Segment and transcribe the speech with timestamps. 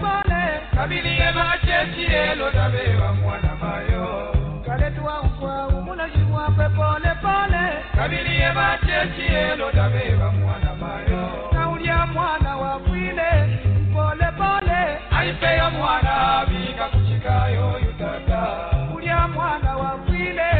[0.00, 0.60] Pole.
[0.74, 3.21] Kabiliye bacheki elo mwana
[7.22, 7.64] pole
[7.96, 13.30] kabiliye bacheki elo dabeba mwana mayo naulya mwana wafwile
[13.94, 18.46] pole pole aipeyo mwana bika kuchikayo yutata
[18.96, 20.50] ulya mwana wafwile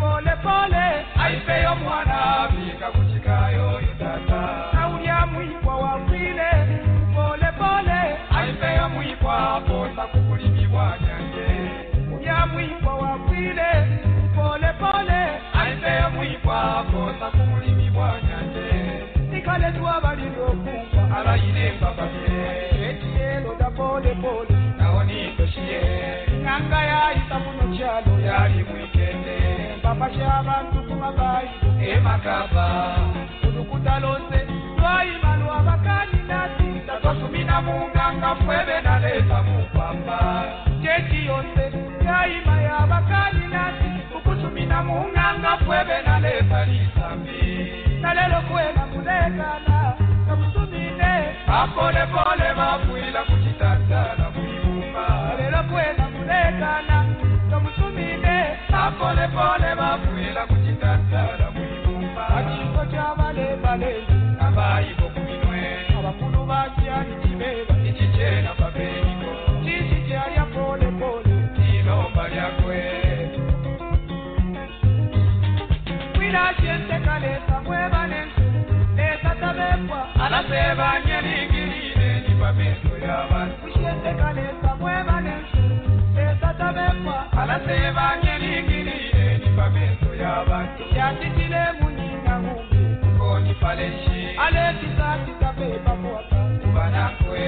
[0.00, 0.84] pole pole
[1.24, 4.40] aipeyo mwana bika kuchikayo yutata
[4.74, 6.50] naulya mwikwa wafwile
[7.14, 8.00] pole pole
[8.38, 11.70] aipeyo mwikwa posa kukulimibwa nyanje
[12.16, 13.86] ulya mwikwa pole
[16.06, 25.04] aipeyo mwikwa posa kukulimibwa nyanje ikale twabalile okumva abayine mbababye etiyelo da pole pole nawo
[25.04, 25.80] nitoshiye
[26.42, 26.86] nganga
[44.76, 49.94] ukusumina munganga fwebe naleta lisambi nalelo kwena mulekana
[50.26, 57.04] namusumine apole pole bafwila kuchitatala mwibumba nalelo kwena mulekana
[57.50, 64.05] namusumine apole pole bafwila kuchitatala mwibumba achiko chabalebale abayibo
[76.26, 78.40] kwinakyente leta mweba nensu
[78.96, 85.62] leta tabekwa alasebanye lingirire niba meso y'abantu kukyente leta mweba nensu
[86.16, 92.76] leta tabekwa alasebanye lingirire niba meso y'abantu yakitile munyinga ngumbi
[93.14, 97.40] ngoni paleshi alekisakisa pepa mwaka kubanakwe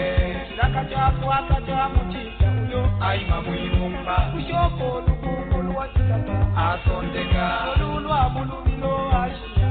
[0.48, 7.64] kiraka kyakwaka kyamukika uyo ayima mwirumba kushoko olukungu lwakitaka asondeka.
[7.72, 9.68] Olulwa mulumilo ashiya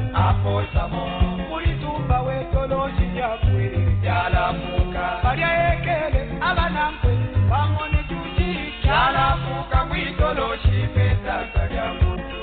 [1.49, 7.11] mulitumba wetoloshi lyakwere lyalafuka balya ekele abanankwe
[7.49, 11.85] bamone juji lyalafuka mwitoloshi petaka lya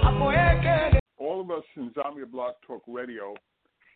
[0.06, 1.00] apo ekele.
[1.20, 3.34] All of us in Zambia Blog Talk Radio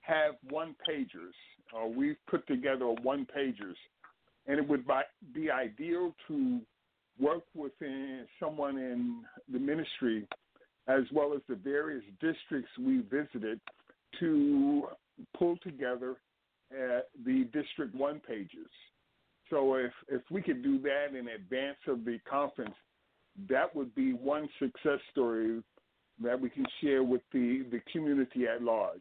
[0.02, 1.34] have one pagers.
[1.74, 3.76] Uh, we've put together one pagers,
[4.46, 5.02] and it would bi-
[5.34, 6.60] be ideal to
[7.20, 10.26] work within someone in the ministry
[10.88, 13.60] as well as the various districts we visited
[14.18, 14.84] to
[15.36, 16.16] pull together
[16.72, 18.68] uh, the District 1 pages.
[19.50, 22.74] So if, if we could do that in advance of the conference,
[23.48, 25.62] that would be one success story
[26.22, 29.00] that we can share with the, the community at large.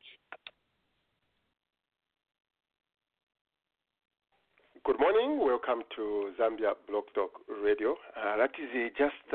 [4.85, 5.39] Good morning.
[5.39, 7.31] Welcome to Zambia Blog Talk
[7.61, 7.91] Radio.
[8.15, 9.33] Uh, that is a, just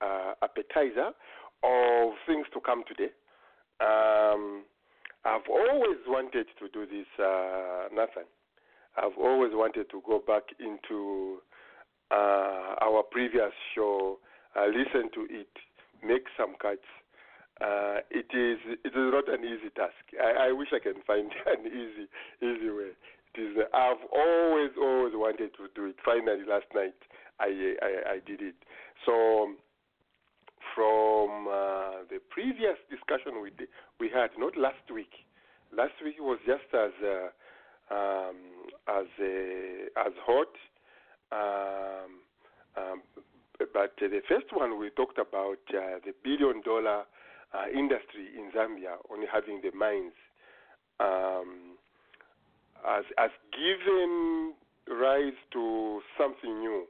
[0.00, 1.10] uh, appetizer
[1.62, 3.12] of things to come today.
[3.80, 4.64] Um,
[5.24, 8.28] I've always wanted to do this, uh, Nathan.
[8.96, 11.38] I've always wanted to go back into
[12.10, 14.18] uh, our previous show,
[14.56, 15.48] uh, listen to it,
[16.02, 16.86] make some cuts.
[17.60, 19.92] Uh, it is it is not an easy task.
[20.16, 22.08] I, I wish I can find an easy
[22.40, 22.96] easy way.
[23.34, 23.56] It is.
[23.74, 25.96] I've always always wanted to do it.
[26.02, 26.96] Finally, last night
[27.38, 28.54] I I, I did it.
[29.04, 29.52] So
[30.74, 35.12] from uh, the previous discussion we did, we had not last week.
[35.76, 38.36] Last week was just as uh, um,
[38.88, 40.54] as uh, as hot.
[41.32, 42.10] Um,
[42.76, 43.02] um,
[43.72, 47.04] but the first one we talked about uh, the billion dollar
[47.52, 50.14] uh, industry in Zambia, only having the mines,
[50.98, 51.76] um,
[52.84, 54.54] has, has given
[54.88, 56.86] rise to something new.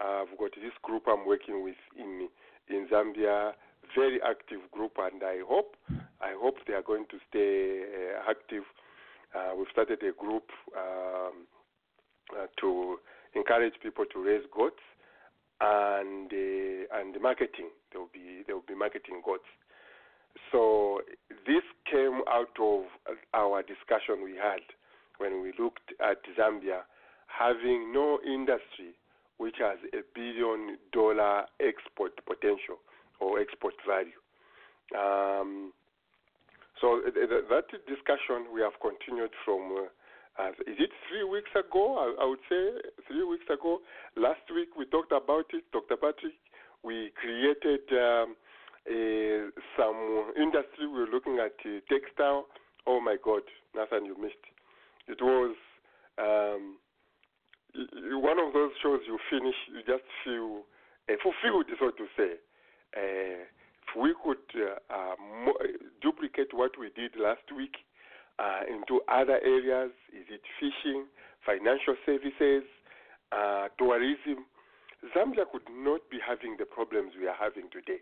[0.00, 2.28] I've got this group I'm working with in
[2.68, 3.52] in Zambia,
[3.96, 5.76] very active group, and I hope
[6.20, 8.62] I hope they are going to stay uh, active.
[9.34, 10.44] Uh, we've started a group
[10.76, 11.46] um,
[12.32, 12.96] uh, to
[13.34, 14.82] encourage people to raise goats
[15.60, 17.70] and and marketing.
[17.90, 19.48] There will be there will be marketing goats.
[20.50, 21.00] So
[21.46, 22.84] this came out of
[23.34, 24.64] our discussion we had
[25.18, 26.82] when we looked at Zambia
[27.26, 28.96] having no industry
[29.42, 32.78] which has a billion dollar export potential
[33.18, 34.22] or export value.
[34.94, 35.72] Um,
[36.80, 39.88] so that discussion we have continued from,
[40.38, 41.98] uh, is it three weeks ago?
[41.98, 42.78] I, I, would say
[43.08, 43.80] three weeks ago.
[44.16, 45.96] Last week we talked about it, Dr.
[45.96, 46.38] Patrick.
[46.84, 48.36] We created um,
[48.86, 50.86] a, some industry.
[50.86, 52.46] We were looking at uh, textile.
[52.86, 53.42] Oh my God,
[53.74, 54.42] Nathan, you missed.
[55.08, 55.54] It was
[56.18, 56.78] um,
[57.74, 60.62] one of those shows you finish, you just feel
[61.08, 62.32] uh, fulfilled, so to say.
[62.96, 63.44] Uh,
[63.82, 65.14] if we could uh, uh,
[65.44, 65.58] mo-
[66.00, 67.76] duplicate what we did last week
[68.38, 71.06] uh, into other areas, is it fishing,
[71.44, 72.64] financial services,
[73.32, 74.44] uh, tourism,
[75.16, 78.00] Zambia could not be having the problems we are having today.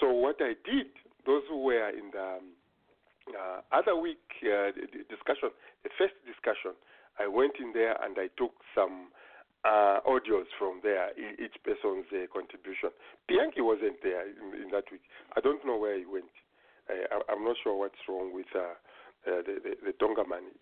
[0.00, 0.90] So what I did,
[1.24, 4.18] those who were in the um, other week
[5.08, 5.54] discussion,
[5.84, 6.74] the first discussion,
[7.18, 9.08] I went in there and I took some
[9.64, 12.90] uh, audios from there, each person's uh, contribution.
[13.30, 15.02] Pianki wasn't there in, in, that week.
[15.36, 16.30] I don't know where he went.
[16.88, 20.54] I, am not sure what's wrong with uh, uh, the, the, the, Tonga man.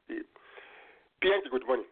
[1.23, 1.87] Pianki, good morning.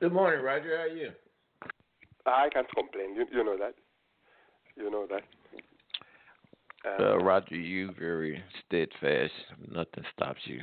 [0.00, 0.76] Good morning, Roger.
[0.76, 1.10] How are you?
[2.26, 3.14] I can't complain.
[3.16, 3.74] You, you know that.
[4.76, 5.22] You know that.
[6.84, 9.32] Uh, Roger, you very steadfast.
[9.70, 10.60] Nothing stops you.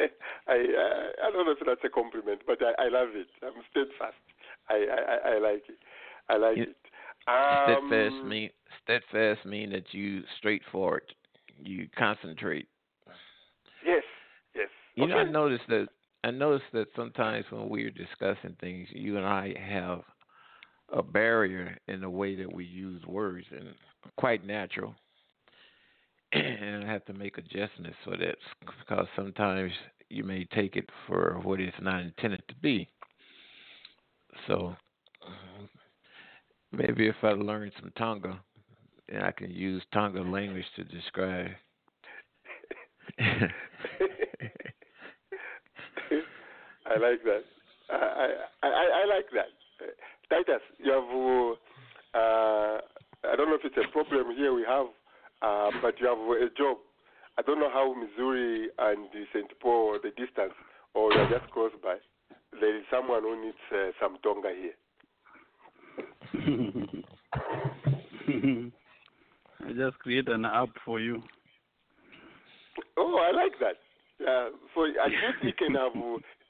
[0.48, 3.28] I uh, I don't know if that's a compliment, but I, I love it.
[3.42, 4.16] I'm steadfast.
[4.68, 5.78] I I, I like it.
[6.28, 6.76] I like you, it.
[7.26, 8.50] Um, steadfast mean
[8.82, 11.02] steadfast mean that you straightforward.
[11.62, 12.68] You concentrate.
[13.86, 14.02] Yes.
[14.54, 14.68] Yes.
[14.96, 15.12] You okay.
[15.12, 15.88] know, I noticed that
[16.24, 20.00] I noticed that sometimes when we're discussing things, you and I have
[20.92, 23.74] a barrier in the way that we use words, and
[24.16, 24.94] quite natural.
[26.34, 29.72] And I have to make adjustments for that because sometimes
[30.10, 32.88] you may take it for what it's not intended to be.
[34.46, 34.74] So
[36.72, 38.40] maybe if I learn some Tonga,
[39.08, 41.50] and I can use Tonga language to describe.
[43.20, 43.30] I
[46.98, 47.42] like that.
[47.90, 48.28] I,
[48.62, 49.50] I I like that.
[50.30, 51.04] Titus, you have.
[52.14, 52.80] Uh,
[53.30, 54.86] I don't know if it's a problem here we have,
[55.42, 56.78] uh, but you have a job
[57.36, 59.50] I don't know how Missouri and St.
[59.60, 60.54] Paul, the distance,
[60.94, 61.96] or you're just close by.
[62.60, 64.74] There is someone who needs uh, some Tonga here.
[69.66, 71.24] I just create an app for you.
[72.96, 73.80] Oh, I like that.
[74.24, 75.90] Uh, so at least you can have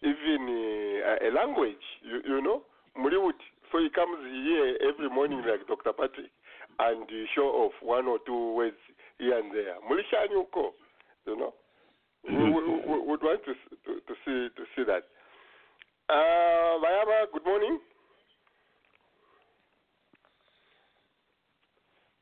[0.02, 2.62] even uh, a language, you, you know,
[2.98, 3.40] Muriwut.
[3.72, 5.92] So he comes here every morning like Dr.
[5.92, 6.30] Patrick
[6.78, 8.76] and show off one or two words
[9.18, 9.74] here and there.
[9.88, 10.70] Mulishani uko,
[11.26, 11.54] you know.
[12.24, 15.04] we, we, would want to, to, to see to see that.
[16.08, 17.78] Uh, Bayama, good morning.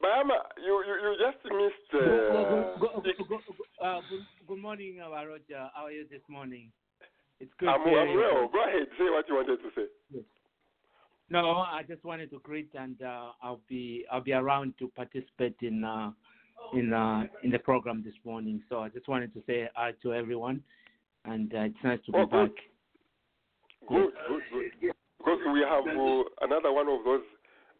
[0.03, 1.91] Bayama, you, you, you just missed.
[1.95, 3.41] Uh, good, good, good,
[3.83, 4.01] uh,
[4.49, 5.71] good, morning, uh, Roger.
[5.75, 6.71] How are you this morning?
[7.41, 7.69] It's good.
[7.69, 8.51] I'm, I'm well.
[8.53, 8.87] Go ahead.
[8.99, 9.87] Say what you wanted to say.
[10.11, 10.25] Yes.
[11.33, 15.57] No, I just wanted to greet, and uh, I'll be I'll be around to participate
[15.63, 16.11] in uh,
[16.75, 18.63] in uh, in the program this morning.
[18.69, 20.63] So I just wanted to say hi to everyone,
[21.25, 22.51] and uh, it's nice to be oh, back.
[23.89, 24.43] Good, good,
[24.83, 24.93] good.
[25.17, 27.25] Because we have uh, another one of those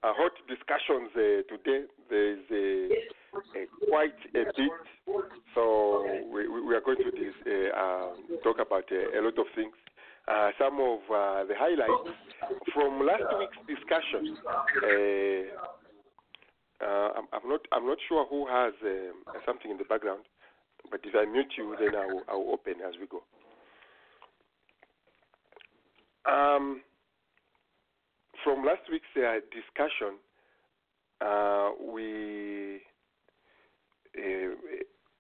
[0.03, 1.85] uh, hot discussions uh, today.
[2.09, 2.89] There is a,
[3.87, 4.71] quite a bit,
[5.55, 9.47] so we, we are going to this, uh, um, talk about uh, a lot of
[9.55, 9.75] things.
[10.29, 11.01] Uh, some of
[11.49, 12.17] the highlights
[12.73, 14.37] from last week's discussion.
[16.83, 17.61] Uh, I'm, I'm, not.
[17.73, 20.23] I'm not sure who has um, something in the background,
[20.91, 23.23] but if I mute you, then I will, I will open as we go.
[26.27, 26.83] Um,
[28.45, 30.19] from last week's uh, discussion,
[31.21, 32.81] uh, we
[34.19, 34.55] uh,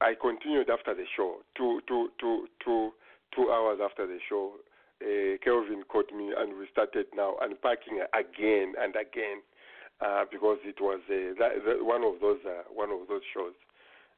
[0.00, 1.38] I continued after the show.
[1.56, 2.90] Two, two, two, two,
[3.34, 4.54] two hours after the show,
[5.02, 9.42] uh, Kelvin called me, and we started now unpacking again and again
[10.00, 13.54] uh, because it was uh, that, that one of those uh, one of those shows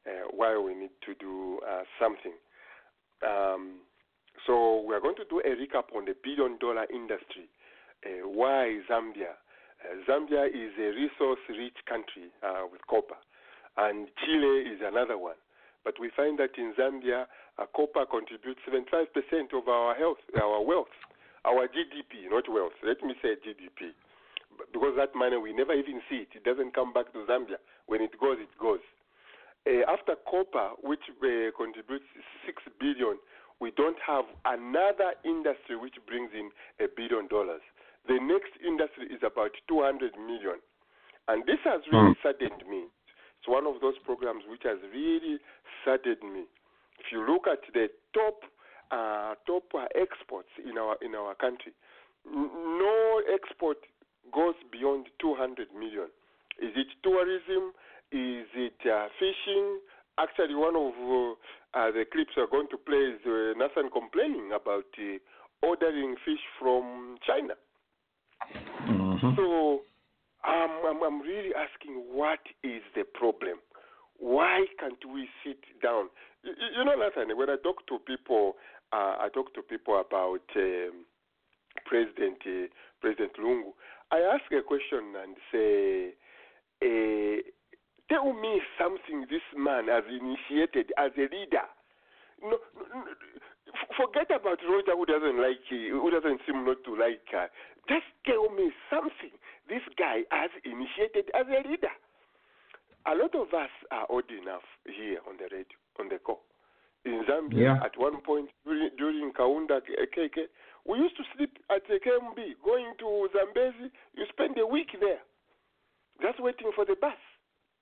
[0.07, 2.33] uh, why we need to do uh, something.
[3.25, 3.81] Um,
[4.45, 7.49] so we are going to do a recap on the billion dollar industry.
[8.05, 9.37] Uh, why Zambia?
[10.09, 12.33] Zambia is a resource-rich country
[12.71, 13.17] with copper,
[13.77, 15.35] and Chile is another one.
[15.85, 17.27] But we find that in Zambia,
[17.77, 20.91] copper contributes 75% of our health, our wealth,
[21.45, 22.73] our GDP, not wealth.
[22.83, 23.93] Let me say GDP
[24.73, 26.29] because that money we never even see it.
[26.33, 27.59] It doesn't come back to Zambia.
[27.85, 28.79] When it goes, it goes.
[29.67, 32.05] Uh, after copper, which uh, contributes
[32.45, 33.17] six billion,
[33.59, 36.51] we don't have another industry which brings in
[36.83, 37.61] a billion dollars.
[38.07, 40.61] The next industry is about 200 million.
[41.27, 42.21] And this has really Hmm.
[42.21, 42.85] saddened me.
[43.45, 45.37] It's one of those programs which has really
[45.85, 46.45] saddened me.
[46.97, 48.41] If you look at the top
[48.89, 51.73] uh, top uh, exports in our in our country,
[52.25, 52.49] n-
[52.81, 53.77] no export
[54.33, 56.09] goes beyond 200 million.
[56.57, 57.73] Is it tourism?
[58.11, 59.77] Is it uh, fishing?
[60.17, 64.53] Actually, one of uh, uh, the clips we're going to play is uh, Nathan complaining
[64.55, 65.21] about uh,
[65.61, 67.53] ordering fish from China.
[68.89, 69.35] Mhm.
[69.35, 69.81] So
[70.47, 73.59] um, I'm, I'm really asking what is the problem?
[74.17, 76.09] Why can't we sit down?
[76.43, 78.55] You, you know, Nathan, when I talk to people,
[78.93, 81.05] uh, I talk to people about um,
[81.85, 82.67] President uh,
[83.01, 83.73] President Lungu.
[84.11, 86.13] I ask a question and say,
[86.81, 87.41] uh,
[88.09, 91.67] tell me something this man has initiated as a leader.
[92.41, 93.03] No, no,
[93.97, 97.49] forget about Roger who doesn't like uh, who doesn't seem not to like her.
[97.87, 99.33] Just tell me something
[99.69, 101.93] this guy has initiated as a leader.
[103.05, 106.41] A lot of us are old enough here on the radio, on the call.
[107.05, 107.85] In Zambia, Yeah.
[107.85, 110.49] at one point during, during Kaunda KK,
[110.89, 112.55] we used to sleep at the KMB.
[112.65, 115.21] Going to Zambezi, you spend a week there,
[116.21, 117.13] just waiting for the bus.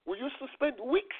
[0.06, 1.16] We used to spend weeks.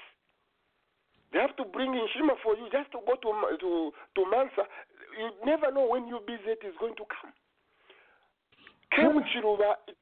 [1.34, 4.70] They have to bring in nshima for you just to go to to to Mansa.
[5.18, 7.34] You never know when your visit is going to come.
[8.94, 9.98] Came Chiluba, it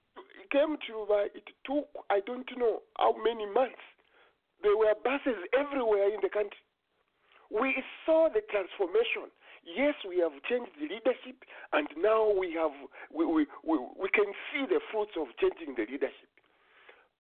[0.52, 1.32] came Chiluba.
[1.32, 3.80] It took I don't know how many months.
[4.62, 6.60] There were buses everywhere in the country.
[7.50, 9.32] We saw the transformation.
[9.64, 12.76] Yes, we have changed the leadership, and now we have
[13.08, 16.28] we, we, we, we can see the fruits of changing the leadership.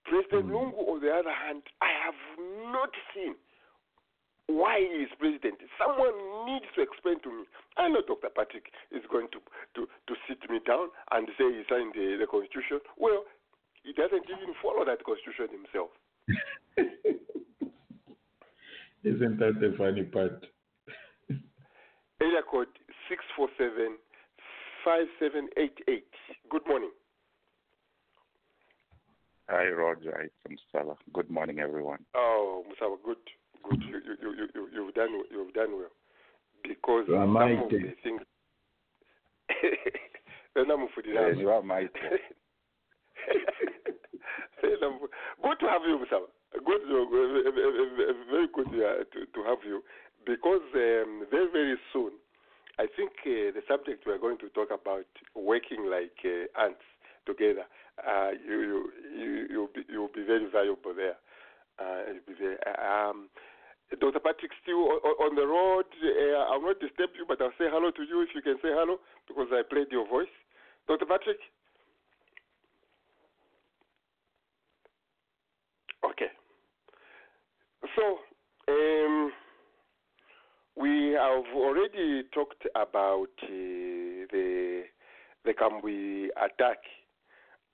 [0.03, 0.55] President hmm.
[0.55, 2.19] Lungu, on the other hand, I have
[2.75, 3.35] not seen
[4.47, 5.59] why he is president.
[5.77, 7.43] Someone needs to explain to me.
[7.77, 8.29] I know Dr.
[8.33, 9.39] Patrick is going to,
[9.75, 12.79] to, to sit me down and say he signed the, the constitution.
[12.97, 13.23] Well,
[13.83, 15.89] he doesn't even follow that constitution himself.
[19.03, 20.45] Isn't that the funny part?
[22.21, 22.67] Area code
[23.09, 23.97] 647
[24.85, 26.05] 5788.
[26.49, 26.91] Good morning.
[29.49, 30.29] Hi, Roger.
[30.45, 30.95] It's Msala.
[31.13, 32.05] Good morning, everyone.
[32.15, 33.17] Oh, Musawa, good,
[33.63, 33.81] good.
[33.83, 35.91] You, you, you, you, you've done, you've done well.
[36.63, 37.77] Because You are some of mighty.
[37.77, 38.21] the things.
[41.13, 41.89] Yes, you are mighty.
[45.41, 46.27] Good to have you, Musawa.
[46.53, 49.83] Good, uh, uh, uh, uh, very good uh, to, to have you.
[50.25, 52.11] Because um, very, very soon,
[52.77, 56.81] I think uh, the subject we are going to talk about, working like uh, ants
[57.25, 57.65] together,
[58.07, 61.17] uh, you, you, you, you'll, be, you'll be very valuable there.
[61.79, 63.29] Uh, you'll be very, um,
[63.99, 64.19] Dr.
[64.19, 64.87] Patrick, still
[65.19, 65.85] on, the road.
[65.99, 68.69] Uh, I'll not disturb you, but I'll say hello to you if you can say
[68.71, 70.31] hello because I played your voice.
[70.87, 71.05] Dr.
[71.05, 71.37] Patrick?
[76.05, 76.31] Okay.
[77.95, 78.19] So,
[78.71, 79.31] um,
[80.77, 84.83] we have already talked about uh, the
[85.43, 86.77] the Kambwi attack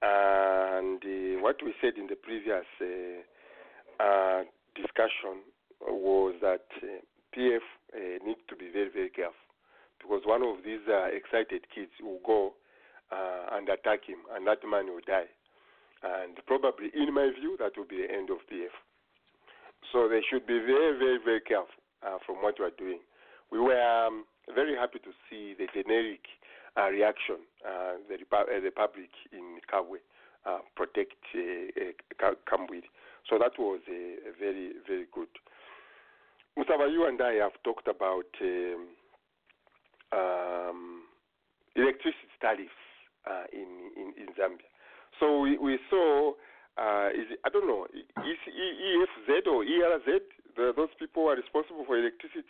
[0.01, 4.43] and uh, what we said in the previous uh, uh,
[4.75, 5.43] discussion
[5.81, 7.01] was that uh,
[7.35, 9.35] PF uh, needs to be very, very careful
[10.01, 12.53] because one of these uh, excited kids will go
[13.11, 15.31] and attack him, and that man will die.
[16.03, 18.75] And probably, in my view, that will be the end of PF.
[19.91, 21.73] So they should be very, very, very careful
[22.25, 22.99] from what we are doing.
[23.51, 26.21] We were um, very happy to see the generic
[26.77, 29.97] uh, reaction uh, the, Repu- uh, the public in Kabwe
[30.75, 32.31] protect uh,
[33.29, 35.27] So that was uh, very, very good.
[36.57, 38.87] Mustafa, you and I have talked about um,
[40.11, 41.01] um,
[41.75, 42.81] electricity tariffs
[43.29, 44.65] uh, in, in, in Zambia.
[45.19, 46.33] So we, we saw,
[46.77, 50.19] uh, is I don't know, is EFZ or ERZ,
[50.55, 52.49] the, those people who are responsible for electricity,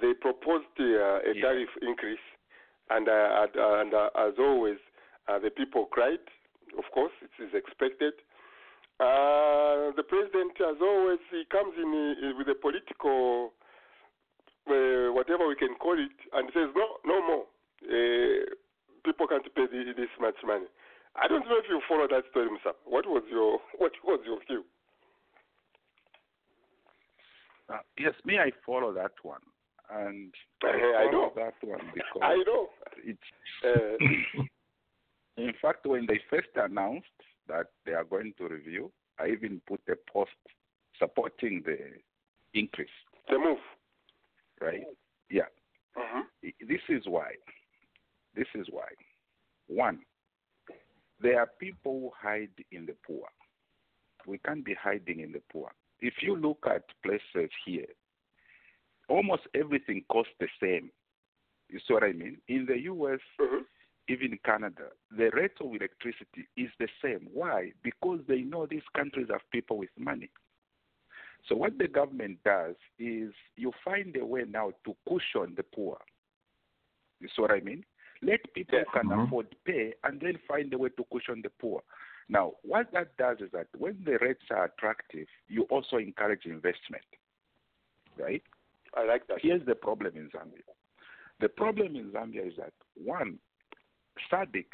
[0.00, 1.42] they proposed uh, a Yeah.
[1.42, 2.26] tariff increase.
[2.90, 4.78] And, uh, and, uh, and uh, as always,
[5.28, 6.22] uh, the people cried.
[6.78, 8.14] Of course, it is expected.
[8.98, 13.52] Uh, the president, as always, he comes in uh, with a political,
[14.68, 17.44] uh, whatever we can call it, and says, no, no more.
[17.84, 18.44] Uh,
[19.04, 20.64] people can't pay the, this much money.
[21.14, 22.72] I don't know if you follow that story, Musa.
[22.84, 24.64] What was your what was your view?
[27.68, 29.40] Uh, yes, me, I follow that one.
[29.90, 30.32] And
[30.64, 31.32] I I follow know.
[31.36, 32.68] that one because I know.
[33.04, 33.18] it's,
[33.64, 34.42] Uh,
[35.42, 37.06] in fact, when they first announced
[37.48, 40.30] that they are going to review, I even put a post
[40.98, 41.78] supporting the
[42.58, 42.88] increase,
[43.28, 43.58] the move.
[44.60, 44.82] right?
[45.30, 45.42] Yeah.
[45.96, 46.22] Uh-huh.
[46.42, 47.32] This is why.
[48.34, 48.88] This is why.
[49.68, 50.00] One,
[51.20, 53.26] there are people who hide in the poor.
[54.26, 55.70] We can't be hiding in the poor.
[56.00, 57.86] If you look at places here,
[59.08, 60.90] almost everything costs the same.
[61.68, 62.38] You see what I mean?
[62.48, 63.64] In the U.S., Mhm.
[64.08, 67.28] Even Canada, the rate of electricity is the same.
[67.32, 67.72] Why?
[67.82, 70.30] Because they know these countries have people with money.
[71.48, 75.98] So what the government does is you find a way now to cushion the poor.
[77.20, 77.84] You see what I mean?
[78.22, 79.26] Let people who can Mhm.
[79.26, 81.82] afford pay and then find a way to cushion the poor.
[82.28, 87.04] Now, what that does is that when the rates are attractive, you also encourage investment.
[88.16, 88.42] Right?
[88.94, 89.40] I like that.
[89.40, 90.62] Here's the problem in Zambia.
[91.38, 93.38] The problem in Zambia is that one,
[94.30, 94.66] SADC,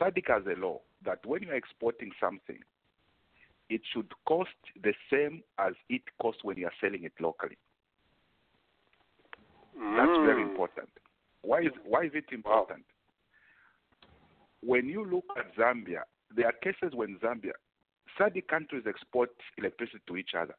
[0.00, 2.58] SADC has a law that when you're exporting something,
[3.68, 4.50] it should cost
[4.82, 7.56] the same as it costs when you're selling it locally.
[9.96, 10.48] That's very Mm.
[10.50, 10.90] important.
[11.42, 12.84] Why is why is it important?
[14.60, 17.54] When you look at Zambia, there are cases when Zambia,
[18.18, 20.54] SADC countries export electricity to each other.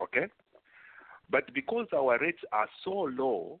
[0.00, 0.28] Okay?
[1.30, 3.60] But because our rates are so low,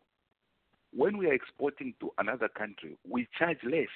[0.94, 3.88] when we are exporting to another country, we charge less,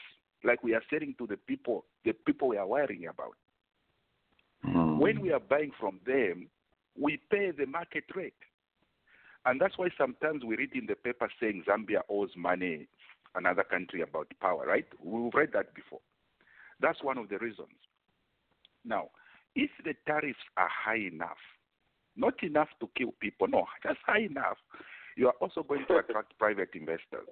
[0.44, 3.34] like we are selling to the people, the people we are worrying about.
[4.66, 4.98] Mm.
[4.98, 6.48] When we are buying from them,
[6.98, 8.34] we pay the market rate.
[9.44, 12.86] And that's why sometimes we read in the paper saying Zambia owes money
[13.34, 14.86] another country about power, right?
[15.02, 16.00] We've read that before.
[16.80, 17.70] That's one of the reasons.
[18.84, 19.08] Now,
[19.54, 21.38] if the tariffs are high enough,
[22.16, 24.58] not enough to kill people, no, just high enough,
[25.16, 27.28] you are also going to attract private investors,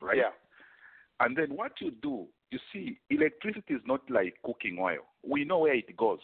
[0.00, 0.16] right?
[0.16, 0.30] Yeah.
[1.20, 4.98] And then what you do, you see, electricity is not like cooking oil.
[5.26, 6.20] We know where it goes.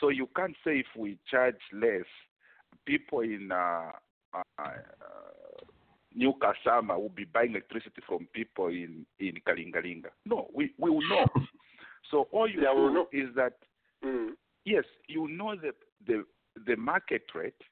[0.00, 2.06] So you can't say if we charge less,
[2.86, 3.92] people in uh,
[4.34, 4.70] uh, uh,
[6.14, 10.08] New Kasama will be buying electricity from people in, in Kalingalinga.
[10.24, 11.26] No, we, we will know.
[12.10, 13.08] So all you Yeah, we'll do know.
[13.12, 13.52] is that,
[14.02, 14.30] Mm.
[14.64, 15.72] yes, you know the,
[16.06, 16.24] the,
[16.66, 17.62] the market rate,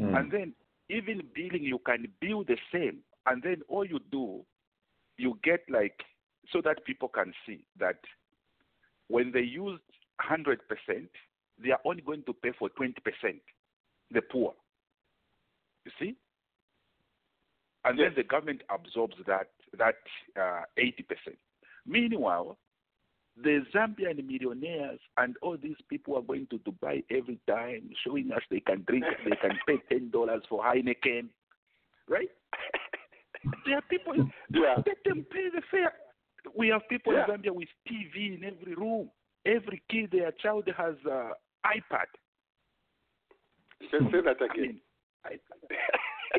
[0.00, 0.18] Mm.
[0.18, 0.54] and then
[0.92, 4.40] even billing you can bill the same and then all you do
[5.16, 6.00] you get like
[6.52, 7.98] so that people can see that
[9.08, 9.80] when they use
[10.30, 10.56] 100%
[11.62, 12.94] they are only going to pay for 20%
[14.10, 14.54] the poor.
[15.84, 16.16] You see?
[17.84, 18.08] And Yes.
[18.08, 19.96] then the government absorbs that that
[20.36, 21.36] uh, 80%
[21.86, 22.58] meanwhile
[23.42, 28.42] the Zambian millionaires and all these people are going to Dubai every time, showing us
[28.50, 31.28] they can drink, they can pay ten dollars for Heineken,
[32.08, 32.28] right?
[33.66, 34.14] There are people.
[34.50, 34.76] Yeah.
[34.86, 35.92] Let them pay the fare.
[36.56, 37.24] We have people Yeah.
[37.24, 39.10] in Zambia with TV in every room.
[39.44, 41.30] Every kid, their child has uh,
[41.66, 42.06] iPad.
[43.90, 44.62] Say, say that I again.
[44.62, 44.80] mean,
[45.24, 45.30] I,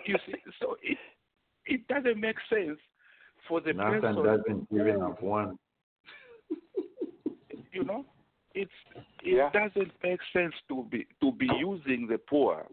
[0.05, 0.97] you see, so it
[1.65, 2.79] it doesn't make sense
[3.47, 5.57] for the Nathan person doesn't even have one.
[7.71, 8.05] you know
[8.53, 8.71] it's
[9.23, 9.49] it Yeah.
[9.51, 12.65] doesn't make sense to be to be using the poor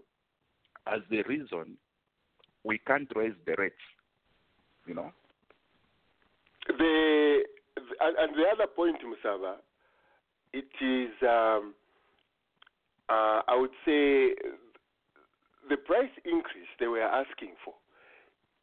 [0.87, 1.77] as the reason
[2.64, 3.87] we can't raise the rates
[4.87, 5.12] you know
[6.69, 7.45] the
[8.01, 9.57] and, and the other point, Musaba,
[10.53, 11.75] it is um,
[13.09, 14.35] uh, I would say
[15.69, 17.75] the price increase they were asking for.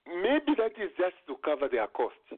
[0.07, 2.31] Maybe that is just to cover their costs.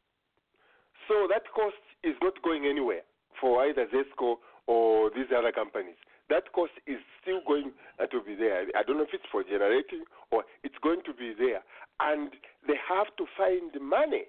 [1.07, 3.01] So that cost is not going anywhere
[3.39, 4.35] for either Zesco
[4.67, 5.95] or these other companies.
[6.29, 8.61] That cost is still going uh, to be there.
[8.77, 11.61] I don't know if it's for generating or it's going to be there.
[11.99, 12.31] And
[12.67, 14.25] they have to find money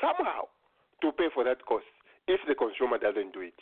[0.00, 0.50] somehow
[1.02, 1.86] to pay for that cost
[2.26, 3.54] if the consumer doesn't do it.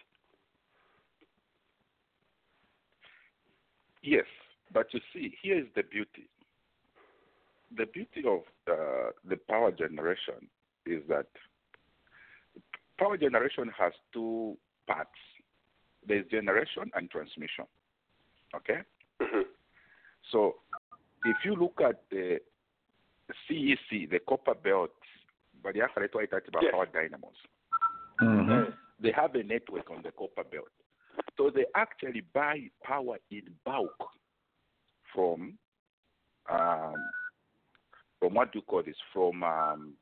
[4.05, 4.27] yes
[4.73, 6.29] but you see here is the beauty
[7.77, 8.41] the beauty of
[8.71, 10.47] uh, the power generation
[10.87, 11.27] is that
[12.99, 15.11] power generation has two parts
[16.07, 17.65] there's generation and transmission
[18.55, 18.81] okay
[19.21, 19.45] Mhm.
[20.33, 20.57] So
[21.25, 22.41] if you look at the
[23.49, 24.91] CEC, the copper belt,
[25.63, 26.73] but yeah, I talked about Yes.
[26.73, 27.37] power dynamos.
[28.21, 28.71] Mm-hmm.
[29.01, 30.69] They have a network on the copper belt.
[31.37, 33.97] So they actually buy power in bulk
[35.15, 35.59] from
[36.51, 36.95] um,
[38.19, 38.97] from what do you call this?
[39.13, 39.95] From um,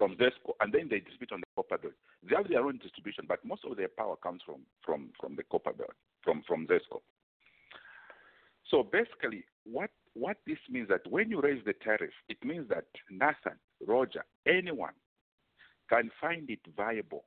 [0.00, 1.92] from Zesco, and then they distribute on the copper belt.
[2.26, 5.42] They have their own distribution, but most of their power comes from from from the
[5.42, 5.92] copper belt,
[6.24, 7.02] from from Zesco.
[8.70, 12.86] So basically, what what this means that when you raise the tariff, it means that
[13.10, 14.94] Nathan, Roger, anyone
[15.90, 17.24] can find it viable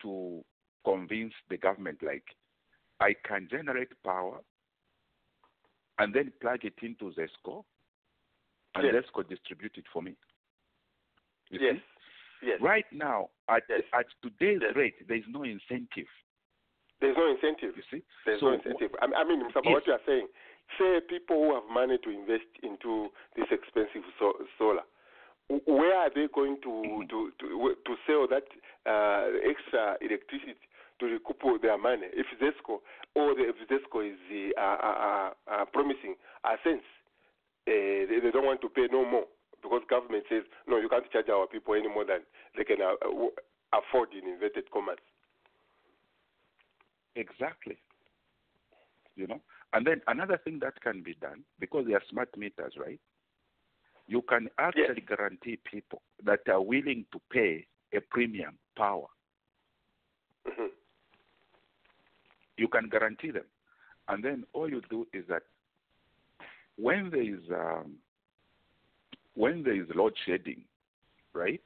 [0.00, 0.42] to
[0.86, 2.24] convince the government, like,
[3.00, 4.38] I can generate power
[5.98, 7.64] and then plug it into Zesco,
[8.74, 8.94] and Yes.
[8.94, 10.14] Zesco distribute it for me.
[11.50, 11.74] You Yes.
[11.76, 11.82] see?
[12.48, 12.60] Yes.
[12.60, 13.82] Right now, at Yes.
[13.92, 14.74] at today's Yes.
[14.76, 16.08] rate, there is no incentive.
[17.00, 17.76] There's no incentive.
[17.76, 18.94] You see, There's so no incentive.
[19.00, 19.58] I I mean, Mr.
[19.58, 20.28] if- what you are saying,
[20.78, 24.84] say people who have money to invest into this expensive so- solar,
[25.66, 27.08] where are they going to Mhm.
[27.08, 28.46] to to, to sell that
[28.86, 30.56] uh, extra electricity
[30.98, 32.06] to recoup their money?
[32.12, 32.82] If Zesco
[33.14, 34.18] or the, if Zesco is
[34.56, 34.76] uh, uh,
[35.08, 36.84] uh, uh, promising a sense,
[37.66, 37.70] uh,
[38.08, 39.26] they, they don't want to pay no more
[39.62, 42.20] because government says no, you can't charge our people any more than
[42.56, 44.98] they can uh, uh, afford in inverted commas.
[47.16, 47.76] Exactly.
[49.16, 49.40] You know,
[49.72, 53.00] and then another thing that can be done because they are smart meters, right?
[54.06, 59.06] You can actually guarantee people that are willing to pay a premium power.
[60.46, 60.70] Mhm.
[62.56, 63.46] You can guarantee them,
[64.08, 65.42] and then all you do is that
[66.76, 67.98] when there is um,
[69.38, 70.64] when there is load shedding,
[71.32, 71.62] right?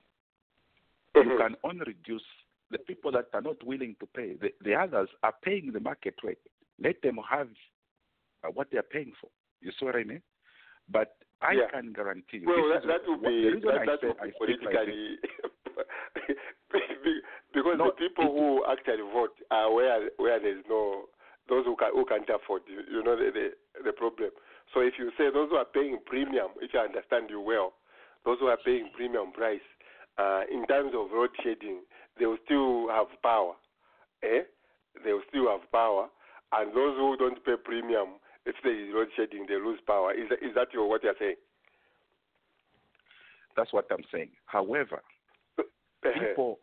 [1.14, 1.38] You Mhm.
[1.38, 2.24] can only reduce
[2.70, 4.34] the people that are not willing to pay.
[4.34, 6.38] The, the others are paying the market rate.
[6.78, 7.48] Let them have
[8.44, 9.30] uh, what they are paying for.
[9.62, 10.22] You see what I mean?
[10.88, 11.68] But I Yeah.
[11.70, 12.48] can guarantee you.
[12.48, 15.18] Well, that, that would be that, that would be speak like politically
[17.54, 21.08] because No, the people who actually vote are where where there's no
[21.48, 24.30] those who can who can't afford you, you know the, the the problem.
[24.74, 27.74] So if you say those who are paying premium, if I understand you well,
[28.24, 29.60] those who are paying premium price
[30.18, 31.80] uh, in terms of load shedding,
[32.18, 33.54] they will still have power,
[34.22, 34.42] eh?
[35.04, 36.08] They will still have power,
[36.52, 40.12] and those who don't pay premium, if there is load shedding, they lose power.
[40.12, 41.36] Is that, is that your, what you're saying?
[43.56, 44.30] That's what I'm saying.
[44.46, 45.02] However,
[46.02, 46.58] people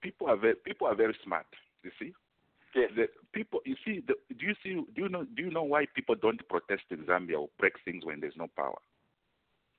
[0.00, 1.46] people are very people are very smart.
[1.82, 2.12] You see,
[2.78, 2.90] yes.
[2.96, 4.00] the people you see.
[4.06, 4.74] The, do you see?
[4.94, 5.24] Do you know?
[5.24, 8.48] Do you know why people don't protest in Zambia or break things when there's no
[8.56, 8.78] power?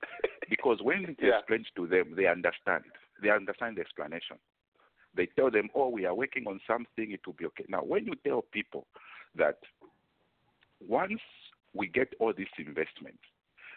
[0.48, 1.38] Because when it is Yeah.
[1.38, 2.84] explained to them, they understand.
[3.22, 4.38] They understand the explanation.
[5.14, 7.10] They tell them, "Oh, we are working on something.
[7.12, 8.86] It will be okay." Now, when you tell people
[9.36, 9.58] that
[10.80, 11.20] once
[11.74, 13.22] we get all these investments,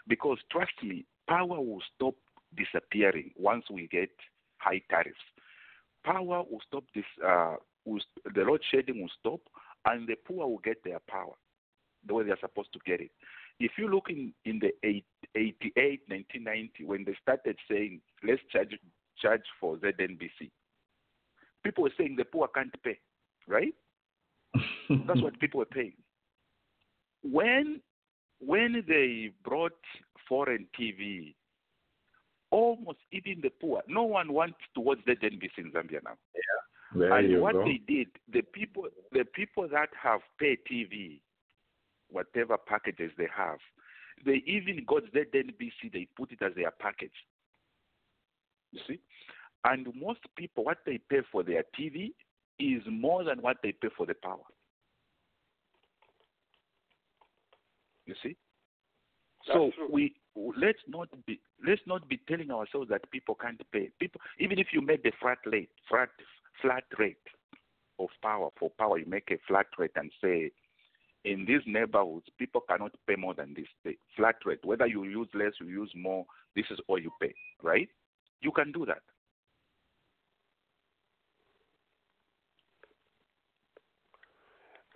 [0.08, 2.16] because trust me, power will stop
[2.56, 4.10] disappearing once we get
[4.58, 5.20] high tariffs.
[6.04, 7.06] Power will stop this.
[7.26, 8.00] Uh, will,
[8.34, 9.42] the load shedding will stop,
[9.86, 11.34] and the poor will get their power
[12.08, 13.12] the way they are supposed to get it.
[13.60, 18.78] If you look in, in the eight, 88, 1990, when they started saying, let's charge,
[19.22, 20.52] charge for ZNBC,
[21.64, 23.00] people were saying the poor can't pay,
[23.48, 23.74] right?
[25.08, 25.94] That's what people were paying.
[27.24, 27.80] When,
[28.40, 29.72] when they brought
[30.28, 31.36] foreign TV,
[32.52, 36.18] almost even the poor, no one wants to watch ZNBC in Zambia now.
[36.96, 37.64] There and you what go.
[37.66, 41.20] they did, the people, the people that have pay TV,
[42.10, 43.58] whatever packages they have,
[44.26, 45.92] they even got ZNBC.
[45.92, 47.12] They put it as their package.
[48.72, 49.00] You see,
[49.66, 52.12] and most people, what they pay for their TV
[52.60, 54.38] is more than what they pay for the power.
[58.06, 58.36] You see,
[59.48, 59.88] so true.
[59.90, 63.90] we let's not be let's not be telling ourselves that people can't pay.
[64.00, 66.10] People, even if you make the flat rate, flat
[66.62, 67.18] flat rate
[68.00, 70.52] of power for power, you make a flat rate and say,
[71.26, 73.68] in these neighborhoods, people cannot pay more than this.
[73.86, 77.34] The flat rate, whether you use less, you use more, this is all you pay,
[77.62, 77.88] right?
[78.42, 79.02] You can do that.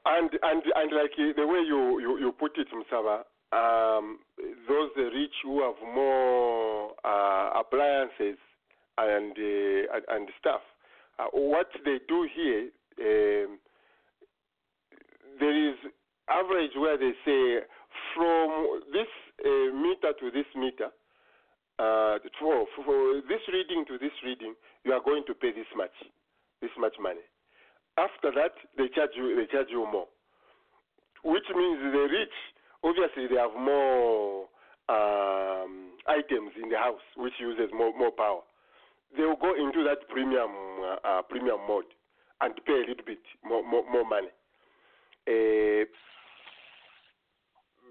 [0.06, 4.20] And and and like uh, the way you you, you put it, Msaba, um,
[4.68, 8.38] those rich who have more uh, appliances
[8.98, 10.62] and uh, and stuff,
[11.20, 13.60] uh, what they do here, um,
[15.40, 15.76] there is
[16.30, 17.60] average where they say
[18.16, 19.08] from this
[19.46, 20.90] uh, meter to this meter,
[21.80, 25.94] uh, for, for this reading to this reading, you are going to pay this much,
[26.62, 27.22] this much money.
[27.98, 29.36] After that, they charge you.
[29.36, 30.08] They charge you more,
[31.24, 32.34] which means the rich
[32.84, 34.46] obviously they have more
[34.90, 38.42] um, items in the house, which uses more more power.
[39.16, 41.86] They will go into that premium uh, uh, premium mode
[42.42, 44.30] and pay a little bit more more, more money.
[45.28, 45.86] Uh,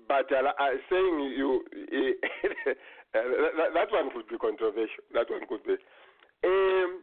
[0.09, 2.72] but uh, uh, saying you uh,
[3.12, 5.02] that, that one could be controversial.
[5.14, 5.76] That one could be.
[6.44, 7.02] Um,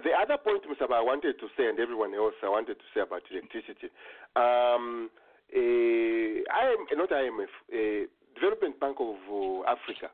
[0.00, 3.00] the other point, Musaba, I wanted to say, and everyone else, I wanted to say
[3.02, 3.92] about electricity.
[4.36, 5.10] Um,
[5.52, 9.16] uh, I am not IMF, uh, Development Bank of
[9.68, 10.08] Africa.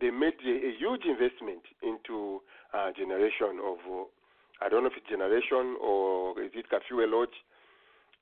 [0.00, 2.40] They made a, a huge investment into
[2.74, 4.04] uh, generation of, uh,
[4.64, 7.36] I don't know if it's generation or is it fuel lodge.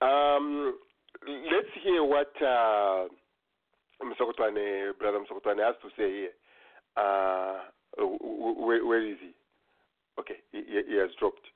[0.02, 0.74] Um,
[1.26, 3.08] let's hear what uh,
[4.02, 6.34] Msokotwane, Brother Msokotwane has to say here.
[6.96, 7.60] Uh,
[7.98, 9.32] where, where is he?
[10.18, 11.46] Okay, he, he has dropped.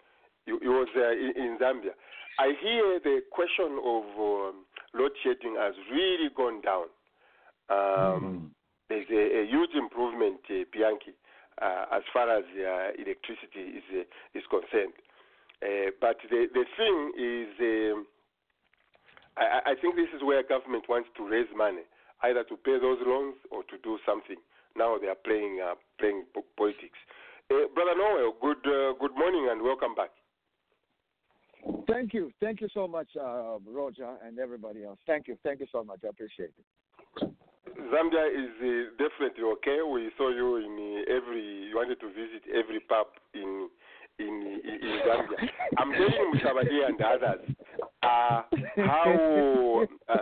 [0.47, 1.93] He, was uh, in, Zambia.
[2.39, 6.87] I hear the question of um, load shedding has really gone down.
[7.69, 8.51] Um, mm.
[8.89, 11.13] There's a, a, huge improvement, uh, Bianchi,
[11.61, 14.95] uh, as far as uh, electricity is uh, is concerned.
[15.63, 18.07] Uh, but the the thing is, um,
[19.37, 21.83] I, I think this is where government wants to raise money,
[22.23, 24.37] either to pay those loans or to do something.
[24.77, 26.25] Now they are playing uh, playing
[26.57, 26.99] politics.
[27.51, 30.11] Uh, Brother Noel, good uh, good morning and welcome back.
[31.89, 34.99] Thank you, thank you so much, uh, Roger, and everybody else.
[35.07, 36.01] Thank you, thank you so much.
[36.05, 36.65] I appreciate it.
[37.93, 39.79] Zambia is uh, definitely okay.
[39.83, 41.69] We saw you in uh, every.
[41.69, 43.69] You wanted to visit every pub in
[44.19, 45.49] in in, Zambia.
[45.79, 47.41] I'm telling Musabadi and others
[48.03, 48.43] uh,
[48.77, 50.17] how uh,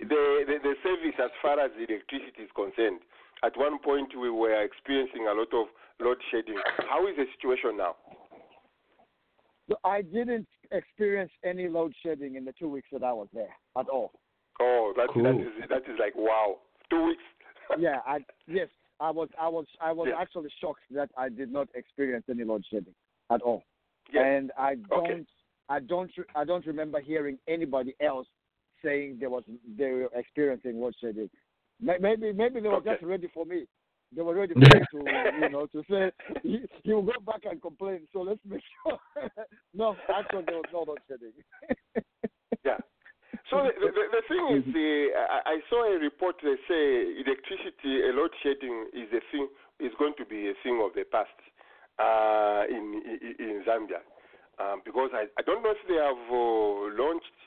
[0.00, 3.00] the, the the service as far as electricity is concerned.
[3.44, 5.66] At one point, we were experiencing a lot of
[6.00, 6.58] load shedding.
[6.88, 7.96] How is the situation now?
[9.84, 13.88] I didn't experience any load shedding in the two weeks that I was there at
[13.88, 14.12] all.
[14.60, 15.22] Oh, that cool.
[15.24, 16.56] that is that is like wow,
[16.90, 17.22] two weeks.
[17.78, 18.68] yeah, I yes,
[19.00, 20.20] I was I was I was yeah.
[20.20, 22.94] actually shocked that I did not experience any load shedding
[23.30, 23.62] at all.
[24.12, 24.24] Yeah.
[24.24, 25.26] And I don't okay.
[25.68, 28.26] I don't I don't remember hearing anybody else
[28.84, 29.42] saying there was
[29.76, 31.28] they were experiencing load shedding.
[31.80, 32.92] Maybe maybe they were okay.
[32.92, 33.66] just ready for me.
[34.14, 36.10] They were ready for me to you know to say
[36.42, 38.06] he, he will go back and complain.
[38.12, 38.98] So let's make sure.
[39.74, 41.32] no, actually there was no load shedding.
[42.64, 42.78] yeah.
[43.50, 48.02] So the, the, the thing is, the, I, I saw a report that say electricity,
[48.02, 51.30] a load shedding is a thing is going to be a thing of the past
[51.98, 54.02] uh, in, in, in Zambia,
[54.58, 57.38] um, because I, I don't know if they have uh, launched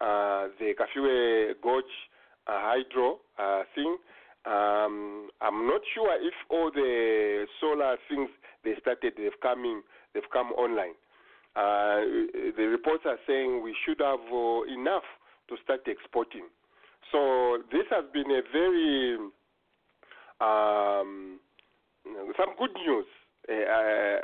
[0.00, 1.84] uh, the Kafue Gorge
[2.46, 3.96] uh, hydro uh, thing.
[4.46, 8.28] Um, I'm not sure if all the solar things
[8.64, 10.94] they started they've come in, they've come online.
[11.54, 12.02] Uh,
[12.56, 15.04] the reports are saying we should have uh, enough
[15.48, 16.48] to start exporting.
[17.12, 19.18] So this has been a very
[20.40, 21.38] um,
[22.36, 23.06] some good news
[23.48, 24.18] uh,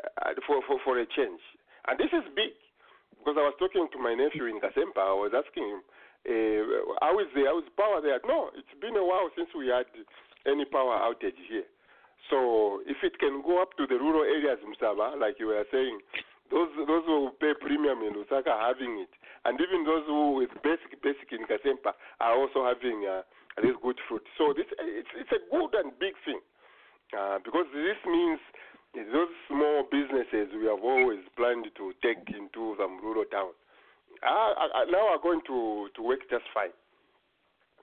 [0.47, 1.41] for, for for a change,
[1.89, 2.57] and this is big
[3.19, 5.05] because I was talking to my nephew in Kasempa.
[5.05, 5.81] I was asking him,
[6.25, 9.69] uh, "How is the how is power there?" No, it's been a while since we
[9.69, 9.87] had
[10.49, 11.69] any power outage here.
[12.29, 15.99] So if it can go up to the rural areas, Musaba, like you were saying,
[16.51, 19.13] those those who pay premium in Lusaka are having it.
[19.45, 23.23] And even those who with basic basic in Kasempa are also having uh,
[23.63, 24.23] this good fruit.
[24.37, 26.41] So this it's, it's a good and big thing
[27.17, 28.41] uh, because this means
[28.95, 33.55] those small businesses we have always planned to take into some rural towns
[34.23, 36.75] are, are now are going to to work just fine.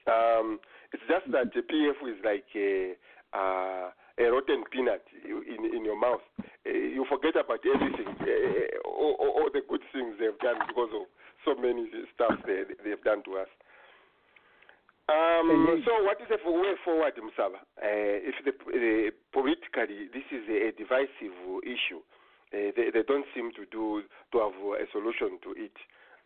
[0.08, 0.60] Um,
[0.93, 2.95] it's just that the PF is like a,
[3.36, 6.21] uh, a rotten peanut in in your mouth.
[6.39, 11.06] Uh, you forget about everything, uh, all, all the good things they've done because of
[11.45, 13.47] so many stuff they, they've done to us.
[15.08, 17.63] Um, so, what is the way forward, Musaba?
[17.80, 21.32] Uh, if the, uh, politically this is a, divisive
[21.63, 22.03] issue,
[22.51, 24.03] uh, they, they, don't seem to do
[24.34, 25.71] to have a solution to it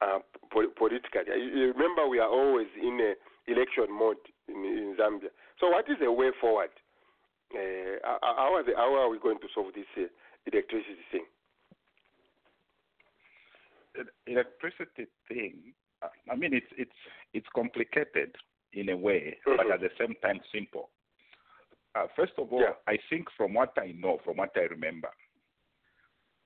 [0.01, 0.17] uh,
[0.49, 1.29] politically.
[1.29, 3.13] You remember, we are always in a
[3.45, 4.17] election mode
[4.49, 5.29] in, in Zambia.
[5.59, 6.73] So, what is the way forward?
[7.53, 10.07] Uh, how, are the, how are we going to solve this uh,
[10.51, 11.25] electricity thing?
[14.25, 15.73] electricity thing,
[16.31, 16.91] I mean, it's it's
[17.33, 18.35] it's complicated
[18.73, 19.71] in a way, but Mm-hmm.
[19.73, 20.89] at the same time simple.
[21.93, 22.73] Uh, first of all, Yeah.
[22.87, 25.09] I think from what I know, from what I remember,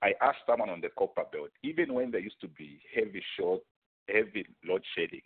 [0.01, 3.61] I asked someone on the copper belt, even when there used to be heavy short,
[4.09, 5.21] heavy load shedding,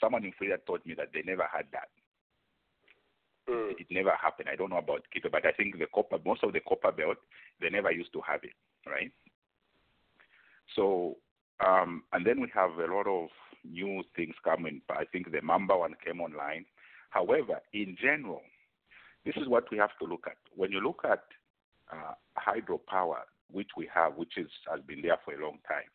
[0.00, 1.88] someone in Frida told me that they never had that.
[3.48, 3.72] Mm.
[3.78, 4.48] It never happened.
[4.52, 7.16] I don't know about Kipe, but I think the copper, most of the copper belt,
[7.60, 8.52] they never used to have it,
[8.86, 9.10] right?
[10.76, 11.16] So,
[11.66, 13.28] um, and then we have a lot of
[13.64, 14.82] new things coming.
[14.90, 16.66] I think the Maamba one came online.
[17.10, 18.42] However, in general,
[19.24, 20.36] this is what we have to look at.
[20.54, 21.24] When you look at
[21.90, 25.88] uh, hydropower, which we have, which is has been there for a long time,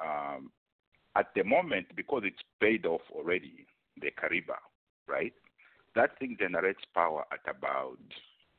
[0.00, 0.50] um,
[1.16, 3.66] at the moment, because it's paid off already,
[4.00, 4.56] the Kariba,
[5.06, 5.32] right?
[5.94, 7.98] That thing generates power at about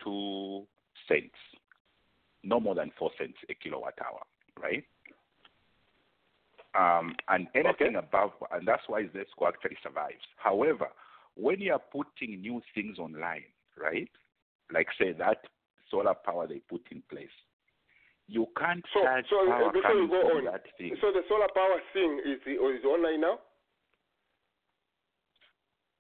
[0.04, 0.66] two
[1.08, 1.36] cents,
[2.44, 4.22] no more than four cents a kilowatt hour,
[4.62, 4.84] right?
[6.76, 10.24] Um, and anything above, and that's why Zesco actually survives.
[10.38, 10.88] However,
[11.36, 13.44] when you are putting new things online,
[13.78, 14.10] right?
[14.74, 15.38] Like say that
[15.92, 17.32] solar power they put in place,
[18.28, 20.96] you can't So, charge so power before you go on, that thing.
[21.00, 23.40] so the solar power thing is is online now.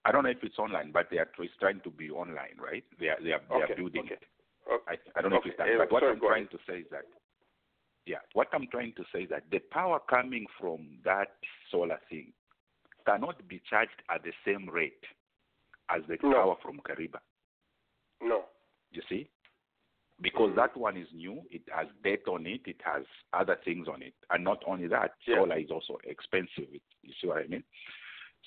[0.05, 2.83] I don't know if it's online, but they are trying to be online, right?
[2.99, 4.13] They are they are, they Okay, are building okay.
[4.15, 4.23] it.
[4.87, 6.85] I, I don't know if it's that, but what sorry, I'm trying to say is
[6.91, 7.05] that,
[8.05, 11.37] yeah, what I'm trying to say is that the power coming from that
[11.71, 12.33] solar thing
[13.05, 15.03] cannot be charged at the same rate
[15.89, 16.33] as the No.
[16.33, 17.19] power from Kariba.
[18.21, 18.45] No.
[18.91, 19.27] You see?
[20.21, 20.55] Because Mhm.
[20.55, 24.13] that one is new, it has debt on it, it has other things on it.
[24.29, 25.35] And not only that, Yeah.
[25.37, 26.69] solar is also expensive.
[27.01, 27.63] You see what I mean?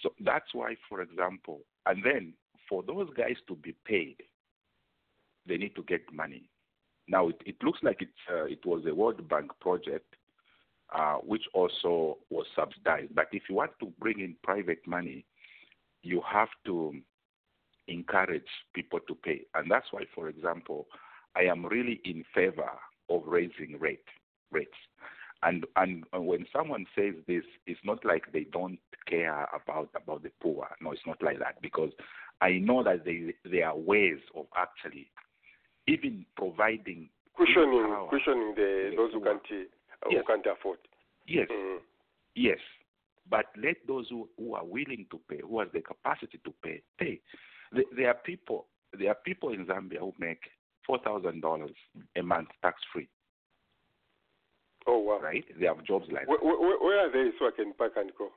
[0.02, 2.34] So that's why, for example, and then
[2.68, 4.16] for those guys to be paid,
[5.46, 6.50] they need to get money.
[7.08, 10.14] Now, it, it looks like it's, uh, it was a World Bank project,
[10.94, 13.14] uh, which also was subsidized.
[13.14, 15.24] But if you want to bring in private money,
[16.02, 16.94] you have to
[17.88, 18.42] encourage
[18.74, 19.42] people to pay.
[19.54, 20.86] And that's why, for example,
[21.34, 22.70] I am really in favor
[23.08, 24.04] of raising rate
[24.50, 24.70] rates.
[25.42, 30.30] And and when someone says this, it's not like they don't care about about the
[30.40, 30.68] poor.
[30.80, 31.90] No, it's not like that because
[32.40, 35.10] I know that they, there are ways of actually
[35.86, 40.24] even providing Cushioning, cushioning the the those who can't uh, Yes.
[40.26, 40.78] who can't afford.
[41.26, 41.78] Yes, Mhm.
[42.34, 42.58] yes.
[43.30, 46.82] But let those who, who are willing to pay, who has the capacity to pay,
[46.98, 47.20] pay.
[47.72, 48.66] There, there are people.
[48.92, 50.40] There are people in Zambia who make
[50.84, 51.76] four thousand dollars
[52.16, 53.08] a month tax free.
[54.88, 55.20] Oh wow.
[55.22, 55.44] Right?
[55.60, 58.30] They have jobs like Where, where, where are they so I can pack and go?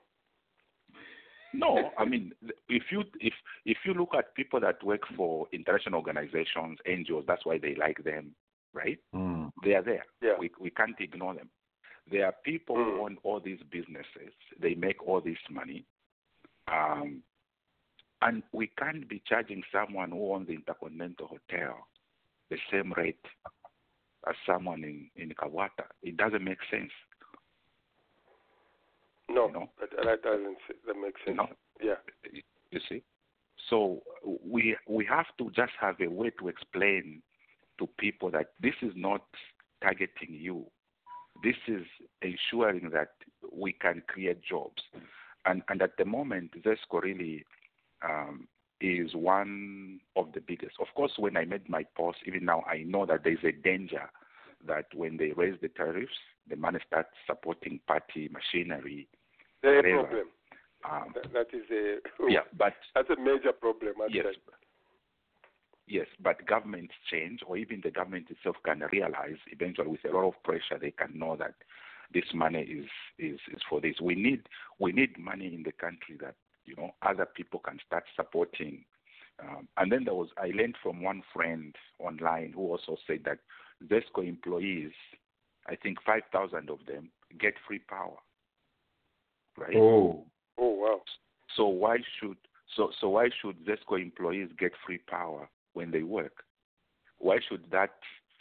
[1.53, 2.31] No, I mean,
[2.69, 3.33] if you if
[3.65, 8.03] if you look at people that work for international organizations, NGOs, that's why they like
[8.03, 8.31] them,
[8.73, 8.97] right?
[9.13, 9.51] Mm.
[9.63, 10.05] They are there.
[10.21, 10.33] Yeah.
[10.39, 11.49] We we can't ignore them.
[12.09, 12.85] There are people Mm.
[12.85, 14.33] who own all these businesses.
[14.61, 15.83] They make all this money,
[16.71, 17.21] um,
[18.21, 21.87] and we can't be charging someone who owns the Intercontinental Hotel
[22.49, 23.25] the same rate
[24.27, 25.85] as someone in in Kawata.
[26.03, 26.91] It doesn't make sense.
[29.29, 29.69] No, You know?
[29.79, 30.57] that, that doesn't
[30.87, 31.37] that makes sense.
[31.37, 31.47] No.
[31.81, 31.95] Yeah.
[32.71, 33.03] you see.
[33.69, 34.01] So
[34.45, 37.21] we we have to just have a way to explain
[37.79, 39.23] to people that this is not
[39.81, 40.65] targeting you.
[41.43, 41.83] This is
[42.21, 43.13] ensuring that
[43.51, 44.83] we can create jobs.
[45.45, 47.45] And and at the moment, Zesco really
[48.03, 48.47] um,
[48.81, 50.75] is one of the biggest.
[50.79, 54.09] Of course, when I made my post, even now I know that there's a danger
[54.67, 56.11] that when they raise the tariffs,
[56.49, 59.07] the money starts supporting party machinery.
[59.61, 60.27] There's a problem.
[60.89, 61.97] Um, That, that is a
[62.29, 63.93] yeah, but that's a major problem.
[64.09, 64.25] Yes.
[65.87, 70.25] Yes, but governments change, or even the government itself can realize eventually, with a lot
[70.25, 71.53] of pressure, they can know that
[72.13, 72.87] this money is
[73.19, 73.95] is, is for this.
[74.01, 74.47] We need
[74.79, 78.85] we need money in the country that you know other people can start supporting.
[79.41, 83.39] Um, and then there was I learned from one friend online who also said that
[83.87, 84.91] Zesco employees,
[85.67, 88.17] I think five thousand of them get free power.
[89.57, 89.75] Right.
[89.75, 90.25] Oh.
[90.57, 91.01] Oh wow.
[91.55, 92.37] So why should
[92.75, 96.43] so so why should Zesco employees get free power when they work?
[97.17, 97.91] Why should that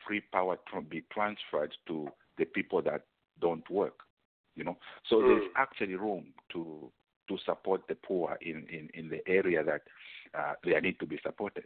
[0.07, 3.03] free power tr- be transferred to the people that
[3.41, 4.01] don't work?
[4.57, 4.77] You know,
[5.09, 5.53] so there's Mm.
[5.57, 6.93] actually room to
[7.31, 9.83] to support the poor in in, in the area that
[10.39, 11.65] uh, they need to be supported.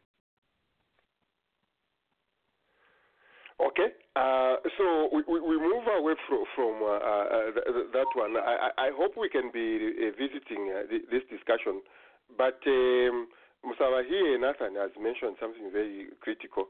[3.62, 8.37] Okay, uh, so we, we, move away from, from uh, uh, th- that one.
[8.37, 11.81] I, I hope we can be uh, visiting uh, th- this discussion.
[12.37, 13.29] But um,
[13.62, 16.66] Musawahi Nathan has mentioned something very critical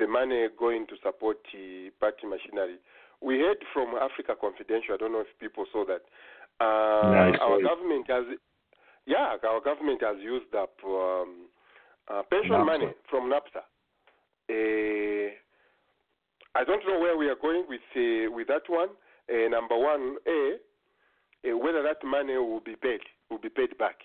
[0.00, 2.78] the money going to support the party machinery.
[3.20, 6.02] We heard from Africa Confidential, I don't know if people saw that.
[6.60, 8.24] Uh, Yeah, our government has,
[9.06, 11.46] yeah, our government has used up um,
[12.10, 12.66] uh, pension NAPSA.
[12.66, 13.62] money from NAPSA.
[14.50, 15.30] Uh,
[16.54, 18.88] I don't know where we are going with uh, with that one.
[19.30, 20.56] Uh, number one, a
[21.46, 23.96] uh, whether that money will be paid will be paid back.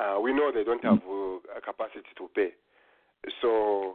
[0.00, 2.50] Uh, we know they don't have uh, a capacity to pay,
[3.40, 3.94] so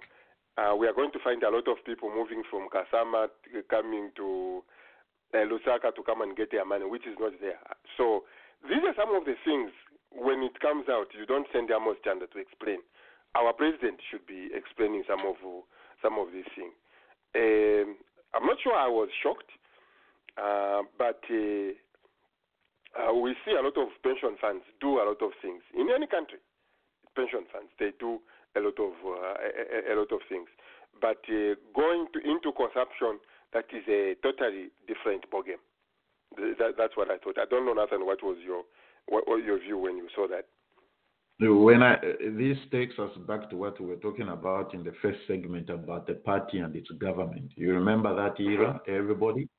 [0.58, 3.28] uh, we are going to find a lot of people moving from Kasama
[3.70, 4.64] coming to
[5.34, 7.60] uh, Lusaka to come and get their money, which is not there.
[7.98, 8.24] So
[8.68, 9.72] these are some of the things.
[10.12, 12.80] When it comes out, you don't send the Amos Chanda to explain.
[13.34, 15.36] Our president should be explaining some of
[16.04, 16.74] some of these things.
[17.34, 17.96] Um,
[18.36, 19.48] I'm not sure I was shocked,
[20.36, 21.72] uh, but uh,
[23.00, 26.08] uh, we see a lot of pension funds do a lot of things in any
[26.08, 26.40] country.
[27.16, 28.20] Pension funds they do
[28.56, 30.50] a lot of uh, a- a lot of things,
[31.00, 33.20] but uh, going to, into consumption
[33.54, 35.62] that is a totally different ballgame.
[36.38, 37.38] That, that's what I thought.
[37.38, 38.06] I don't know, Nathan.
[38.06, 38.64] What was your
[39.08, 40.46] what, what your view when you saw that?
[41.40, 41.98] When I
[42.38, 46.06] this takes us back to what we were talking about in the first segment about
[46.06, 47.52] the party and its government.
[47.56, 49.50] You remember that era, everybody,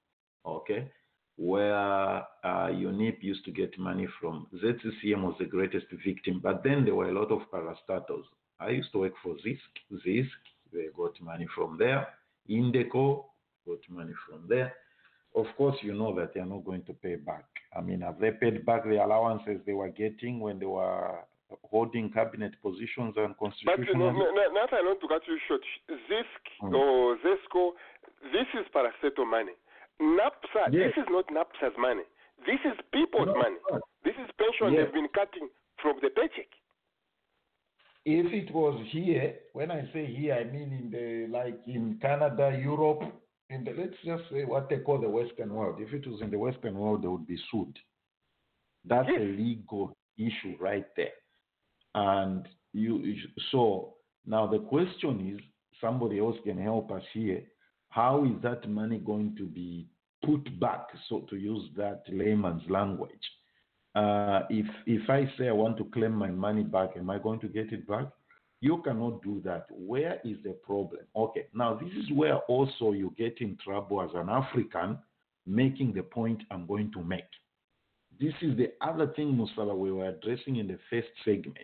[0.47, 0.88] okay,
[1.36, 4.47] where uh, UNIP used to get money from.
[4.55, 8.24] ZCCM was the greatest victim, but then there were a lot of parastatals.
[8.61, 10.28] I used to work for ZISC, ZISC,
[10.72, 12.07] they got money from there.
[12.49, 13.24] Indeco
[13.67, 14.73] got money from there.
[15.35, 17.45] Of course, you know that they are not going to pay back.
[17.77, 21.21] I mean, have they paid back the allowances they were getting when they were
[21.71, 24.13] holding cabinet positions and But constitutional?
[24.13, 25.63] no, no, no, not I want to cut you short.
[25.89, 26.75] ZISC Mm.
[26.75, 27.73] or ZESCO,
[28.33, 29.53] this is paraceto money.
[30.01, 30.93] NAPSA, Yes.
[30.95, 32.03] this is not NAPSA's money.
[32.47, 33.57] This is people's No, money.
[33.71, 34.85] but This is pension Yes.
[34.85, 35.49] they've been cutting
[35.81, 36.49] from the paycheck.
[38.05, 42.59] If it was here, when I say here, I mean in the like in Canada,
[42.61, 43.05] Europe,
[43.53, 45.81] in the let's just say what they call the Western world.
[45.81, 47.79] If it was in the Western world, they would be sued.
[48.85, 51.15] That's a legal issue right there.
[51.95, 53.95] And you you- so
[54.27, 55.41] now the question is,
[55.81, 57.43] somebody else can help us here.
[57.91, 59.89] How is that money going to be
[60.25, 60.87] put back?
[61.09, 63.27] So to use that layman's language,
[63.95, 67.41] uh, if if I say I want to claim my money back, am I going
[67.41, 68.07] to get it back?
[68.63, 69.67] You cannot do that.
[69.73, 71.01] Where is the problem?
[71.17, 74.99] Okay, now this is where also you get in trouble as an African,
[75.49, 77.25] making the point I'm going to make.
[78.21, 81.59] This is the other thing, Musala, we were addressing in the first segment.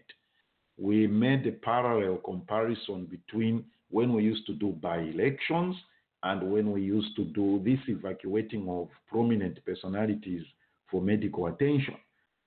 [0.76, 5.76] We made a parallel comparison between when we used to do by elections
[6.24, 10.42] and when we used to do this evacuating of prominent personalities
[10.90, 11.94] for medical attention.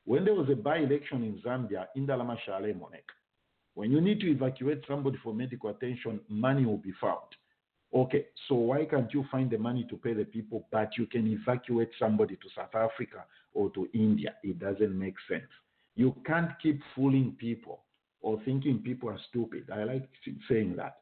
[0.03, 3.07] When there was a by election in Zambia, Indalama Shale Monek,
[3.73, 7.19] when you need to evacuate somebody for medical attention, money will be found.
[7.93, 11.27] Okay, so why can't you find the money to pay the people, but you can
[11.27, 14.35] evacuate somebody to South Africa or to India?
[14.43, 15.49] It doesn't make sense.
[15.95, 17.83] You can't keep fooling people
[18.21, 19.69] or thinking people are stupid.
[19.73, 20.07] I like
[20.49, 20.97] saying that.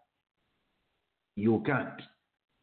[1.35, 2.01] You can't.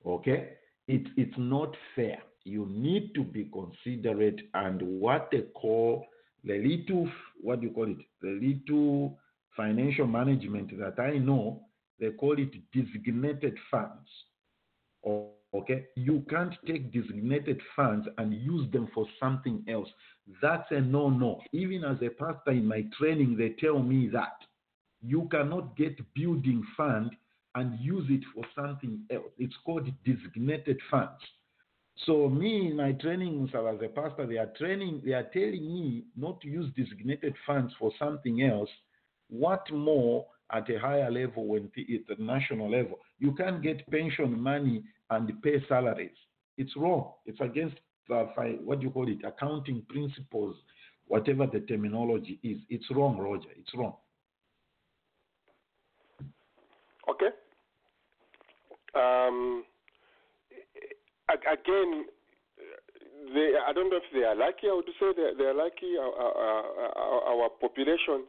[0.05, 0.55] Okay?
[0.89, 2.19] It, it's not fair.
[2.45, 6.05] You need to be considerate and what they call
[6.45, 7.09] the little,
[7.41, 7.97] what do you call it?
[8.23, 9.19] The little
[9.57, 11.63] financial management that I know,
[11.99, 14.09] they call it designated funds.
[15.55, 15.87] Okay?
[15.95, 19.89] You can't take designated funds and use them for something else.
[20.43, 21.41] That's a no no.
[21.53, 24.37] Even as a pastor in my training, they tell me that
[25.03, 27.13] you cannot get building fund
[27.55, 29.33] and use it for something else.
[29.39, 31.23] It's called designated funds.
[32.05, 36.05] So me in my training as a pastor, they are training, they are telling me
[36.15, 38.69] not to use designated funds for something else.
[39.29, 42.99] What more at a higher level when at the national level?
[43.19, 46.17] You can't get pension money and pay salaries.
[46.59, 47.13] It's wrong.
[47.27, 47.77] It's against
[48.13, 49.19] uh, fi- what do you call it?
[49.25, 50.57] Accounting principles,
[51.07, 52.59] whatever the terminology is.
[52.71, 53.49] It's wrong, Roger.
[53.59, 53.95] It's wrong.
[57.09, 57.31] Okay.
[58.95, 59.65] Um,
[61.29, 62.07] again,
[63.35, 64.69] they, I don't know if they are lucky.
[64.71, 65.97] I would say they, they are lucky.
[65.99, 66.63] Our, our,
[66.97, 68.25] our, our population,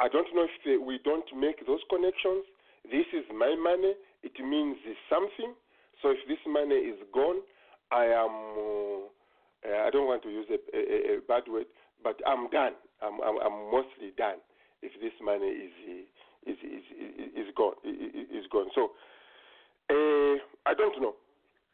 [0.00, 2.44] I don't know if they, we don't make those connections.
[2.84, 3.94] This is my money.
[4.22, 4.76] It means
[5.08, 5.54] something.
[6.00, 7.40] So if this money is gone,
[7.90, 8.34] I am.
[9.62, 11.66] Uh, I don't want to use a, a, a bad word,
[12.02, 12.72] but I'm done.
[13.00, 14.42] I'm, I'm, I'm mostly done.
[14.82, 15.70] If this money is
[16.42, 18.66] is is is, is gone, is gone.
[18.74, 18.90] So
[19.90, 21.14] uh, I don't know.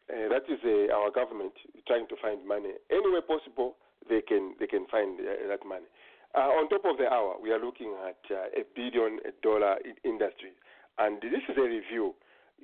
[0.09, 1.53] Uh, that is uh, our government
[1.87, 3.77] trying to find money any way possible.
[4.09, 5.89] They can they can find uh, that money.
[6.35, 10.53] Uh, on top of the hour, we are looking at uh, a billion dollar industry,
[10.99, 12.15] and this is a review.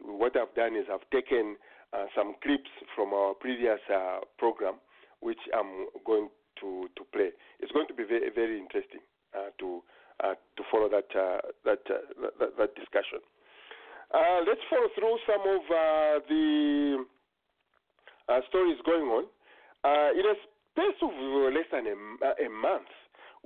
[0.02, 1.56] What I've done is I've taken
[1.92, 4.74] uh, some clips from our previous uh, program,
[5.20, 6.28] which I'm going
[6.60, 7.30] to, to play.
[7.60, 9.00] It's going to be very very interesting
[9.34, 9.82] uh, to
[10.22, 13.24] uh, to follow that uh, that, uh, that that discussion.
[14.12, 17.04] Uh, let's follow through some of uh, the
[18.28, 19.24] uh, stories going on.
[19.84, 20.36] Uh, in a
[20.72, 21.10] space of
[21.52, 21.96] less than a,
[22.46, 22.88] a month,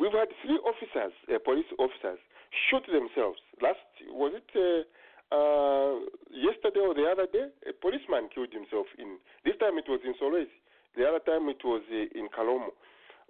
[0.00, 2.18] we've had three officers, uh, police officers,
[2.70, 3.38] shoot themselves.
[3.60, 4.86] Last was it uh,
[5.34, 6.00] uh,
[6.32, 7.50] yesterday or the other day?
[7.68, 8.86] A policeman killed himself.
[8.98, 10.54] In this time it was in Solwezi.
[10.96, 12.72] The other time it was uh, in Kalomo.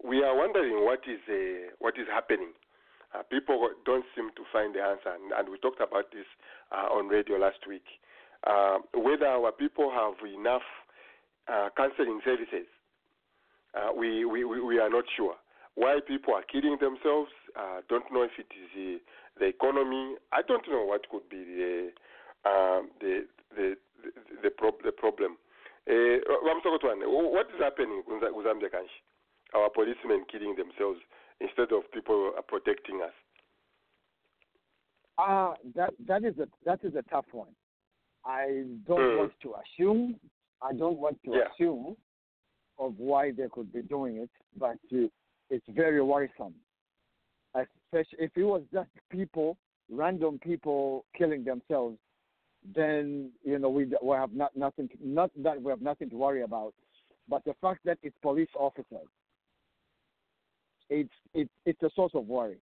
[0.02, 2.54] We are wondering what is uh, what is happening.
[3.30, 6.28] People don't seem to find the answer, and, and we talked about this
[6.70, 7.82] on radio last week.
[8.92, 10.62] Whether our people have enough
[11.74, 12.68] counseling services,
[13.96, 15.34] we, we we are not sure.
[15.78, 18.98] Why people are killing themselves, uh, don't know if it is the,
[19.38, 20.16] the economy.
[20.32, 21.90] I don't know what could be the
[22.44, 24.10] um, the the the,
[24.42, 25.36] the, prob- the problem.
[25.88, 26.18] Uh,
[26.50, 28.98] what is happening in Zambia Kanshi?
[29.54, 30.98] Our policemen killing themselves
[31.40, 33.14] instead of people uh, protecting us.
[35.16, 37.54] Ah, that that is a that is a tough one.
[38.24, 39.16] I don't Mm.
[39.18, 40.18] want to assume.
[40.60, 41.48] I don't want to Yeah.
[41.54, 41.96] assume
[42.80, 45.06] of why they could be doing it, but uh,
[45.50, 46.54] it's very worrisome.
[47.54, 49.56] Especially if it was just people,
[49.90, 51.96] random people killing themselves,
[52.74, 56.42] then you know we we have not nothing not that we have nothing to worry
[56.42, 56.74] about,
[57.28, 59.08] but the fact that it's police officers,
[60.90, 62.58] it's it's it's a source of worry,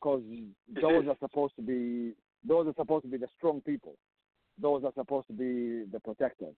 [0.00, 0.48] because mm.
[0.80, 2.12] those are supposed to be
[2.46, 3.94] those are supposed to be the strong people,
[4.60, 6.54] those are supposed to be the protectors.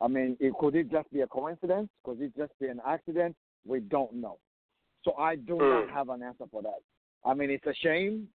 [0.00, 1.88] I mean, it, could it just be a coincidence?
[2.04, 3.34] Could it just be an accident?
[3.66, 4.38] We don't know.
[5.04, 6.80] So I do not have an answer for that.
[7.24, 8.28] I mean, it's a shame.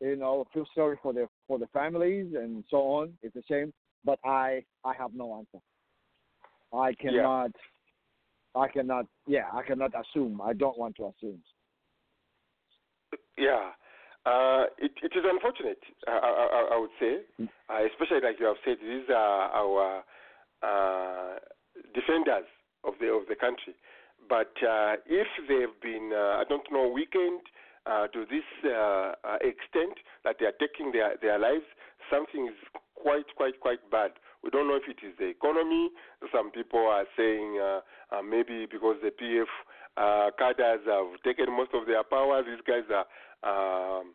[0.00, 3.12] You know, feel sorry for the for the families and so on.
[3.22, 3.72] It's a shame,
[4.04, 5.62] but I I have no answer.
[6.72, 7.52] I cannot.
[8.54, 9.06] I cannot.
[9.26, 10.40] Yeah, I cannot assume.
[10.42, 11.38] I don't want to assume.
[13.38, 13.70] Yeah.
[14.24, 18.56] Uh, it, it is unfortunate, I, I, I would say, uh, especially like you have
[18.64, 20.04] said, these are our
[20.62, 21.38] uh,
[21.92, 22.46] defenders
[22.84, 23.74] of the of the country.
[24.32, 27.44] But uh, if they've been, uh, I don't know, weakened
[27.84, 29.12] uh, to this uh,
[29.44, 31.68] extent that they are taking their their lives,
[32.08, 32.56] something is
[32.96, 34.12] quite quite quite bad.
[34.42, 35.90] We don't know if it is the economy.
[36.32, 37.60] Some people are saying
[38.24, 39.52] maybe because the PF
[40.00, 43.04] uh, cadres have taken most of their power, these guys are,
[43.44, 44.14] um,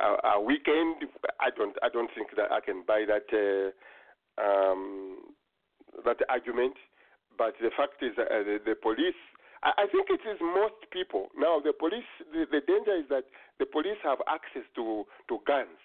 [0.00, 1.04] are weakened.
[1.38, 5.18] I don't I don't think that I can buy that uh, um,
[6.06, 6.76] that argument.
[7.36, 9.20] But the fact is, uh, the, the police.
[9.62, 11.60] I, think it is most people now.
[11.60, 12.08] The police.
[12.32, 13.24] The, the danger is that
[13.58, 15.76] the police have access to to guns.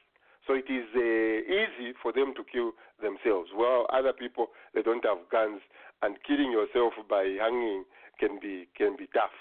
[0.48, 2.72] So it is uh, easy for them to kill
[3.02, 3.50] themselves.
[3.56, 5.62] Well, other people they don't have guns,
[6.02, 7.84] and killing yourself by hanging
[8.20, 9.36] can be can be tough.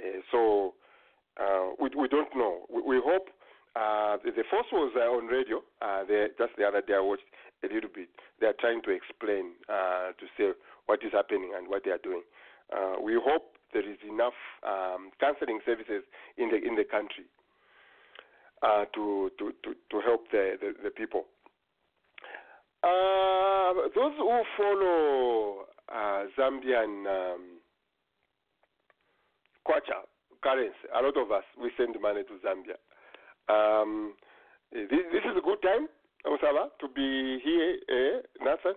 [0.00, 0.74] Uh, so
[1.36, 2.64] uh, we we don't know.
[2.72, 3.28] We, we hope.
[3.74, 5.58] Uh, the, force was uh, on radio.
[5.82, 6.06] Uh,
[6.38, 7.26] just the other day, I watched
[7.64, 8.08] a little bit.
[8.40, 10.54] They are trying to explain uh, to say
[10.86, 12.22] what is happening and what they are doing.
[12.70, 16.02] Uh, we hope there is enough um, counseling services
[16.38, 17.26] in the in the country
[18.64, 21.24] uh, to, to, to, to help the, the, the people.
[22.82, 27.60] Uh, those who follow uh, Zambian um,
[29.66, 30.04] kwacha
[30.42, 32.76] currency, a lot of us, we send money to Zambia.
[33.48, 34.14] Um,
[34.72, 35.88] this, this is a good time,
[36.26, 38.74] Osama, to be here, eh, Nathan,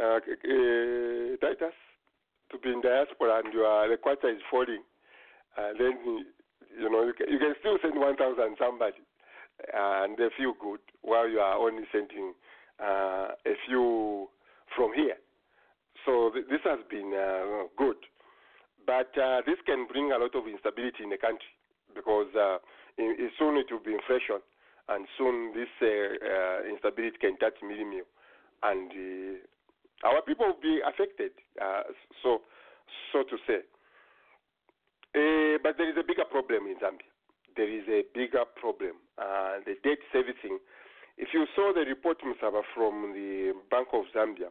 [0.00, 1.74] uh, uh, Titus,
[2.54, 3.66] to be in diaspora and your,
[3.98, 4.86] kwacha is falling.
[5.58, 6.24] Uh, then
[6.78, 9.02] you know, you can, you can still send 1,000 somebody
[9.74, 12.34] and they feel good while you are only sending
[12.82, 14.28] uh, a few
[14.74, 15.18] from here.
[16.06, 17.96] So th- this has been uh, good.
[18.86, 21.54] But uh, this can bring a lot of instability in the country
[21.94, 22.58] because uh,
[22.98, 24.42] in, in soon it will be inflation
[24.88, 28.04] and soon this uh, uh, instability can touch millennium
[28.62, 29.53] and uh,
[30.04, 31.82] our people will be affected, uh,
[32.22, 32.42] so
[33.12, 33.60] so to say.
[35.14, 37.08] Uh, but there is a bigger problem in Zambia.
[37.56, 38.96] There is a bigger problem.
[39.16, 40.58] Uh, the debt servicing.
[41.16, 44.50] If you saw the report, Musaba, from the Bank of Zambia,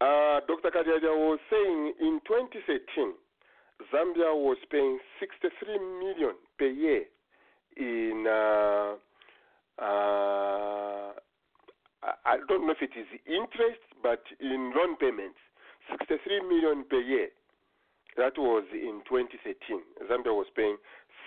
[0.00, 0.70] uh, Dr.
[0.74, 3.14] Kalyalya was saying in 2013,
[3.94, 7.04] Zambia was paying 63 million per year
[7.76, 8.26] in.
[8.28, 8.96] Uh,
[9.82, 11.12] uh,
[12.24, 15.38] I don't know if it is interest, but in loan payments,
[15.90, 17.28] 63 million per year.
[18.16, 19.56] That was in 2013.
[20.06, 20.76] Zambia was paying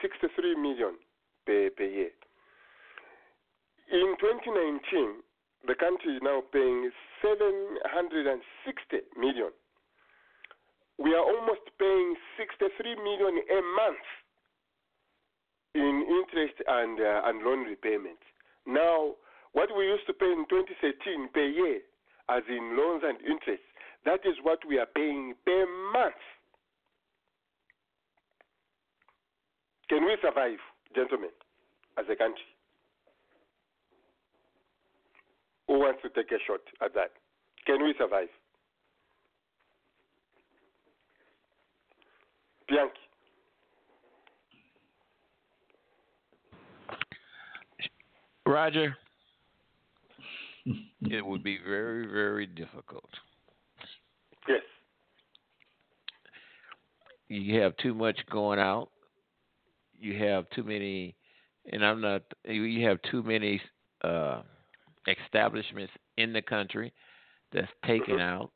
[0.02, 0.96] 63 million
[1.46, 2.12] per, per year.
[3.92, 5.24] In 2019,
[5.68, 8.40] the country is now paying 760
[9.18, 9.52] million.
[10.98, 14.08] We are almost paying 63 million a month
[15.76, 18.24] in interest and uh, and loan repayments.
[18.66, 19.14] Now,
[19.58, 21.82] what we used to pay in 2013 per year,
[22.30, 23.64] as in loans and interest,
[24.06, 26.14] that is what we are paying per month.
[29.90, 30.60] Can we survive,
[30.94, 31.32] gentlemen,
[31.98, 32.46] as a country?
[35.68, 37.14] Who wants to take a shot at that?
[37.66, 38.30] Can we survive?
[42.70, 42.94] Bianchi.
[48.46, 48.96] Roger,
[51.02, 53.10] it would be very, very difficult.
[54.48, 54.62] Yes.
[57.30, 58.90] You have too much going out.
[60.00, 61.16] You have too many,
[61.72, 62.22] and I'm not.
[62.46, 63.60] You have too many
[64.04, 64.42] uh,
[65.08, 66.94] establishments in the country
[67.52, 68.22] that's taken Mhm.
[68.22, 68.52] out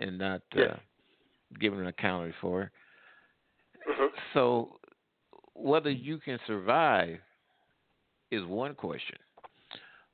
[0.00, 0.72] and not Yes.
[0.72, 0.78] uh,
[1.60, 2.70] given accounted for.
[3.86, 4.10] Mhm.
[4.34, 4.80] So,
[5.54, 7.22] whether you can survive
[8.30, 9.18] is one question,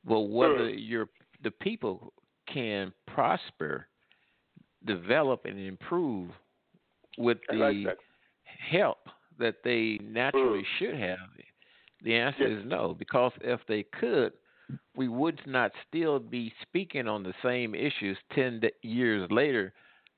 [0.05, 0.89] but whether Mm.
[0.89, 1.09] your
[1.43, 2.13] the people
[2.47, 3.89] can prosper,
[4.85, 6.31] develop, and improve
[7.19, 7.99] with the like that.
[8.45, 10.67] help that they naturally Mm.
[10.79, 11.19] should have,
[12.03, 12.61] the answer Yes.
[12.61, 12.95] is no.
[12.95, 14.33] Because if they could,
[14.95, 19.73] we would not still be speaking on the same issues 10 years later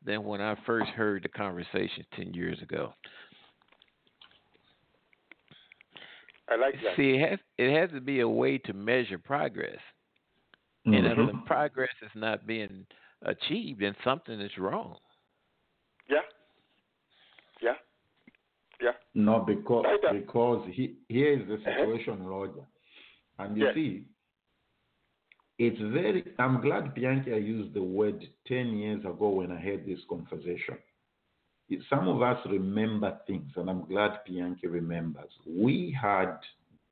[0.05, 2.95] than when I first heard the conversation 10 years ago.
[6.49, 6.97] I like that.
[6.97, 9.81] See, it has it has to be a way to measure progress,
[10.87, 10.99] Mhm.
[10.99, 12.87] and if the progress is not being
[13.23, 14.99] achieved, then something is wrong.
[16.09, 16.21] Yeah.
[17.63, 17.77] Yeah.
[18.81, 18.93] Yeah.
[19.15, 21.65] No, because Right, uh, because he, here is the Uh-huh.
[21.65, 22.67] situation, Roger.
[23.39, 23.75] And you Yes.
[23.75, 24.05] see,
[25.59, 26.35] it's very.
[26.39, 30.77] I'm glad Bianca used the word ten years ago when I had this conversation.
[31.89, 35.31] Some of us remember things, and I'm glad Bianca remembers.
[35.47, 36.39] We had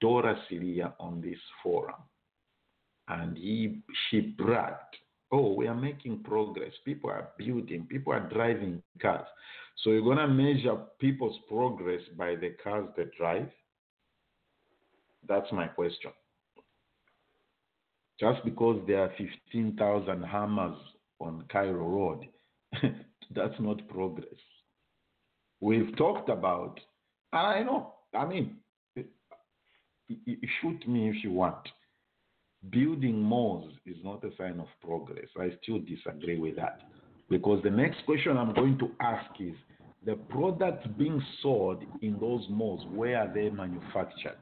[0.01, 2.03] Dora Siliya on this forum,
[3.09, 4.97] and he she bragged,
[5.31, 6.73] "Oh, we are making progress.
[6.85, 7.87] People are building.
[7.87, 9.29] People are driving cars."
[9.77, 13.51] So you're gonna measure people's progress by the cars they drive?
[15.29, 16.13] That's my question.
[18.21, 20.79] Just because there are 15,000 Hummers
[21.19, 22.29] on Cairo Road,
[23.35, 24.39] that's not progress.
[25.63, 26.81] We've talked about,
[27.33, 28.57] and I know, I mean,
[28.97, 29.05] y-
[30.27, 31.69] y- shoot me if you want.
[32.71, 35.29] Building malls is not a sign of progress.
[35.39, 36.81] I still disagree with that.
[37.31, 39.55] Because the next question I'm going to ask is
[40.05, 44.37] the products being sold in those malls, where are they manufactured?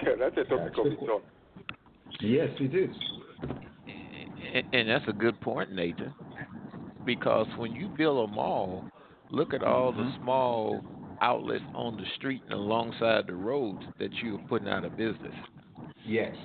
[0.20, 1.22] That's a topic of its own.
[2.20, 2.96] Yes, it is.
[4.54, 6.14] And, and that's a good point, Nathan.
[7.08, 8.84] Because when you build a mall,
[9.30, 10.22] look at all the mm-hmm.
[10.22, 10.84] small
[11.22, 15.34] outlets on the street and alongside the roads that you're putting out of business.
[16.06, 16.36] Yes.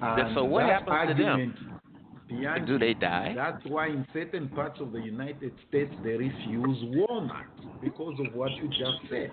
[0.00, 1.80] Then so what happens to them?
[2.28, 3.34] Bianchi, Do they die?
[3.36, 6.78] That's why in certain parts of the United States they refuse
[7.08, 7.46] Walmart
[7.80, 9.30] because of what you just said.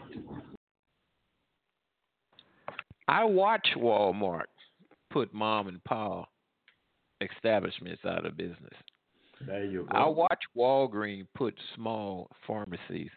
[3.08, 4.44] I watch Walmart
[5.10, 6.30] put mom and pop
[7.20, 8.76] establishments out of business.
[9.42, 9.98] There you go.
[9.98, 13.12] I watch Walgreens put small pharmacies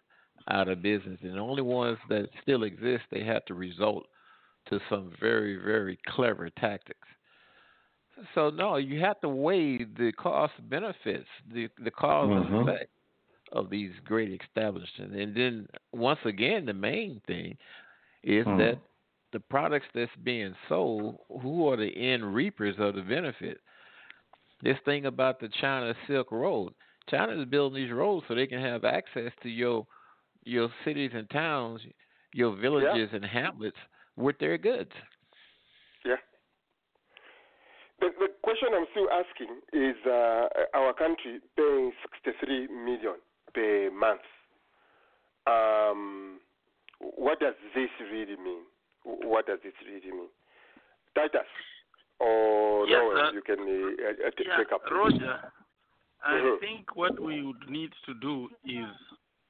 [0.51, 4.07] out of business, and the only ones that still exist, they have to resort
[4.66, 7.09] to some very, very clever tactics.
[8.35, 12.62] So no, you have to weigh the cost benefits, the the cause and Mhm.
[12.62, 12.91] effect
[13.53, 17.57] of these great establishments, and then once again, the main thing
[18.23, 18.57] is Hmm.
[18.59, 18.79] that
[19.33, 23.61] the products that's being sold, who are the end reapers of the benefit?
[24.63, 26.75] This thing about the China Silk Road.
[27.09, 29.87] China is building these roads so they can have access to your
[30.45, 31.81] your cities and towns,
[32.33, 33.77] your villages and hamlets
[34.17, 34.91] with their goods.
[36.05, 36.17] Yeah.
[38.01, 41.93] The, the question I'm still asking is uh, our country paying
[42.25, 43.17] 63 million
[43.53, 44.21] per month.
[45.47, 46.41] Um,
[47.01, 48.63] what does this really mean?
[49.05, 50.29] What does this really mean?
[51.15, 51.47] Titus,
[52.21, 54.83] or Yes, no, uh, you can uh, uh, t- Yeah, take up.
[54.91, 55.53] Roger,
[56.25, 56.61] I Mhm.
[56.61, 58.89] think what we would need to do is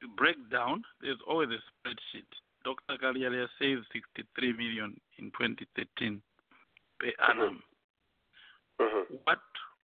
[0.01, 0.85] to break down.
[1.01, 2.29] There's always a spreadsheet.
[2.65, 2.99] Dr.
[2.99, 6.21] Kalyalya says 63 million in 2013
[6.99, 7.63] per annum.
[8.79, 9.21] Mhm.
[9.25, 9.41] What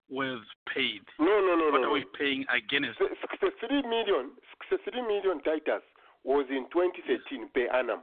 [0.08, 1.02] was paid?
[1.18, 1.78] No, no, no, What no.
[1.78, 1.92] are no.
[1.92, 2.98] we paying against?
[2.98, 4.30] 63 million,
[4.68, 5.82] 63 million Titus
[6.24, 8.02] was in 2013 per annum.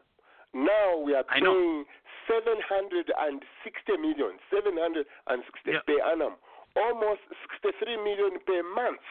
[0.53, 1.85] Now we are paying
[2.27, 5.79] 760 million, 760 Yeah.
[5.87, 6.35] per annum,
[6.75, 7.21] almost
[7.63, 9.01] 63 million per month.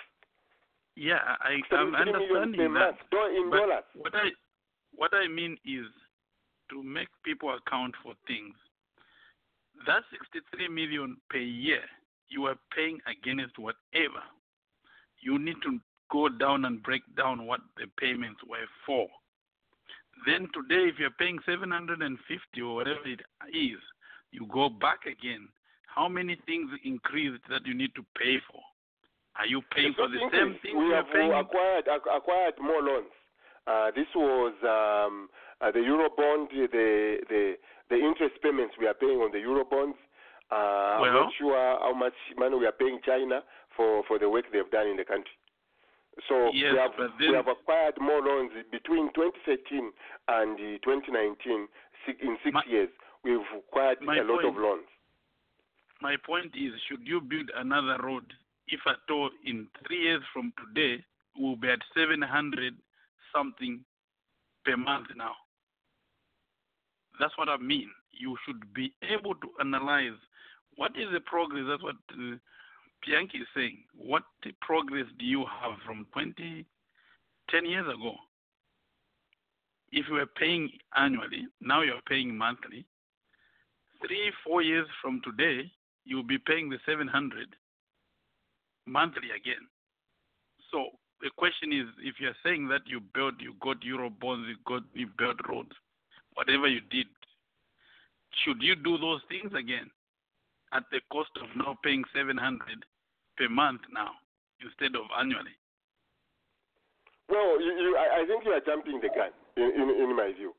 [0.96, 3.36] Yeah, I, I'm 63 million per understanding month that.
[3.36, 3.84] in But dollars.
[3.94, 4.30] what I
[4.94, 5.86] what I mean is
[6.70, 8.54] to make people account for things.
[9.86, 11.82] That 63 million per year,
[12.28, 14.22] you are paying against whatever.
[15.20, 15.78] You need to
[16.10, 19.06] go down and break down what the payments were for.
[20.24, 23.20] Then today, if you're paying 750 or whatever it
[23.52, 23.78] is,
[24.32, 25.48] you go back again.
[25.86, 28.60] How many things increased that you need to pay for?
[29.38, 31.32] Are you paying for the same thing We have paying?
[31.32, 33.12] acquired ac- acquired more loans.
[33.66, 35.28] Uh, this was um,
[35.60, 37.54] uh, the Eurobond, the the
[37.90, 39.96] the interest payments we are paying on the Eurobonds.
[40.50, 43.42] Uh, I'm not sure how much money we are paying China
[43.76, 45.34] for, for the work they've done in the country.
[46.28, 49.92] So Yes, we have but we have acquired more loans between 2013
[50.28, 51.68] and uh, 2019.
[52.22, 52.88] In six My- years,
[53.24, 54.86] we've acquired a lot of loans.
[56.00, 58.24] My point is, should you build another road,
[58.68, 61.02] if at all, in three years from today,
[61.38, 62.74] we'll be at 700
[63.34, 63.80] something
[64.64, 65.32] per month now.
[67.18, 67.90] That's what I mean.
[68.12, 70.16] You should be able to analyze
[70.76, 71.64] what is the progress.
[71.68, 72.36] That's what uh,
[73.04, 73.78] Bianchi is saying.
[73.96, 74.24] What
[74.60, 76.64] progress do you have from 20,
[77.50, 78.14] 10 years ago?
[79.92, 82.84] if you were paying annually, now you're paying monthly.
[84.06, 85.70] Three, four years from today,
[86.04, 87.48] you'll be paying the 700
[88.86, 89.66] monthly again.
[90.70, 90.90] So
[91.22, 94.82] the question is, if you're saying that you built, you got euro bonds, you got,
[94.92, 95.72] you built roads,
[96.34, 97.06] whatever you did,
[98.44, 99.90] should you do those things again
[100.72, 102.36] at the cost of now paying 700
[103.36, 104.12] per month now
[104.60, 105.54] instead of annually?
[107.28, 110.54] Well, you, you, I, think you are jumping the gun, in, in, in my view.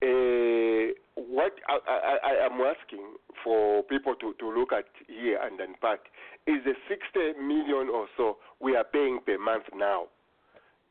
[0.00, 5.58] Uh, what I, I, I, am asking for people to, to look at here and
[5.60, 5.98] unpack
[6.46, 10.06] is the 60 million or so we are paying per month now.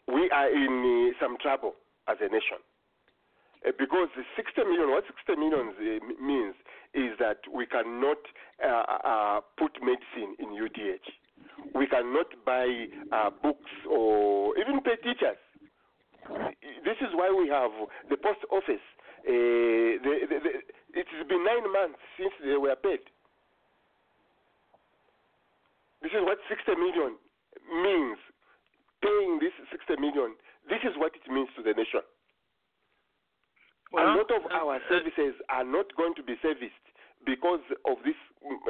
[0.08, 1.76] We are in uh, some trouble
[2.08, 2.60] as a nation.
[3.66, 6.56] Uh, because the 60 million, what 60 million uh, means
[6.94, 8.22] is that we cannot
[8.64, 11.08] uh, uh, put medicine in UTH.
[11.74, 15.38] We cannot buy uh, books or even pay teachers.
[16.84, 17.72] This is why we have
[18.10, 18.84] the post office
[19.28, 20.00] uh,
[20.98, 23.04] it has been nine months since they were paid.
[26.02, 27.20] This is what 60 million
[27.68, 28.18] means.
[29.04, 30.34] Paying this 60 million,
[30.70, 32.02] this is what it means to the nation.
[33.94, 36.84] A lot of uh, our uh, services are not going to be serviced
[37.26, 38.20] because of this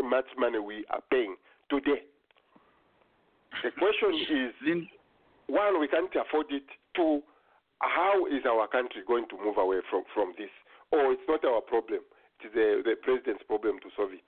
[0.03, 1.35] much money we are paying
[1.69, 2.05] today.
[3.63, 4.87] The question is
[5.47, 6.67] one, we can't afford it.
[6.95, 7.21] Two,
[7.79, 10.53] how is our country going to move away from, from this?
[10.91, 12.01] Or it's not our problem.
[12.39, 14.27] It is the, the president's problem to solve it.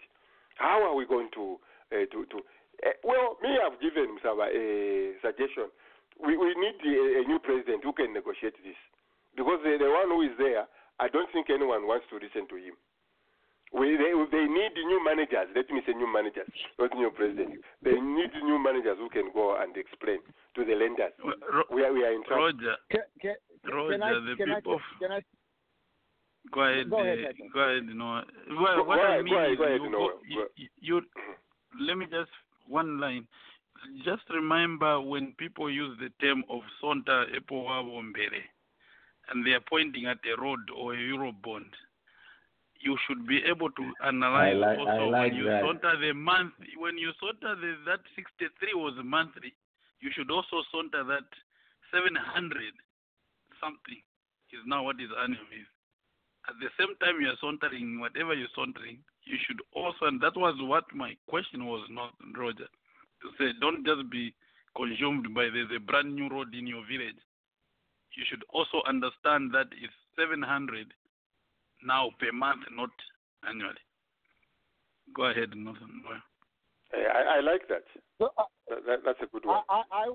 [0.57, 1.57] How are we going to
[1.91, 2.37] uh, to, to
[2.85, 5.67] uh, well, me, I've given Msaba a suggestion.
[6.15, 8.77] We, we need a, a new president who can negotiate this.
[9.35, 10.67] Because the, the one who is there,
[10.99, 12.75] I don't think anyone wants to listen to him.
[13.71, 15.45] We, they, they need new managers.
[15.55, 17.61] Let me say new managers, not new president.
[17.83, 20.19] They need new managers who can go and explain
[20.55, 21.13] to the lenders.
[21.21, 22.45] Ro- We are, we are in trouble.
[22.49, 23.35] Roger, Can, can,
[23.71, 24.73] Roger, can I, the can people.
[24.75, 25.19] of- can I,
[26.51, 26.89] Go ahead.
[26.89, 27.83] Go ahead, uh, go ahead.
[27.93, 28.23] No.
[28.57, 30.47] Well, Go- what go I ahead, mean go ahead, is go ahead, you, Noel, you,
[30.55, 31.01] you, you.
[31.79, 32.31] Let me just
[32.67, 33.27] one line.
[34.03, 38.41] Just remember when people use the term of Sonta Epowa Wombere,
[39.29, 41.69] and they are pointing at a road or a euro bond.
[42.79, 45.61] You should be able to analyze like- also like when you that.
[45.61, 46.53] saunter the month.
[46.77, 49.53] When you saunter the, that 63 was monthly,
[49.99, 51.27] you should also saunter that
[51.91, 52.73] 700
[53.59, 54.01] something
[54.53, 55.43] is now what is annual.
[56.47, 60.35] At the same time, you are sauntering whatever you're sauntering, you should also, and that
[60.35, 62.65] was what my question was, not Roger,
[63.21, 64.33] to say don't just be
[64.75, 67.19] consumed by there's a brand new road in your village.
[68.17, 70.93] You should also understand that it's 700
[71.83, 72.89] now per month, not
[73.47, 73.75] annually.
[75.15, 76.03] Go ahead, Nathan.
[76.07, 76.21] Well,
[76.93, 77.83] I, I like that.
[78.17, 78.97] so, uh, that, that.
[79.05, 79.61] That's a good one.
[79.69, 80.05] I, I,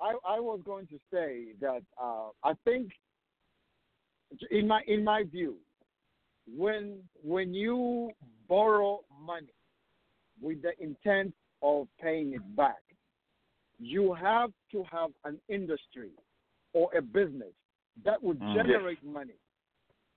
[0.00, 2.90] I, I was going to say that uh, I think,
[4.50, 5.56] in my in my view,
[6.56, 8.10] when when you
[8.48, 9.54] borrow money
[10.40, 12.82] with the intent of paying it back,
[13.78, 16.10] you have to have an industry
[16.72, 17.52] or a business
[18.04, 18.54] that would Mm.
[18.54, 19.38] generate money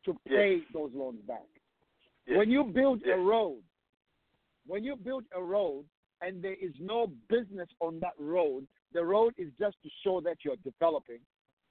[0.03, 0.35] to Yes.
[0.35, 1.47] pay those loans back.
[2.25, 2.37] Yes.
[2.37, 3.17] When you build Yes.
[3.17, 3.63] a road,
[4.65, 5.87] when you build a road
[6.21, 10.43] and there is no business on that road, the road is just to show that
[10.43, 11.19] you're developing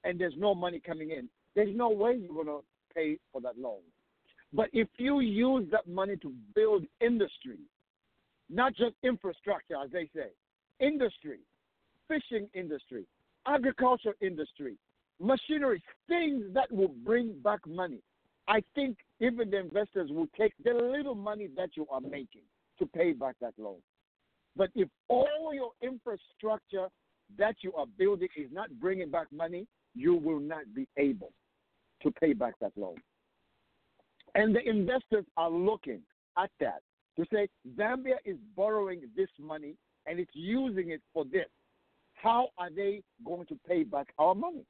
[0.03, 2.63] and there's no money coming in, there's no way you're going to
[2.93, 3.81] pay for that loan.
[4.53, 7.59] But if you use that money to build industry,
[8.49, 10.31] not just infrastructure, as they say,
[10.79, 11.39] industry,
[12.07, 13.05] fishing industry,
[13.47, 14.77] agriculture industry,
[15.19, 17.99] machinery, things that will bring back money.
[18.47, 22.43] I think even the investors will take the little money that you are making
[22.79, 23.77] to pay back that loan.
[24.55, 26.87] But if all your infrastructure
[27.37, 31.31] that you are building is not bringing back money, you will not be able
[32.03, 32.95] to pay back that loan.
[34.35, 36.01] And the investors are looking
[36.37, 36.81] at that
[37.17, 39.75] to say Zambia is borrowing this money
[40.05, 41.47] and it's using it for this.
[42.21, 44.63] How are they going to pay back our money?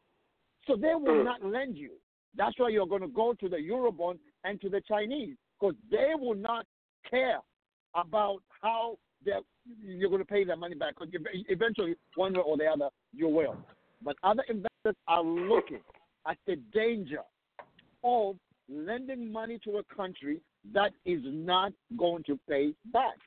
[0.67, 1.25] So they will hmm.
[1.25, 1.91] not lend you.
[2.37, 6.11] That's why you're going to go to the Eurobond and to the Chinese because they
[6.17, 6.65] will not
[7.09, 7.39] care
[7.93, 8.97] about how
[9.83, 10.95] you're going to pay their money back.
[10.97, 11.13] Because
[11.49, 13.57] eventually, one way or the other, you will.
[14.01, 15.81] But other investors are looking
[16.27, 17.21] at the danger
[18.03, 18.37] of
[18.69, 20.39] lending money to a country
[20.73, 23.17] that is not going to pay back.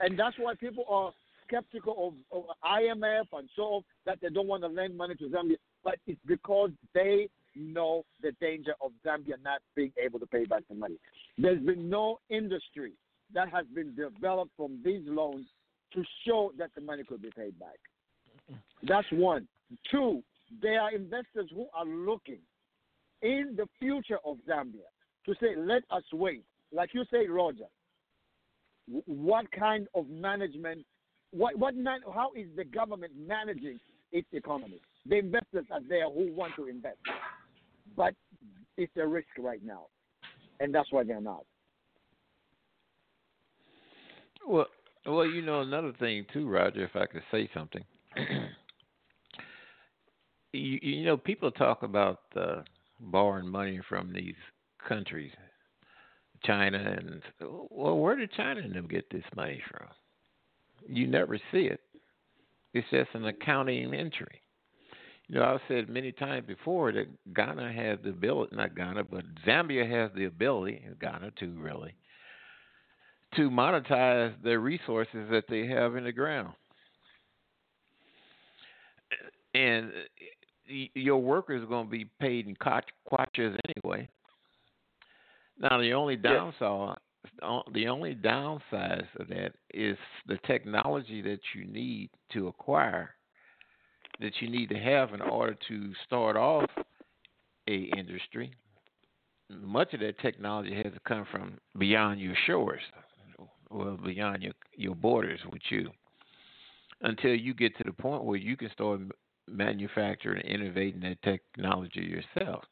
[0.00, 1.12] And that's why people are
[1.50, 5.24] skeptical of, of IMF and so on, that they don't want to lend money to
[5.24, 5.56] Zambia.
[5.82, 10.62] But it's because they know the danger of Zambia not being able to pay back
[10.68, 10.96] the money.
[11.36, 12.92] There's been no industry
[13.34, 15.46] that has been developed from these loans
[15.94, 17.78] to show that the money could be paid back.
[18.82, 19.48] That's one.
[19.90, 20.22] Two,
[20.62, 22.40] there are investors who are looking
[23.22, 24.88] in the future of Zambia
[25.26, 26.44] to say, let us wait.
[26.72, 27.66] Like you say, Roger,
[29.06, 30.84] what kind of management,
[31.32, 33.78] what, what man, how is the government managing
[34.12, 34.80] its economy?
[35.06, 36.98] The investors are there who want to invest,
[37.96, 38.14] but
[38.76, 39.86] it's a risk right now,
[40.58, 41.44] and that's why they're not.
[44.46, 44.66] Well,
[45.06, 46.84] well, you know another thing too, Roger.
[46.84, 47.84] If I could say something,
[50.52, 52.62] you, you know people talk about uh,
[52.98, 54.34] borrowing money from these
[54.86, 55.32] countries,
[56.44, 57.22] China, and
[57.70, 59.86] well, where did China and them get this money from?
[60.92, 61.80] You never see it.
[62.74, 64.42] It's just an accounting entry.
[65.28, 69.24] You know, I've said many times before that Ghana has the ability, not Ghana, but
[69.46, 71.94] Zambia has the ability, Ghana too, really,
[73.36, 76.54] to monetize their resources that they have in the ground.
[79.54, 79.92] And
[80.66, 84.08] your workers are going to be paid in kwachas anyway.
[85.58, 86.98] Now, the only downside,
[87.72, 89.96] the only downside of that is
[90.26, 93.10] the technology that you need to acquire,
[94.20, 96.68] that you need to have in order to start off
[97.68, 98.52] a industry.
[99.50, 102.82] Much of that technology has to come from beyond your shores,
[103.70, 105.90] well, beyond your your borders with you,
[107.02, 109.00] until you get to the point where you can start
[109.48, 112.62] manufacturing and innovating that technology yourself.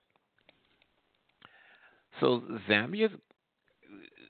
[2.21, 2.43] So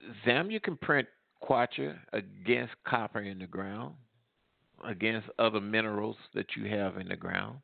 [0.08, 1.08] Zambia, Zambia can print
[1.42, 3.94] kwacha against copper in the ground,
[4.84, 7.58] against other minerals that you have in the ground.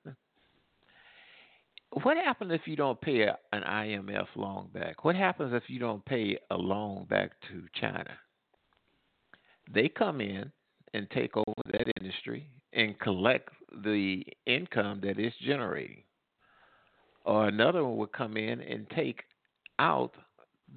[2.02, 5.04] What happens if you don't pay an IMF loan back?
[5.04, 8.10] What happens if you don't pay a loan back to China?
[9.72, 10.50] They come in
[10.92, 13.48] and take over that industry and collect
[13.84, 16.02] the income that it's generating.
[17.24, 19.22] Or another one would come in and take
[19.78, 20.14] out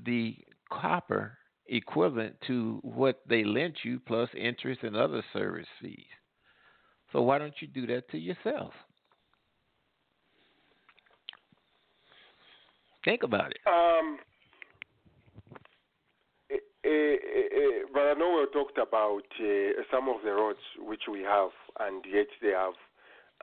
[0.05, 0.37] the
[0.69, 1.37] copper
[1.69, 6.05] equivalent to what they lent you plus interest and other service fees.
[7.11, 8.73] So why don't you do that to yourself?
[13.05, 13.59] Think about it.
[13.65, 14.17] Um,
[16.51, 21.03] eh, eh, eh, but I know we talked about uh, some of the roads which
[21.09, 22.73] we have, and yet they have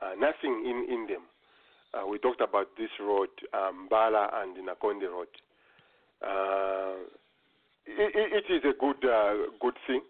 [0.03, 1.23] uh, nothing in, in them.
[1.95, 5.27] Uh, we talked about this road, um, Mbala and Nakonde Road.
[6.21, 7.07] Uh,
[7.85, 10.01] it, it is a good uh, good thing.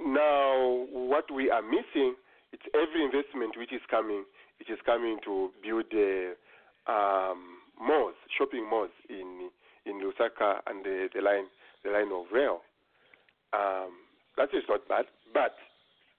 [0.00, 2.14] Now, what we are missing,
[2.52, 4.24] it's every investment which is coming.
[4.60, 9.50] It is coming to build uh, um, malls, shopping malls in
[9.86, 11.46] in Lusaka and the, the line
[11.84, 12.60] the line of rail.
[13.52, 13.92] Um,
[14.36, 15.54] that is not bad, but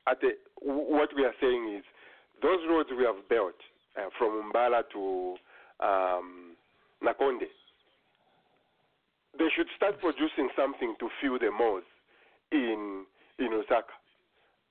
[0.08, 1.84] at the, what we are saying is
[2.42, 3.56] those roads we have built
[3.98, 5.36] uh, from Mbala to
[5.82, 6.56] um,
[7.04, 7.48] Nakonde,
[9.38, 11.84] they should start producing something to fuel the malls
[12.52, 13.06] in
[13.40, 13.96] in Lusaka,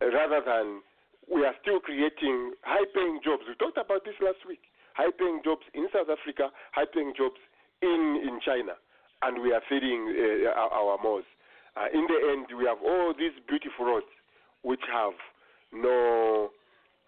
[0.00, 0.80] rather than
[1.28, 3.44] we are still creating high-paying jobs.
[3.48, 4.60] We talked about this last week.
[4.94, 7.40] High-paying jobs in South Africa, high-paying jobs
[7.82, 8.74] in in China,
[9.22, 11.24] and we are feeding uh, our, our malls.
[11.76, 14.12] Uh, in the end, we have all these beautiful roads
[14.62, 15.12] which have
[15.72, 16.50] no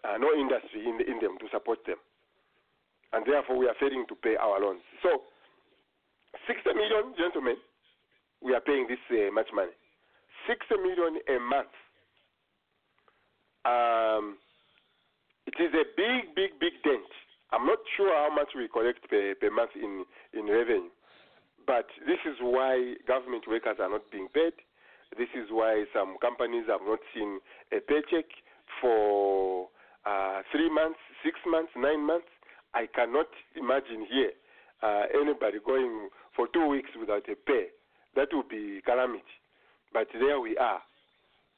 [0.03, 1.97] uh, no industry in, in them to support them.
[3.13, 4.81] And therefore, we are failing to pay our loans.
[5.01, 5.23] So,
[6.45, 7.55] 60 million, gentlemen,
[8.41, 9.73] we are paying this uh, much money.
[10.47, 11.73] 60 million a month.
[13.65, 14.37] Um,
[15.47, 17.09] it is a big, big, big dent.
[17.51, 20.91] I'm not sure how much we collect per, per month in, in revenue.
[21.65, 24.53] But this is why government workers are not being paid.
[25.17, 27.39] This is why some companies have not seen
[27.71, 28.27] a paycheck
[28.81, 29.67] for
[30.05, 32.27] uh, three months, six months, nine months.
[32.73, 34.31] I cannot imagine here
[34.83, 37.67] uh, anybody going for two weeks without a pay.
[38.15, 39.23] That would be calamity.
[39.93, 40.81] But there we are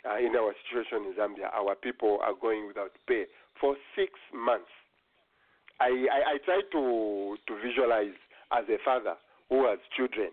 [0.05, 1.51] uh, in our situation in Zambia.
[1.53, 3.25] Our people are going without pay
[3.59, 4.71] for six months.
[5.79, 8.15] I, I, I try to, to visualize
[8.51, 9.15] as a father
[9.49, 10.29] who has children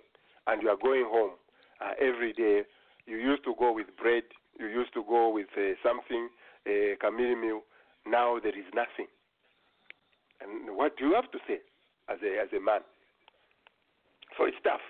[0.47, 1.32] and you are going home
[1.80, 2.62] uh, every day.
[3.07, 4.24] You used to go with bread,
[4.59, 6.28] you used to go with uh, something,
[6.66, 7.62] a uh, meal
[8.07, 9.11] now there is nothing.
[10.41, 11.59] And what do you have to say
[12.09, 12.81] as a as a man?
[14.37, 14.85] So it's tough.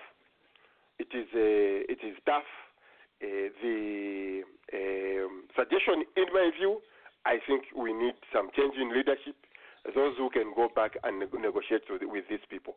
[0.99, 2.47] It is uh, it is tough.
[3.21, 4.43] Uh, the
[4.73, 6.81] um, suggestion, in my view,
[7.25, 9.35] I think we need some change in leadership.
[9.95, 12.75] Those who can go back and negotiate with, with these people.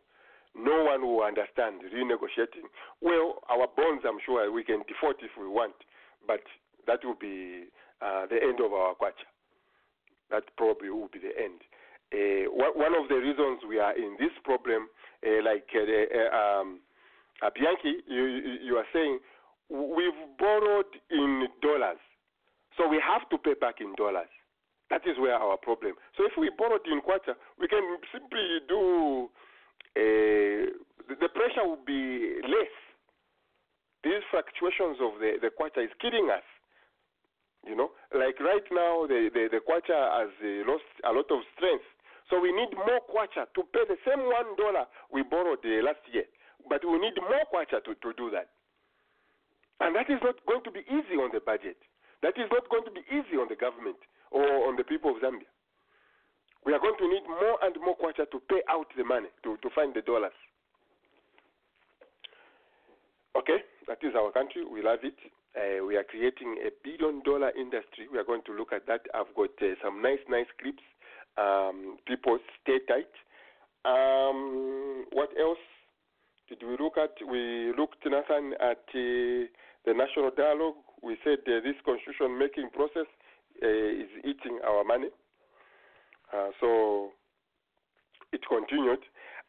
[0.56, 2.70] No one will understand renegotiating.
[3.02, 5.74] Well, our bonds, I'm sure we can default if we want,
[6.26, 6.40] but
[6.86, 7.66] that will be
[8.00, 9.28] uh, the end of our kwacha
[10.30, 11.60] that probably will be the end.
[12.12, 14.88] Uh, one of the reasons we are in this problem,
[15.24, 16.80] uh, like uh, uh, um,
[17.42, 19.20] uh, Bianchi, you, you are saying,
[19.70, 22.02] we've borrowed in dollars,
[22.76, 24.28] so we have to pay back in dollars.
[24.90, 25.94] That is where our problem.
[26.18, 27.82] So if we borrowed in kwacha, we can
[28.12, 29.30] simply do.
[29.94, 30.74] Uh,
[31.06, 32.74] the pressure will be less.
[34.02, 36.42] These fluctuations of the the kwacha is killing us.
[37.66, 40.34] You know, like right now, the the, the kwacha has
[40.66, 41.86] lost a lot of strength.
[42.30, 46.00] So we need more kwacha to pay the same one dollar we borrowed uh, last
[46.14, 46.24] year.
[46.68, 48.48] But we need more kwacha to, to do that.
[49.80, 51.76] And that is not going to be easy on the budget.
[52.22, 53.96] That is not going to be easy on the government
[54.30, 55.48] or on the people of Zambia.
[56.64, 59.56] We are going to need more and more kwacha to pay out the money, to,
[59.56, 60.36] to find the dollars.
[63.34, 64.62] Okay, that is our country.
[64.68, 65.16] We love it.
[65.56, 68.06] Uh, we are creating a billion dollar industry.
[68.12, 69.02] We are going to look at that.
[69.14, 70.82] I've got uh, some nice, nice clips.
[71.40, 73.10] Um, people stay tight.
[73.84, 75.62] Um, what else
[76.48, 77.14] did we look at?
[77.26, 79.48] We looked, Nathan, at uh,
[79.86, 80.74] the national dialogue.
[81.02, 83.08] We said uh, this constitution making process
[83.62, 85.08] uh, is eating our money.
[86.32, 87.10] Uh, so
[88.32, 89.00] it continued.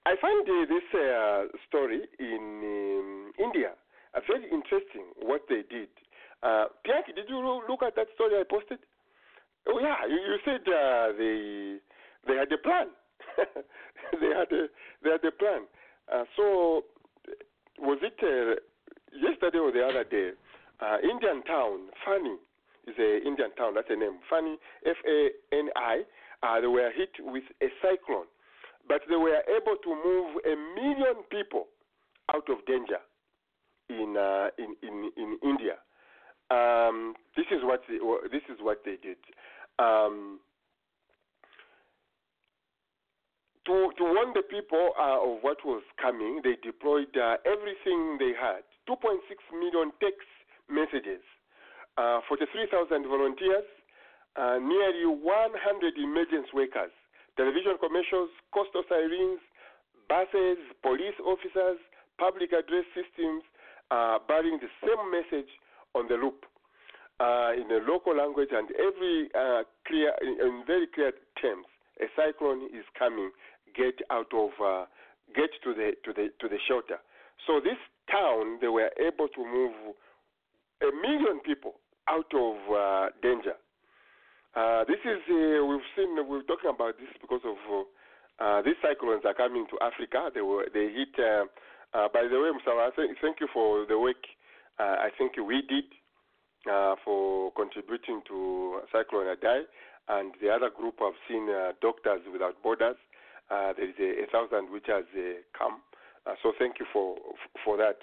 [0.06, 3.72] I find uh, this uh, story in um, India
[4.28, 5.90] very interesting what they did.
[6.44, 8.80] Uh, Bianchi, did you look at that story I posted?
[9.68, 11.78] Oh yeah, you, you said uh, they
[12.28, 12.88] they had a plan.
[14.20, 14.68] they had a
[15.04, 15.64] they had a plan.
[16.12, 16.84] Uh, so
[17.80, 18.60] was it uh,
[19.16, 20.32] yesterday or the other day?
[20.82, 22.38] Uh, Indian town, Fani,
[22.88, 23.76] is a Indian town.
[23.76, 24.18] That's a name.
[24.30, 26.02] Fani, F A N I.
[26.44, 28.26] Uh, they were hit with a cyclone,
[28.88, 31.68] but they were able to move a million people
[32.34, 32.98] out of danger
[33.90, 35.78] in uh, in, in in India.
[36.50, 39.18] Um, this is what this is what they did.
[39.80, 40.40] Um,
[43.66, 48.34] to to warn the people uh, of what was coming, they deployed uh, everything they
[48.34, 48.66] had.
[48.90, 49.22] 2.6
[49.54, 50.26] million text
[50.68, 51.22] messages,
[51.98, 53.68] uh, 43,000 volunteers,
[54.36, 56.92] uh, nearly 100 emergency workers,
[57.38, 59.40] television commercials, coastal sirens,
[60.10, 61.78] buses, police officers,
[62.18, 63.46] public address systems,
[63.92, 65.52] uh, bearing the same message
[65.94, 66.44] on the loop
[67.22, 71.66] uh, in a local language and every uh, clear in, very clear terms.
[72.02, 73.30] A cyclone is coming.
[73.78, 74.86] Get out of uh,
[75.36, 76.98] get to the to the to the shelter.
[77.46, 77.78] So this
[78.10, 79.94] town they were able to move
[80.82, 81.76] a million people
[82.10, 83.54] out of uh, danger.
[84.58, 87.56] Uh, this is we've seen we're talking about this because of
[88.66, 90.34] these cyclones are coming to Africa.
[90.34, 91.14] They were they hit
[91.94, 94.24] uh, by the way, Musawa, thank you for the work
[94.80, 95.86] uh, I think we did
[96.70, 99.64] uh, for contributing to Cyclone Idai.
[100.10, 102.98] And the other group I've seen uh, Doctors Without Borders.
[103.50, 105.82] Uh, there is a, a, thousand which has uh, come.
[106.42, 107.16] so thank you for
[107.64, 108.00] for that.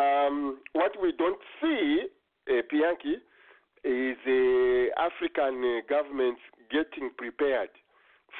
[0.00, 2.06] Um, what we don't see,
[2.48, 3.18] uh, Bianchi,
[3.82, 7.70] is the African governments getting prepared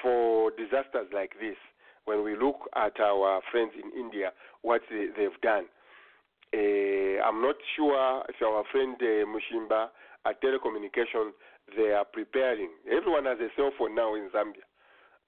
[0.02, 1.56] for disasters like this
[2.04, 4.30] when we look at our friends in India,
[4.62, 5.64] what they, have done.
[6.52, 9.88] Uh, I'm not sure if our friend uh, Mushimba
[10.26, 11.32] at telecommunications,
[11.76, 12.70] they are preparing.
[12.90, 14.66] Everyone has a cell phone now in Zambia.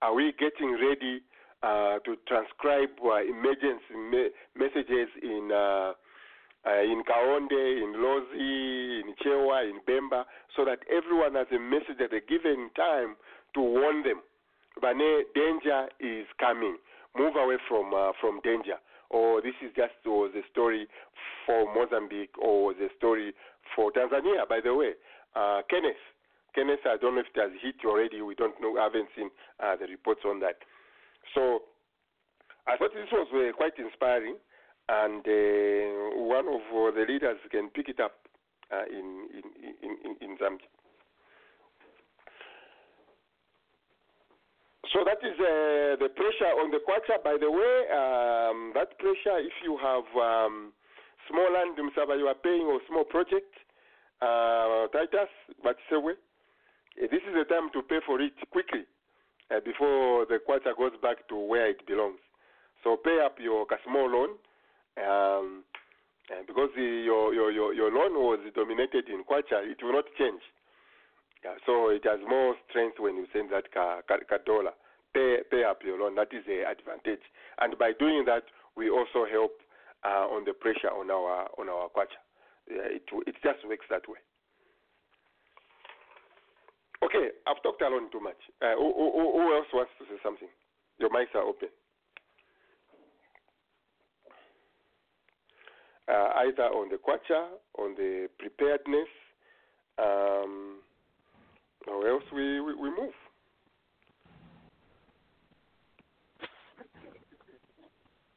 [0.02, 1.22] Are we getting ready
[1.62, 5.92] uh, to transcribe uh, emergency me- messages in uh,
[6.64, 10.24] uh, in Kaonde, in Lozi, in Chewa, in Bemba,
[10.56, 13.16] so that everyone has a message at a given time
[13.54, 14.22] to warn them
[14.80, 16.76] Bane, danger is coming.
[17.16, 18.78] Move away from from danger.
[19.12, 20.88] Or this is just was a story
[21.46, 23.34] for Mozambique or the story
[23.76, 24.48] for Tanzania.
[24.48, 24.92] By the way,
[25.36, 26.00] uh, Kenneth,
[26.54, 28.22] Kenneth, I don't know if it has hit you already.
[28.22, 28.78] We don't know.
[28.78, 30.56] I haven't seen uh, the reports on that.
[31.34, 31.62] So
[32.66, 34.36] I thought this was uh, quite inspiring,
[34.88, 38.12] and uh, one of uh, the leaders can pick it up
[38.72, 39.28] uh, in,
[39.82, 40.68] in, in, in Zambia.
[44.92, 47.16] So that is uh, the pressure on the kwacha.
[47.24, 50.76] By the way, um, that pressure, if you have um,
[51.32, 53.48] small land, you are paying or small project,
[54.20, 55.32] uh, Titus,
[55.64, 58.84] but way, uh, this is the time to pay for it quickly
[59.48, 62.20] uh, before the kwacha goes back to where it belongs.
[62.84, 64.36] So pay up your small loan.
[65.00, 65.64] Um,
[66.46, 70.40] because the, your, your, your, your loan was dominated in kwacha, it will not change.
[71.42, 74.72] Yeah, so it has more strength when you send that car, car, car dollar
[75.14, 76.14] pay pay up your loan.
[76.14, 77.22] That is the advantage.
[77.60, 78.44] And by doing that,
[78.76, 79.52] we also help
[80.04, 82.18] uh, on the pressure on our on our kwacha.
[82.68, 84.18] it it just works that way.
[87.02, 88.38] Okay, I've talked alone too much.
[88.62, 90.48] Uh, who, who, who else wants to say something?
[90.98, 91.68] Your mics are open.
[96.06, 99.08] Uh, either on the kwacha, on the preparedness,
[99.98, 100.78] um,
[101.88, 103.14] or else we, we, we move.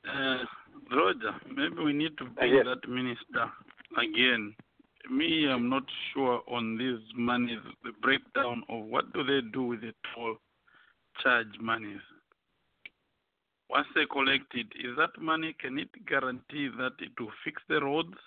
[0.08, 0.38] Uh,
[0.92, 2.66] Roger, maybe we need to bring yes.
[2.66, 3.52] that minister
[3.98, 4.56] again.
[5.10, 5.84] Me, I'm not
[6.14, 10.38] sure on these monies, the breakdown of what do they do with the toll
[11.22, 12.02] charge monies.
[13.70, 17.82] Once they collect it, is that money, can it guarantee that it will fix the
[17.82, 18.18] roads?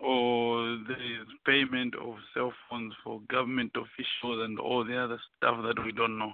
[0.00, 5.56] Or there is payment of cell phones for government officials and all the other stuff
[5.64, 6.32] that we don't know?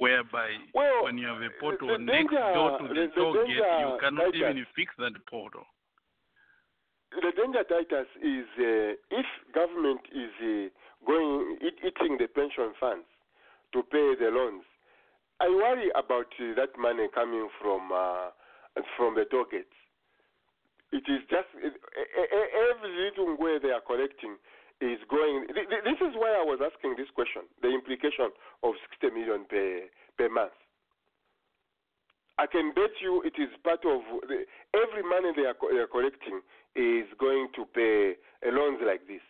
[0.00, 3.60] Whereby Well, when you have a portal next danger- door to the, the- toll gate,
[3.84, 5.64] you cannot Titus, even fix that portal.
[7.12, 10.68] The danger, Titus, is uh, if government is uh,
[11.06, 13.06] going eat, eating the pension funds
[13.72, 14.64] to pay the loans,
[15.40, 18.30] I worry about uh, that money coming from uh,
[18.96, 19.74] from the toll gates.
[20.92, 21.74] It is just it,
[22.72, 24.36] every little way they are collecting
[24.80, 25.46] is going.
[25.52, 28.30] th- th- This is why I was asking this question: the implication
[28.62, 30.52] of 60 million per per month.
[32.38, 35.76] I can bet you it is part of the, every money they are, co- they
[35.76, 36.40] are collecting
[36.74, 39.20] is going to pay uh, loans like this.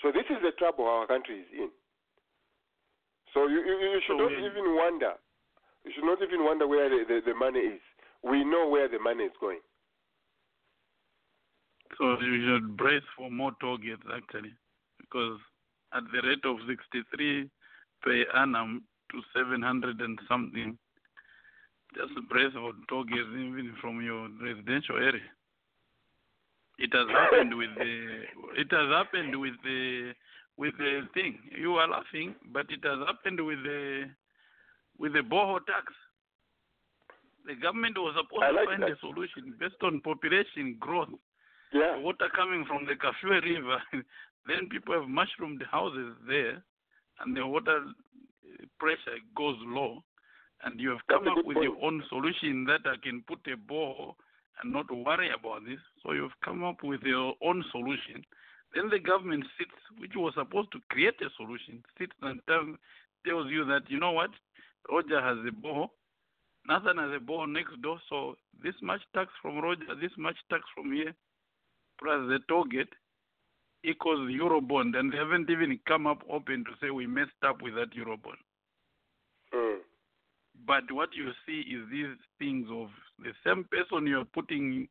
[0.00, 1.70] So this is the trouble our country is in.
[3.34, 5.14] So you, you, you should So not we- even wonder.
[5.84, 7.80] You should not even wonder where the, the, the money is.
[8.22, 9.58] We know where the money is going.
[11.98, 14.52] So you should brace for more toll gates actually,
[14.98, 15.38] because
[15.94, 17.50] at the rate of 63
[18.02, 20.78] per annum to 700 and something,
[21.94, 25.28] just brace for toll gates even from your residential area.
[26.78, 28.22] It has happened with the.
[28.56, 30.12] It has happened with the
[30.56, 31.38] with the thing.
[31.56, 34.04] You are laughing, but it has happened with the
[34.98, 35.92] with the boho tax.
[37.46, 38.92] The government was supposed I to find that.
[38.92, 41.10] a solution based on population growth
[41.72, 41.98] Yeah.
[41.98, 43.82] water coming from the Kafue River,
[44.46, 46.62] then people have mushroomed houses there,
[47.20, 50.02] and the water uh, pressure goes low,
[50.64, 51.64] and you have come up with point.
[51.64, 54.14] your own solution that I can put a bore
[54.62, 55.80] and not worry about this.
[56.02, 58.24] So you've come up with your own solution.
[58.74, 62.64] Then the government sits, which was supposed to create a solution, sits and tell,
[63.26, 64.30] tells you that you know what,
[64.90, 65.90] Roger has a bore,
[66.68, 70.62] Nathan has a bore next door, so this much tax from Roger, this much tax
[70.74, 71.12] from here,
[72.02, 72.88] plus the target
[73.84, 77.62] equals the Eurobond, and they haven't even come up open to say we messed up
[77.62, 78.40] with that Eurobond.
[79.54, 79.78] Mm.
[80.66, 82.88] But what you see is these things of
[83.18, 84.88] the same person you're putting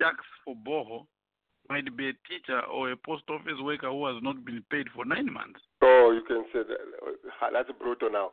[0.00, 1.06] tax for Boho
[1.68, 5.04] might be a teacher or a post office worker who has not been paid for
[5.04, 5.60] nine months.
[5.82, 7.52] Oh, you can say that.
[7.52, 8.30] That's brutal now.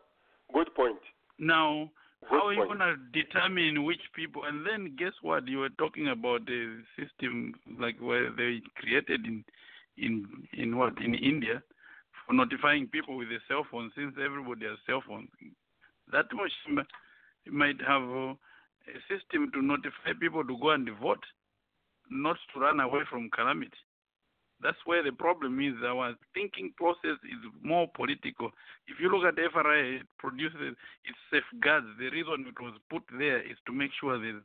[0.54, 1.00] Good point.
[1.40, 1.90] Now,
[2.30, 4.44] how are you going to determine which people?
[4.46, 5.48] And then guess what?
[5.48, 9.44] You were talking about the system like where they created in
[9.98, 11.62] in in what in India
[12.26, 15.30] for notifying people with a cell phone since everybody has cell phones.
[16.12, 16.52] That much
[17.52, 18.34] might have uh,
[18.88, 21.24] a system to notify people to go and vote,
[22.10, 23.72] not to run away from calamity.
[24.64, 25.76] That's where the problem is.
[25.86, 28.50] Our thinking process is more political.
[28.88, 31.88] If you look at FRA, it produces it safeguards.
[32.00, 34.42] The reason it was put there is to make sure there's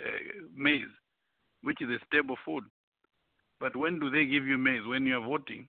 [0.00, 0.94] uh, maize,
[1.62, 2.64] which is a stable food.
[3.58, 4.86] But when do they give you maize?
[4.86, 5.66] When you are voting.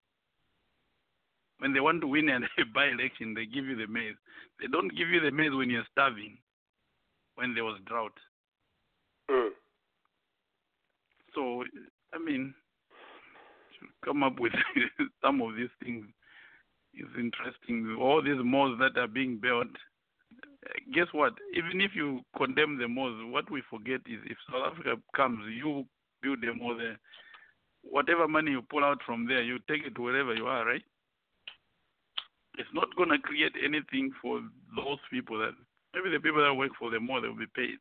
[1.58, 2.40] When they want to win a
[2.74, 4.16] by election, they give you the maize.
[4.60, 6.38] They don't give you the maize when you're starving,
[7.36, 8.18] when there was drought.
[9.30, 9.50] Mm.
[11.34, 11.64] So,
[12.14, 12.54] I mean,
[14.04, 14.54] come up with
[15.24, 16.06] some of these things
[16.94, 17.96] is interesting.
[18.00, 19.68] All these malls that are being built,
[20.94, 21.34] guess what?
[21.56, 25.86] Even if you condemn the malls, what we forget is if South Africa comes, you
[26.22, 27.00] build a mall there.
[27.84, 30.84] Whatever money you pull out from there, you take it wherever you are, right?
[32.58, 34.42] It's not going to create anything for
[34.76, 35.54] those people that
[35.96, 37.78] maybe the people that work for the mall they will be paid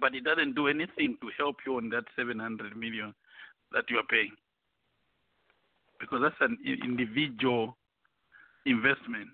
[0.00, 3.14] but it doesn't do anything to help you on that 700 million
[3.74, 4.32] that you are paying
[6.00, 7.76] because that's an individual
[8.66, 9.28] investment.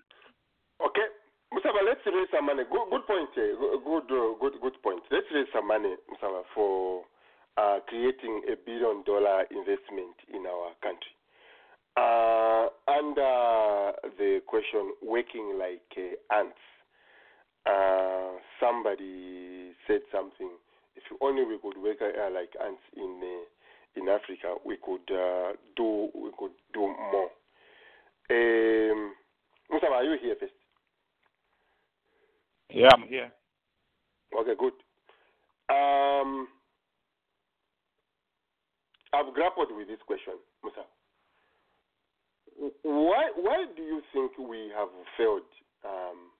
[0.79, 1.07] Okay,
[1.53, 2.63] Musaba, let's raise some money.
[2.69, 3.29] Good, good point.
[3.37, 5.03] eh, Good, good, uh, good, good point.
[5.11, 7.03] Let's raise some money, Musaba, for
[7.57, 11.13] uh, creating a billion dollar investment in our country.
[11.97, 16.63] Uh, under the question, working like uh, ants,
[17.65, 20.49] uh, somebody said something.
[20.95, 23.43] If only we could work uh, like ants in uh,
[23.95, 27.29] in Africa, we could uh, do we could do more.
[28.29, 29.13] Um,
[29.71, 30.53] Musaba, are you here first?
[32.69, 33.31] Yeah, I'm here.
[34.39, 34.73] Okay, good.
[35.69, 36.47] Um,
[39.13, 40.85] I've grappled with this question, Musa.
[42.83, 45.41] Why, why do you think we have failed
[45.83, 46.31] um,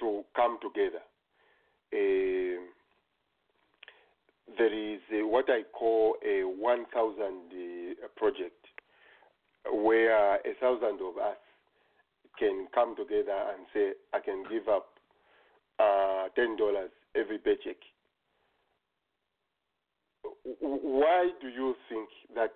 [0.00, 1.02] to come together?
[1.94, 2.68] Um
[4.58, 8.66] there is a, what I call a 1,000 uh, project
[9.72, 11.36] where a thousand of us
[12.38, 14.88] can come together and say, I can give up
[15.78, 16.58] uh, $10
[17.14, 17.76] every paycheck.
[20.60, 22.52] Why do you think that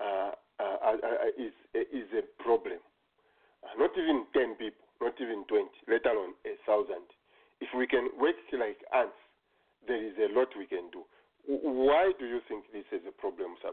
[0.00, 2.78] uh, uh, uh, uh, is, is a problem?
[3.78, 7.06] Not even 10 people, not even 20, let alone a thousand.
[7.60, 9.16] If we can work like ants,
[9.88, 11.02] there is a lot we can do.
[11.46, 13.70] Why do you think this is a problem, sir?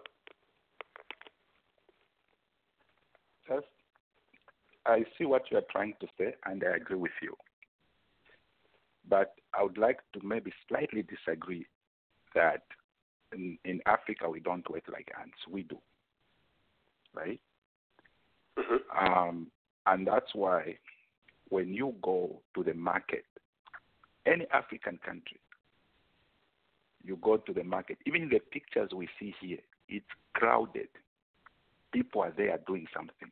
[3.47, 3.67] Just,
[4.85, 7.35] I see what you are trying to say, and I agree with you.
[9.09, 11.65] But I would like to maybe slightly disagree
[12.35, 12.63] that
[13.33, 15.37] in, in Africa we don't work like ants.
[15.49, 15.77] We do,
[17.13, 17.39] right?
[18.99, 19.47] Um,
[19.85, 20.77] and that's why
[21.49, 23.25] when you go to the market,
[24.25, 25.39] any African country,
[27.03, 29.59] you go to the market, even the pictures we see here,
[29.89, 30.87] it's crowded.
[31.91, 33.31] People are there doing something.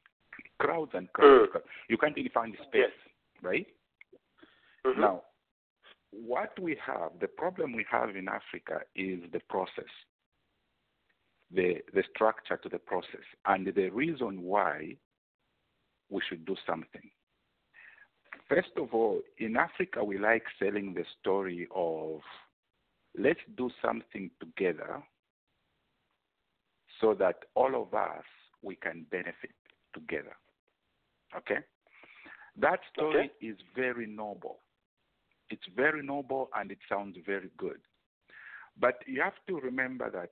[0.60, 1.52] Crowds and crowds.
[1.56, 1.62] Mm.
[1.88, 2.86] You can't even find space,
[3.42, 3.68] right?
[4.86, 5.02] Mm-hmm.
[5.02, 5.24] Now,
[6.12, 9.90] what we have, the problem we have in Africa is the process,
[11.54, 14.96] the, the structure to the process, and the reason why
[16.10, 17.10] we should do something.
[18.48, 22.22] First of all, in Africa, we like selling the story of
[23.18, 25.02] let's do something together
[27.02, 28.24] so that all of us
[28.62, 29.52] we can benefit
[29.94, 30.36] together.
[31.36, 31.60] Okay?
[32.60, 34.60] That story is very noble.
[35.50, 37.80] It's very noble and it sounds very good.
[38.80, 40.32] But you have to remember that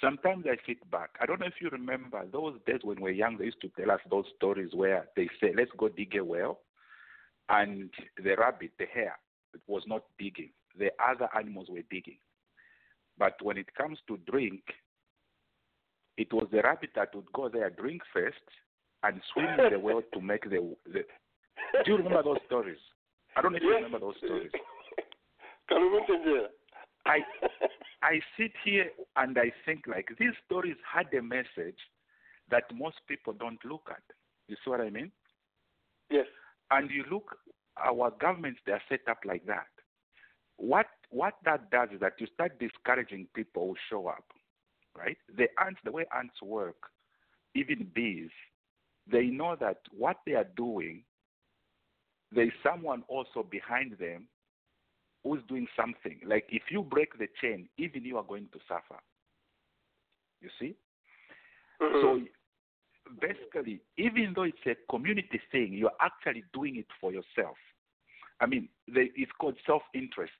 [0.00, 1.10] sometimes I sit back.
[1.20, 3.70] I don't know if you remember those days when we were young, they used to
[3.78, 6.60] tell us those stories where they say, let's go dig a well.
[7.48, 9.18] And the rabbit, the hare,
[9.52, 10.50] it was not digging.
[10.78, 12.18] The other animals were digging.
[13.18, 14.62] But when it comes to drink,
[16.16, 18.36] it was the rabbit that would go there, drink first,
[19.02, 21.04] and swim in the well to make the, the.
[21.84, 22.78] Do you remember those stories?
[23.36, 24.50] I don't know if you remember those stories.
[27.06, 27.18] I
[28.02, 31.78] I sit here and I think like these stories had a message
[32.50, 34.02] that most people don't look at.
[34.48, 35.10] You see what I mean?
[36.10, 36.26] Yes.
[36.70, 37.36] And you look,
[37.78, 39.66] our governments they are set up like that.
[40.56, 44.24] What what that does is that you start discouraging people who show up,
[44.96, 45.16] right?
[45.36, 46.76] The ants, the way ants work,
[47.54, 48.30] even bees,
[49.10, 51.04] they know that what they are doing,
[52.32, 54.26] there is someone also behind them
[55.22, 56.20] who's doing something.
[56.26, 59.00] Like if you break the chain, even you are going to suffer.
[60.40, 60.74] You see?
[61.80, 62.00] Mm-hmm.
[62.00, 62.20] So
[63.20, 67.56] basically, even though it's a community thing, you're actually doing it for yourself.
[68.40, 70.32] I mean, they, it's called self interest.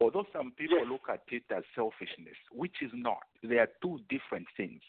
[0.00, 3.22] Although some people look at it as selfishness, which is not.
[3.42, 4.80] They are two different things.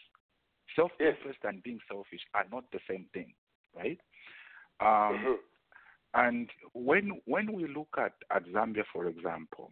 [0.76, 3.34] Self interest and being selfish are not the same thing,
[3.76, 4.00] right?
[4.82, 5.40] Um,
[6.16, 9.70] And when when we look at, at Zambia, for example,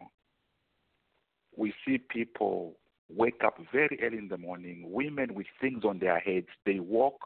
[1.56, 2.74] we see people
[3.08, 7.18] wake up very early in the morning, women with things on their heads, they walk,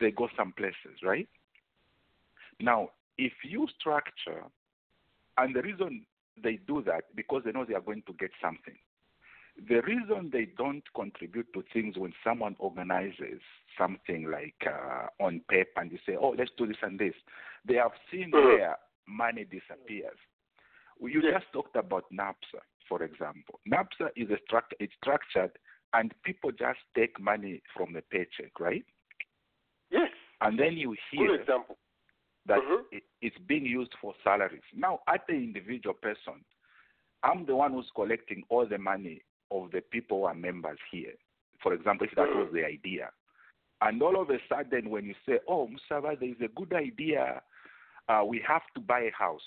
[0.00, 1.28] they go some places, right?
[2.58, 4.44] Now, if you structure,
[5.36, 6.06] and the reason
[6.42, 8.76] they do that because they know they are going to get something.
[9.68, 13.40] The reason they don't contribute to things when someone organizes
[13.78, 17.14] something like uh, on paper and you say, "Oh, let's do this and this,"
[17.66, 18.76] they have seen where
[19.08, 20.18] money disappears.
[21.00, 23.60] You just talked about NAPSA, for example.
[23.66, 25.52] NAPSA is a struct- it's structured,
[25.94, 28.84] and people just take money from the paycheck, right?
[29.90, 30.10] Yes.
[30.40, 31.78] And then you hear Good example.
[32.46, 32.58] That
[32.92, 34.62] it, it's being used for salaries.
[34.74, 36.44] Now, at the individual person,
[37.22, 41.14] I'm the one who's collecting all the money of the people who are members here.
[41.62, 43.10] For example, if that was the idea.
[43.80, 47.42] And all of a sudden, when you say, oh, Musaba, there is a good idea,
[48.08, 49.40] uh, we have to buy a house.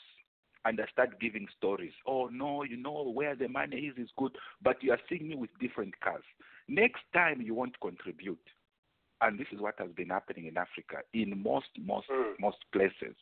[0.65, 1.93] And I start giving stories.
[2.05, 5.35] Oh, no, you know, where the money is is good, but you are seeing me
[5.35, 6.23] with different cars.
[6.67, 8.41] Next time, you won't contribute.
[9.21, 12.07] And this is what has been happening in Africa in most, most,
[12.39, 13.15] most places.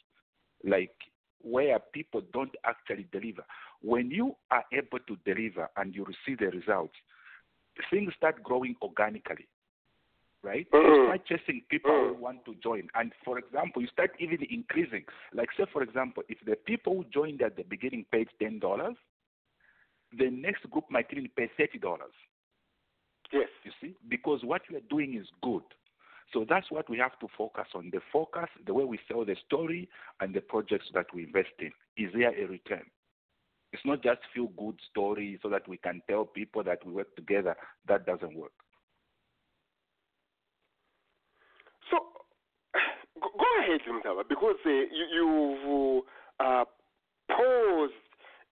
[0.63, 0.95] Like
[1.41, 3.43] where people don't actually deliver.
[3.81, 6.95] When you are able to deliver and you receive the results,
[7.89, 9.47] things start growing organically,
[10.43, 10.69] right?
[10.71, 10.83] Mhm.
[10.83, 12.07] You start chasing people Mhm.
[12.09, 12.89] who want to join.
[12.95, 15.05] And for example, you start even increasing.
[15.31, 18.97] Like say for example, if the people who joined at the beginning paid ten dollars,
[20.13, 22.13] the next group might even pay thirty dollars.
[23.31, 23.49] Yes.
[23.63, 23.95] You see?
[24.07, 25.63] Because what you are doing is good.
[26.33, 27.89] So that's what we have to focus on.
[27.91, 29.89] The focus, the way we sell the story
[30.19, 31.71] and the projects that we invest in.
[31.95, 32.83] Is there a return?
[33.73, 37.15] It's not just feel good story so that we can tell people that we work
[37.15, 37.55] together.
[37.87, 38.51] That doesn't work.
[41.91, 41.97] So,
[43.21, 46.03] go, ahead, Musaba, because uh, you, you've
[46.39, 46.65] uh,
[47.29, 47.93] posed.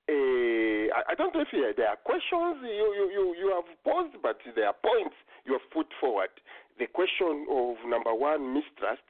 [0.07, 4.22] A, I, I don't know if there are questions you, you, you, you have posed,
[4.22, 5.15] but there are points
[5.45, 6.30] you have put forward.
[6.77, 9.06] The question of number one, mistrust,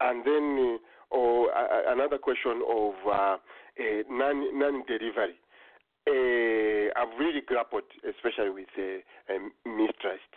[0.00, 0.78] and then uh,
[1.10, 3.38] or uh, another question of uh, uh,
[4.10, 5.38] non non delivery.
[6.06, 8.70] Uh, I've really grappled, especially with
[9.66, 10.30] mistrust.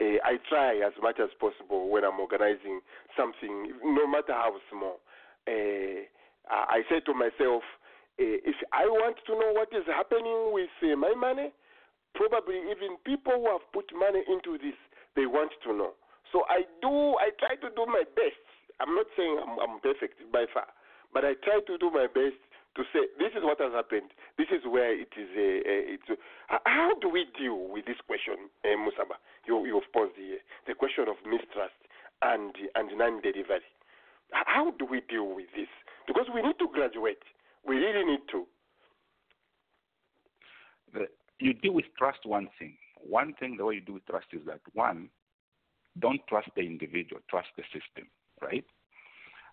[0.00, 2.80] I try as much as possible when I'm organizing
[3.16, 4.98] something, no matter how small.
[5.46, 7.62] I say to myself,
[8.18, 11.52] if I want to know what is happening with uh, my money,
[12.14, 14.76] probably even people who have put money into this,
[15.16, 15.92] they want to know.
[16.32, 18.40] So I do, I try to do my best.
[18.80, 20.66] I'm not saying I'm, I'm perfect by far,
[21.12, 22.40] but I try to do my best
[22.76, 24.16] to say this is what has happened.
[24.40, 25.28] This is where it is.
[25.36, 26.16] A, a, it's a,
[26.56, 29.20] h- how do we deal with this question, uh, Musaba?
[29.44, 31.76] You you've posed here the question of mistrust
[32.24, 33.60] and and non-delivery.
[34.32, 35.68] How do we deal with this?
[36.08, 37.20] Because we need to graduate.
[37.66, 38.46] We really need to.
[40.92, 41.06] The,
[41.38, 42.76] you deal with trust one thing.
[43.00, 45.08] One thing, the way you do with trust is that one,
[45.98, 48.08] don't trust the individual, trust the system,
[48.40, 48.64] right?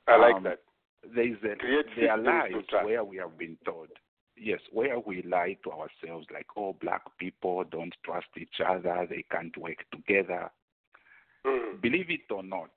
[0.07, 0.59] I like Um, that.
[1.03, 3.87] There is a, Create there are lies where we have been told.
[4.35, 9.23] Yes, where we lie to ourselves, like, oh, black people don't trust each other, they
[9.31, 10.51] can't work together.
[11.45, 11.81] Mm.
[11.81, 12.69] Believe it or not,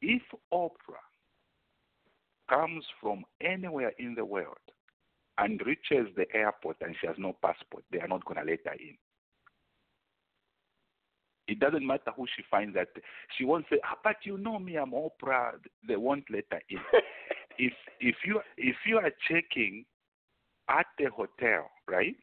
[0.00, 0.22] if
[0.52, 1.04] Oprah
[2.48, 4.56] comes from anywhere in the world
[5.38, 8.60] and reaches the airport and she has no passport, they are not going to let
[8.66, 8.96] her in.
[11.48, 12.88] It doesn't matter who she finds that
[13.36, 15.52] she won't say, ah, but you know me, I'm Oprah.
[15.86, 16.78] They won't let her in.
[17.58, 19.84] if if you if you are checking
[20.68, 22.16] at the hotel, right?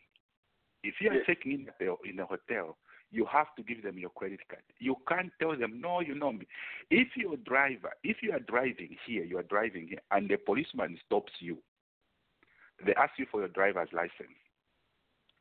[0.84, 1.26] If you are Yes.
[1.26, 2.78] checking in the, in the hotel,
[3.12, 4.64] you have to give them your credit card.
[4.80, 6.46] You can't tell them, no, you know me.
[6.90, 10.98] If your driver, if you are driving here, you are driving here, and the policeman
[11.06, 11.60] stops you,
[12.86, 14.38] they ask you for your driver's license,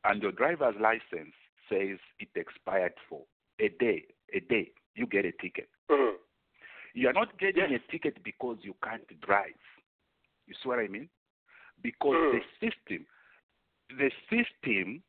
[0.05, 1.33] and your driver's license
[1.69, 3.23] says it expired for
[3.59, 4.05] a day.
[4.33, 5.69] A day, you get a ticket.
[5.89, 6.15] Mm.
[6.93, 7.81] You are not getting Yes.
[7.87, 9.59] a ticket because you can't drive.
[10.47, 11.09] You see what I mean?
[11.81, 12.31] Because Mm.
[12.31, 13.07] the system,
[13.89, 15.03] the system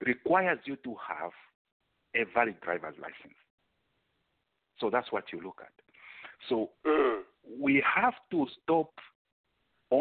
[0.00, 1.32] requires you to have
[2.14, 3.36] a valid driver's license.
[4.78, 5.72] So that's what you look at.
[6.48, 7.24] So Mm.
[7.44, 9.00] we have to stop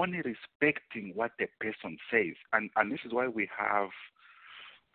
[0.02, 3.90] only respecting what the person says, and and this is why we have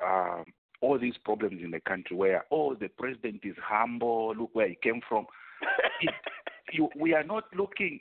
[0.05, 0.45] um,
[0.81, 4.79] all these problems in the country where oh the president is humble, look where he
[4.83, 5.27] came from.
[6.01, 6.15] It,
[6.73, 7.99] you, we are not looking,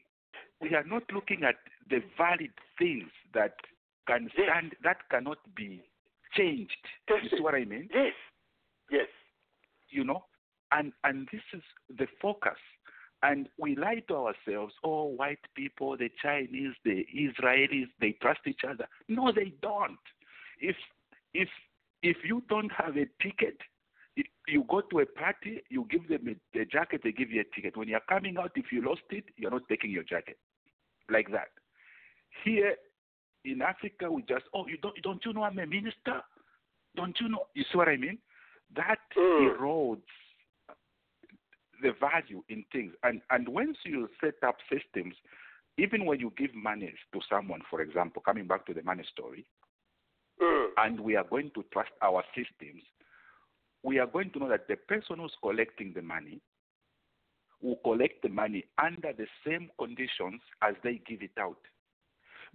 [0.62, 1.56] we are not looking at
[1.90, 3.56] the valid things that
[4.08, 4.48] can Yes.
[4.50, 5.82] stand that cannot be
[6.36, 6.78] changed.
[7.10, 7.90] You see what I mean?
[7.94, 8.14] Yes.
[8.92, 9.08] Yes.
[9.90, 10.24] you know
[10.72, 11.62] and and this is
[11.98, 12.58] the focus
[13.24, 18.62] and we lie to ourselves oh white people the chinese the israelis they trust each
[18.68, 18.88] other.
[19.08, 19.98] No they don't.
[20.60, 20.76] If
[21.34, 21.50] if
[22.04, 23.58] if you don't have a ticket
[24.48, 27.56] you go to a party you give them a, a jacket they give you a
[27.56, 27.76] ticket.
[27.78, 30.38] When you're coming out if you lost it you're not taking your jacket.
[31.10, 31.50] Like that.
[32.44, 32.76] Here
[33.46, 36.22] in africa we just oh you don't don't you know i'm a minister?
[36.96, 38.20] Don't you know you see what i mean?
[38.76, 39.58] That Mm.
[39.58, 40.02] erodes
[41.82, 42.94] the value in things.
[43.04, 45.16] And and once you set up systems,
[45.78, 49.46] even when you give money to someone, for example, coming back to the money story,
[50.42, 50.68] Mm.
[50.78, 52.84] and we are going to trust our systems,
[53.82, 56.40] we are going to know that the person who's collecting the money
[57.62, 61.58] will collect the money under the same conditions as they give it out.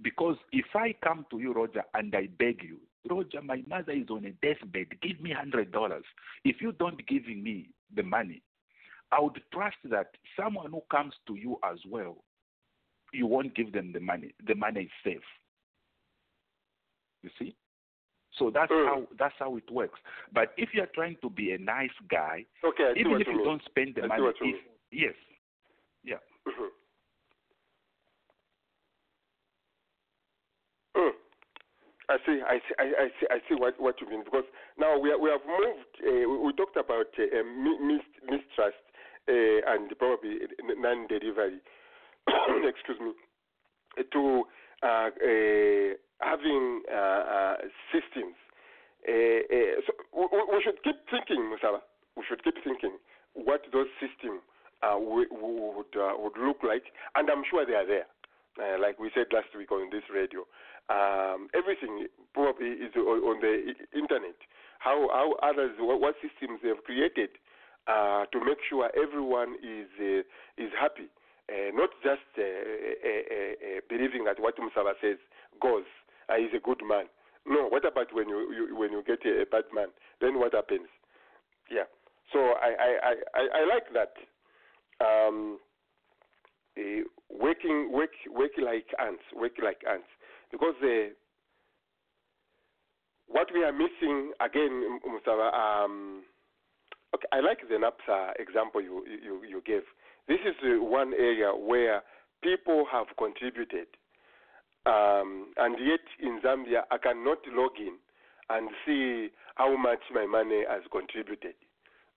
[0.00, 2.78] Because if I come to you, Roger, and I beg you,
[3.10, 6.04] Roger, my mother is on a deathbed, give me hundred dollars.
[6.44, 8.42] If you don't give me the money,
[9.12, 12.16] I would trust that someone who comes to you as well,
[13.12, 14.32] you won't give them the money.
[14.46, 15.22] The money is safe.
[17.22, 17.54] You see?
[18.38, 18.86] So that's Mm.
[18.86, 20.00] how that's how it works.
[20.32, 23.46] But if you're trying to be a nice guy, Okay, even if you you mean.
[23.46, 24.56] don't spend the I money, if,
[24.90, 25.14] yes,
[26.02, 26.16] yeah.
[26.46, 26.70] Mhm.
[30.96, 31.12] Mm.
[32.08, 32.42] I see.
[32.42, 32.74] I see.
[32.78, 33.26] I, I see.
[33.30, 34.44] I see what, what you mean because
[34.78, 35.92] now we are, we have moved.
[36.00, 38.80] Uh, we, we talked about uh, mis- mistrust
[39.28, 41.60] uh, and probably non-delivery,
[42.68, 43.12] excuse me,
[44.12, 44.44] to
[44.82, 47.54] uh, uh, having uh, uh,
[47.94, 48.34] systems.
[49.06, 51.82] Uh, so we, should keep thinking, Musaba.
[52.16, 52.98] We should keep thinking
[53.34, 54.42] what those systems
[54.82, 58.06] would would, would look like, and I'm sure they are there.
[58.78, 60.46] like we said last week on this radio,
[60.90, 64.38] um, everything probably is on the internet.
[64.78, 67.30] How how others what systems they have created
[67.86, 70.22] uh, to make sure everyone is uh,
[70.62, 71.08] is happy,
[71.48, 72.22] uh, not just
[73.88, 75.18] believing that what Musaba says
[75.60, 75.84] goes.
[76.38, 77.06] he's a good man.
[77.46, 79.88] No, what about when you, you when you get a, a, bad man?
[80.20, 80.88] Then what happens?
[81.70, 81.90] Yeah.
[82.32, 84.14] So I I, I, I like that.
[85.04, 85.58] Um,
[86.78, 90.06] uh, working work work like ants, work like ants,
[90.50, 91.10] because uh,
[93.26, 95.50] what we are missing again, Mustafa.
[95.56, 96.22] Um,
[97.14, 99.82] okay, I like the NAPSA example you you, you gave.
[100.28, 102.02] This is uh, one area where
[102.42, 103.86] people have contributed
[104.84, 107.98] um, and yet in Zambia, I cannot log in
[108.50, 111.54] and see how much my money has contributed.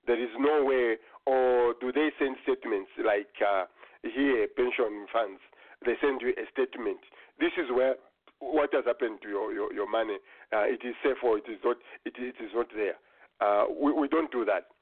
[0.07, 3.65] There is no way, or do they send statements like uh,
[4.01, 5.41] here, pension funds?
[5.85, 6.99] They send you a statement.
[7.39, 7.95] This is where
[8.39, 10.17] what has happened to your your, your money.
[10.53, 11.77] Uh, it is safe or it is not.
[12.05, 12.97] It, it is not there.
[13.41, 14.73] Uh, we, we don't do that.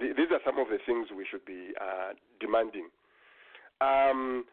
[0.00, 2.88] These are some of the things we should be uh, demanding.
[3.80, 4.44] Um,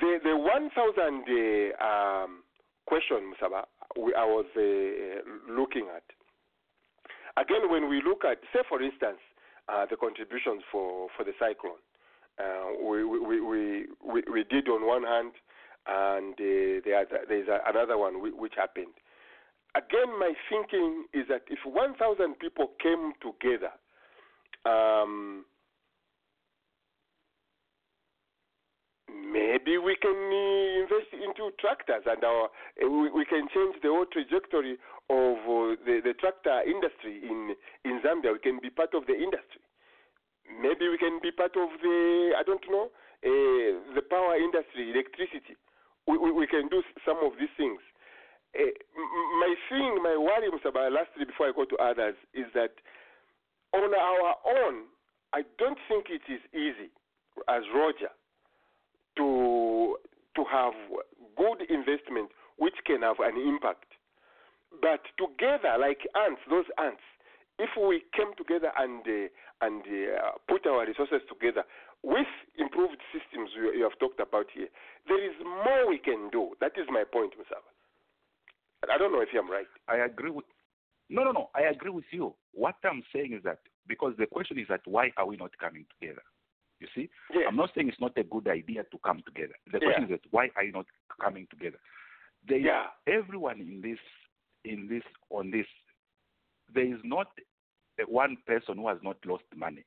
[0.00, 2.42] the the 1,000 uh, um,
[2.86, 3.64] question, Musaba,
[3.98, 6.02] we, I was uh, looking at.
[7.36, 9.18] Again, when we look at, say, for instance,
[9.68, 11.80] uh, the contributions for, for the cyclone,
[12.38, 15.32] uh, we, we, we, we, we did on one hand,
[15.86, 18.92] and uh, there, there's another one which happened.
[19.74, 23.72] Again, my thinking is that if 1,000 people came together,
[24.64, 25.44] um,
[29.32, 33.88] maybe we can uh, invest into tractors and our, uh, we, we, can change the
[33.88, 34.76] whole trajectory
[35.08, 38.32] of uh, the, the tractor industry in, in Zambia.
[38.32, 39.64] We can be part of the industry.
[40.60, 42.92] Maybe we can be part of the, I don't know,
[43.24, 45.56] uh, the power industry, electricity.
[46.06, 47.80] We, we, we, can do some of these things.
[48.52, 48.68] Uh,
[49.40, 52.74] my thing, my worry, Musaba, lastly, before I go to others, is that
[53.74, 54.84] on our own,
[55.32, 56.90] I don't think it is easy,
[57.48, 58.12] as Roger,
[59.16, 59.96] to
[60.36, 60.72] to have
[61.36, 63.92] good investment which can have an impact.
[64.80, 67.02] But together, like ants, those ants,
[67.58, 69.28] if we came together and uh,
[69.60, 71.64] and uh, put our resources together
[72.02, 72.26] with
[72.58, 74.68] improved systems you, you, have talked about here,
[75.06, 76.50] there is more we can do.
[76.60, 77.70] That is my point, Musaba.
[78.90, 79.70] I don't know if I'm right.
[79.88, 80.44] I agree with.
[81.12, 81.50] No, no, no.
[81.54, 82.34] I agree with you.
[82.52, 85.84] What I'm saying is that because the question is that why are we not coming
[86.00, 86.22] together?
[86.80, 87.44] You see, yes.
[87.46, 89.54] I'm not saying it's not a good idea to come together.
[89.72, 90.16] The question yeah.
[90.16, 90.86] is that why are you not
[91.20, 91.78] coming together?
[92.48, 92.86] There is yeah.
[93.06, 93.98] everyone in this,
[94.64, 95.66] in this, on this.
[96.74, 97.28] There is not
[98.08, 99.84] one person who has not lost money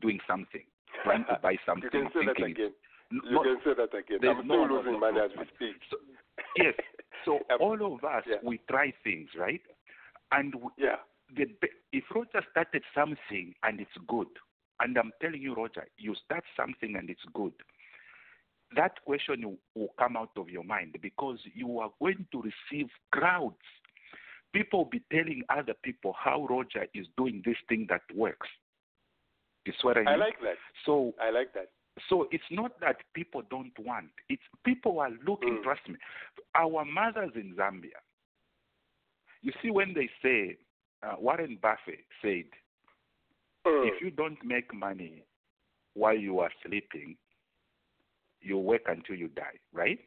[0.00, 0.64] doing something,
[1.04, 1.90] trying to buy something.
[1.92, 2.72] you can say that again.
[3.12, 4.18] You not, can say that again.
[4.28, 5.76] I'm no, still losing no, money no, as we speak.
[5.90, 5.96] So,
[6.56, 6.74] yes.
[7.24, 8.36] So all of us, yeah.
[8.42, 9.60] we try things, right?
[10.32, 10.96] And yeah.
[11.34, 11.46] the,
[11.92, 14.28] if Roger started something and it's good,
[14.80, 17.52] and I'm telling you, Roger, you start something and it's good.
[18.76, 23.56] That question will come out of your mind because you are going to receive crowds.
[24.52, 28.46] People will be telling other people how Roger is doing this thing that works.
[29.66, 30.08] Is what I mean.
[30.08, 30.56] I like that.
[30.86, 31.70] So I like that.
[32.08, 34.06] So it's not that people don't want.
[34.28, 35.58] It's people are looking.
[35.58, 35.62] Mm.
[35.62, 35.96] Trust me.
[36.54, 38.00] Our mothers in Zambia.
[39.42, 40.56] You see, when they say
[41.02, 42.44] uh, Warren Buffett said,
[43.66, 45.24] if you don't make money
[45.94, 47.16] while you are sleeping,
[48.40, 49.98] you work until you die, right?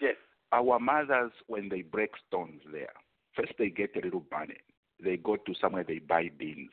[0.00, 0.16] Yes.
[0.52, 2.92] Our mothers, when they break stones there,
[3.34, 4.58] first they get a little money.
[5.02, 6.70] They go to somewhere they buy beans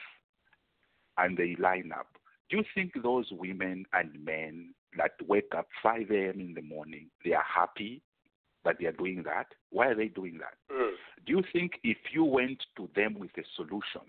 [1.18, 2.08] and they line up.
[2.50, 6.40] Do you think those women and men that wake up 5 a.m.
[6.40, 8.02] in the morning, they are happy
[8.66, 9.48] that they are doing that?
[9.70, 10.56] Why are they doing that?
[10.74, 10.92] Mm.
[11.26, 14.02] Do you think if you went to them with a solution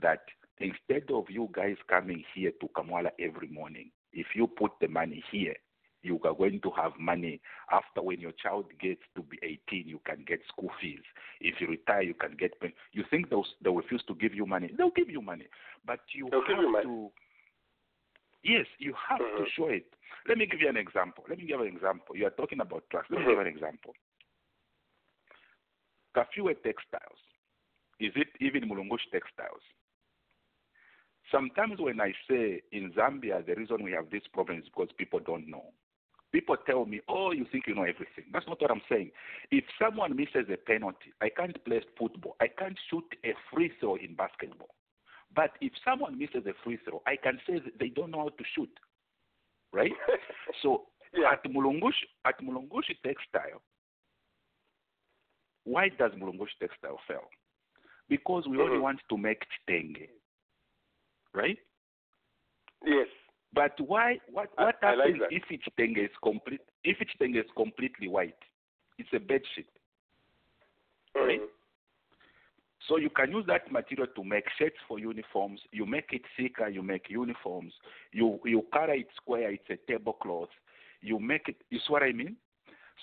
[0.00, 0.20] that
[0.58, 5.22] instead of you guys coming here to Kamwala every morning, if you put the money
[5.30, 5.54] here,
[6.02, 7.40] you are going to have money
[7.70, 11.00] after when your child gets to be 18 you can get school fees
[11.40, 12.52] if you retire you can get
[12.92, 15.46] you think they'll, they'll refuse to give you money they'll give you money
[15.86, 17.10] but you they'll have you to
[18.42, 19.44] yes you have mm-hmm.
[19.44, 19.86] to show it
[20.28, 22.84] let me give you an example let me give an example you are talking about
[22.90, 23.32] trust let me mm-hmm.
[23.32, 23.92] give an example
[26.16, 27.22] Kafue textiles
[28.00, 29.62] is it even Mulungushi textiles
[31.30, 35.20] Sometimes when I say in Zambia, the reason we have this problem is because people
[35.20, 35.64] don't know.
[36.32, 38.24] People tell me, oh, you think you know everything.
[38.32, 39.10] That's not what I'm saying.
[39.50, 42.36] If someone misses a penalty, I can't play football.
[42.40, 44.68] I can't shoot a free throw in basketball.
[45.34, 48.28] But if someone misses a free throw, I can say that they don't know how
[48.30, 48.70] to shoot.
[49.72, 49.92] Right?
[50.62, 51.32] so Yeah.
[51.32, 53.60] at Mulungushi, at Mulungushi Textile,
[55.64, 57.28] why does Mulungushi Textile fail?
[58.08, 58.82] Because we only Mhm.
[58.82, 60.08] want to make chitenge.
[61.32, 61.58] Right?
[62.84, 63.08] Yes.
[63.52, 64.20] But why?
[64.28, 66.60] What I- what I like happens if each thing is complete?
[66.84, 68.42] If each thing is completely white,
[68.98, 69.68] it's a bed sheet.
[71.14, 71.40] Right.
[72.88, 75.60] So you can use that material to make shirts for uniforms.
[75.70, 76.68] You make it thicker.
[76.68, 77.72] You make uniforms.
[78.12, 79.50] You you color it square.
[79.52, 80.48] It's a tablecloth.
[81.02, 81.56] You make it.
[81.70, 82.36] You see what I mean?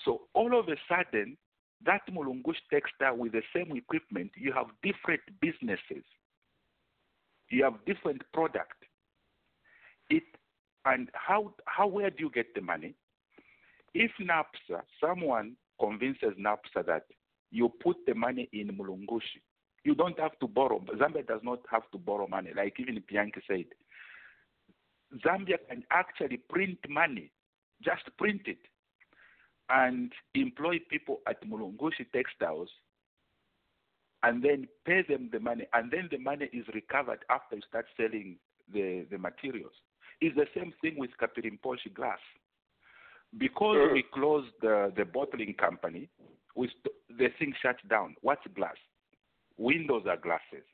[0.04, 1.36] So all of a sudden,
[1.84, 6.04] that Mulungushi textile with the same equipment, you have different businesses.
[7.50, 8.84] You have different product.
[10.10, 10.24] It
[10.84, 12.94] and how how where do you get the money?
[13.94, 17.04] If NAPSA, someone convinces NAPSA that
[17.50, 19.40] you put the money in Mulungushi,
[19.84, 20.80] you don't have to borrow.
[20.96, 23.64] Zambia does not have to borrow money, like even Bianchi said.
[25.24, 27.30] Zambia can actually print money,
[27.82, 28.58] just print it,
[29.70, 32.68] and employ people at Mulungushi Textiles,
[34.22, 37.86] and then pay them the money, and then the money is recovered after you start
[37.96, 38.36] selling
[38.72, 39.72] the, the materials.
[40.20, 42.18] It's the same thing with Kapirimposhi glass.
[43.36, 43.92] Because Mm.
[43.92, 46.08] we closed the, the bottling company,
[46.56, 48.16] we st- the thing shut down.
[48.22, 48.76] What's glass?
[49.58, 50.64] Windows are glasses,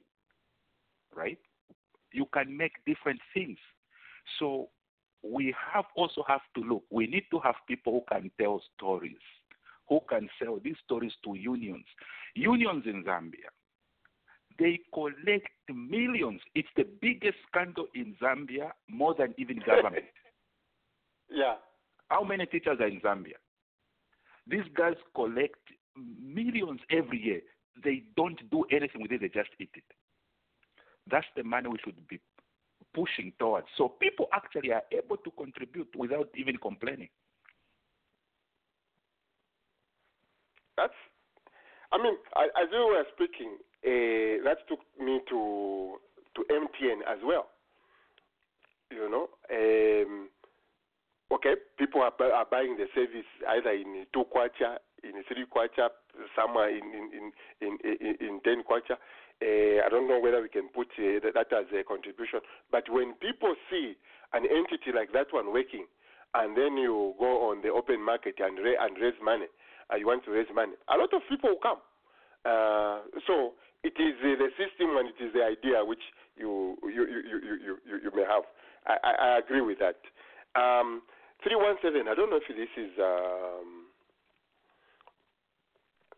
[1.14, 1.38] right?
[2.12, 3.58] You can make different things.
[4.38, 4.68] So
[5.22, 6.84] we have also have to look.
[6.90, 9.16] We need to have people who can tell stories,
[9.88, 11.86] who can sell these stories to unions.
[12.34, 13.50] Unions in Zambia,
[14.58, 16.40] they collect millions.
[16.54, 20.04] It's the biggest scandal in Zambia, more than even government.
[21.30, 21.54] Yeah.
[22.08, 23.40] How many teachers are in Zambia?
[24.46, 25.56] These guys collect
[26.22, 27.40] millions every year.
[27.82, 29.84] They don't do anything with it, they just eat it.
[31.10, 32.20] That's the money we should be
[32.94, 33.66] pushing towards.
[33.76, 37.08] So people actually are able to contribute without even complaining.
[40.76, 40.94] That's.
[41.92, 45.96] I mean, as you were speaking, uh, that took me to
[46.36, 47.46] to MTN as well.
[48.90, 50.28] You know, um,
[51.32, 55.88] okay, people are, are buying the service either in two kwacha, in three kwacha,
[56.34, 58.96] somewhere in in in in, in, in ten kwacha.
[59.42, 62.40] Uh, I don't know whether we can put uh, that, as a contribution,
[62.70, 63.94] but when people see
[64.32, 65.86] an entity like that one working,
[66.34, 69.46] and then you go on the open market and ra- and raise money,
[69.92, 71.78] uh, you want to raise money, a lot of people will come.
[72.44, 76.02] Uh, so it is the system and it is the idea which
[76.36, 78.44] you you you you you, you, you may have.
[78.86, 79.96] I, I, I agree with that.
[80.54, 81.02] Um,
[81.42, 82.08] three one seven.
[82.08, 83.83] I don't know if this is um,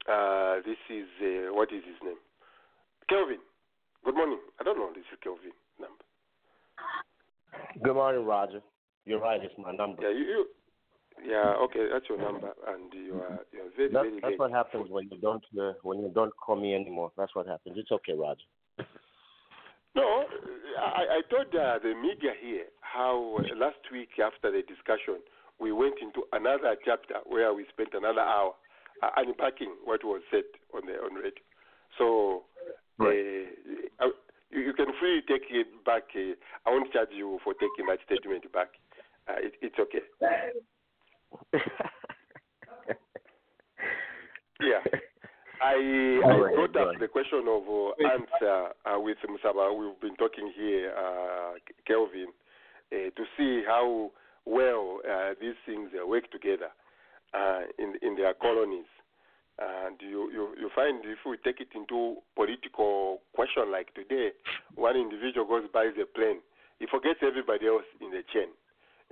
[0.09, 2.20] uh, this is uh, what is his name?
[3.09, 3.39] Kelvin.
[4.05, 4.39] Good morning.
[4.61, 4.91] I don't know.
[4.95, 6.05] This is Kelvin number.
[7.83, 8.61] Good morning, Roger.
[9.05, 9.41] You're right.
[9.43, 10.03] It's my number.
[10.03, 10.24] Yeah, you.
[10.24, 10.47] you
[11.24, 14.39] yeah, okay, that's your number, and you are you are very That's, very that's late.
[14.39, 17.11] what happens when you don't uh, when you don't call me anymore.
[17.16, 17.77] That's what happens.
[17.78, 18.45] It's okay, Roger.
[19.95, 20.24] No,
[20.78, 25.24] I, I told uh, the media here how uh, last week after the discussion
[25.59, 28.53] we went into another chapter where we spent another hour
[29.16, 30.44] unpacking what was said
[30.74, 31.43] on the on radio.
[31.98, 32.44] So
[33.01, 33.05] uh,
[34.05, 34.10] uh,
[34.51, 36.05] you, you can freely take it back.
[36.14, 36.35] Uh,
[36.66, 38.68] I won't charge you for taking that statement back.
[39.28, 40.05] Uh, it, it's okay.
[44.60, 44.81] Yeah.
[45.62, 47.01] I, I All right, brought go up ahead.
[47.01, 49.73] the question of uh, ants uh, uh, with Musaba.
[49.77, 51.55] We've been talking here, uh,
[51.86, 52.28] Kelvin,
[52.93, 54.12] uh, to see how
[54.44, 56.68] well uh, these things uh, work together
[57.36, 58.88] uh, in in their colonies.
[59.58, 64.32] And you, you you find if we take it into political question like today,
[64.74, 66.40] one individual goes buys a plane,
[66.78, 68.52] he forgets everybody else in the chain.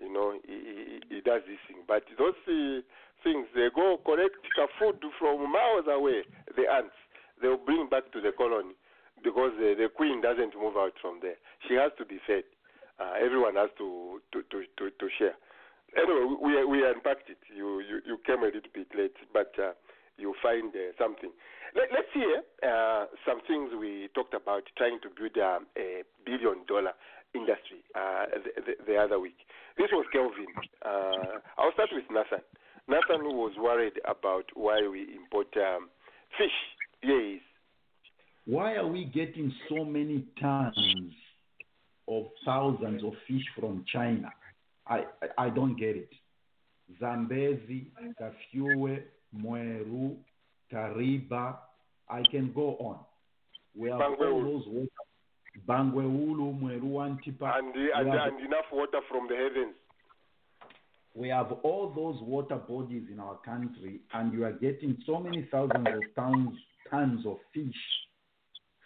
[0.00, 1.80] You know, he, he, he does this thing.
[1.88, 2.84] But those uh,
[3.22, 6.96] things, they go collect the food from miles away, the ants.
[7.40, 8.74] They'll bring back to the colony
[9.22, 11.40] because the, the queen doesn't move out from there.
[11.68, 12.44] She has to be fed.
[13.00, 15.34] Uh, everyone has to, to, to, to, to share.
[15.96, 17.38] Anyway, we, we unpacked it.
[17.54, 19.72] You, you, you came a little bit late, but uh,
[20.18, 21.30] you find uh, something.
[21.74, 26.66] Let, let's hear uh, some things we talked about trying to build um, a billion
[26.66, 26.92] dollar
[27.34, 29.38] industry uh, the, the, the other week.
[29.76, 30.46] This was Kelvin.
[30.84, 32.44] Uh, I'll start with Nathan.
[32.86, 35.88] Nathan was worried about why we import um,
[36.38, 36.54] fish.
[37.02, 37.42] Is.
[38.46, 41.12] Why are we getting so many tons
[42.08, 44.28] of thousands of fish from China.
[44.86, 45.04] I,
[45.38, 46.10] I, I don't get it.
[47.00, 47.90] Zambezi,
[48.20, 49.02] Kafue,
[49.36, 50.16] Mweru,
[50.72, 51.56] Kariba,
[52.08, 52.98] I can go on.
[53.76, 54.88] We have all those water.
[55.68, 57.58] Bangweulu, Mweru, Wantipa.
[57.58, 59.74] And, and, have, and enough water from the heavens.
[61.14, 65.46] we have all those water bodies in our country, and you are getting so many
[65.50, 66.50] thousands of tons,
[66.90, 67.72] tons of fish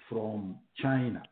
[0.08, 1.22] from China.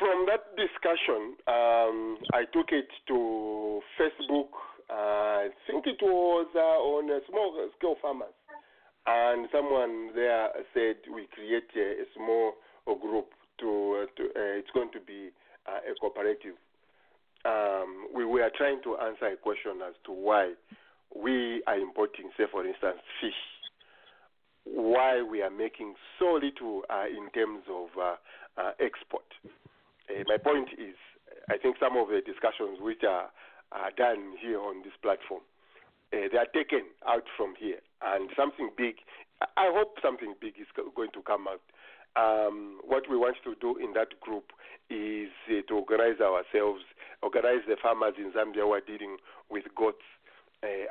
[0.00, 4.48] From that discussion, um, I took it to Facebook.
[4.88, 8.32] Uh, I think it was uh, on a small scale farmers,
[9.06, 12.54] and someone there said we create a, a small
[12.86, 13.28] group
[13.60, 13.68] to.
[13.68, 15.28] Uh, to uh, it's going to be
[15.68, 16.56] uh, a cooperative.
[17.44, 20.54] Um, we were trying to answer a question as to why
[21.14, 23.36] we are importing, say, for instance, fish.
[24.64, 28.16] Why we are making so little uh, in terms of uh,
[28.56, 29.24] uh, export.
[30.10, 30.96] Uh, my point is,
[31.48, 33.30] I think some of the discussions which are,
[33.72, 35.42] are done here on this platform,
[36.12, 38.96] uh, they are taken out from here, and something big.
[39.56, 41.62] I hope something big is go- going to come out.
[42.18, 44.50] Um, what we want to do in that group
[44.90, 46.82] is uh, to organize ourselves,
[47.22, 49.18] organize the farmers in Zambia who are dealing
[49.48, 50.02] with goats.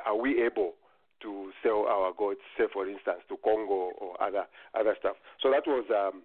[0.06, 0.74] Are we able
[1.22, 5.16] to sell our goats, say for instance, to Congo or other other stuff?
[5.42, 6.22] So that was um,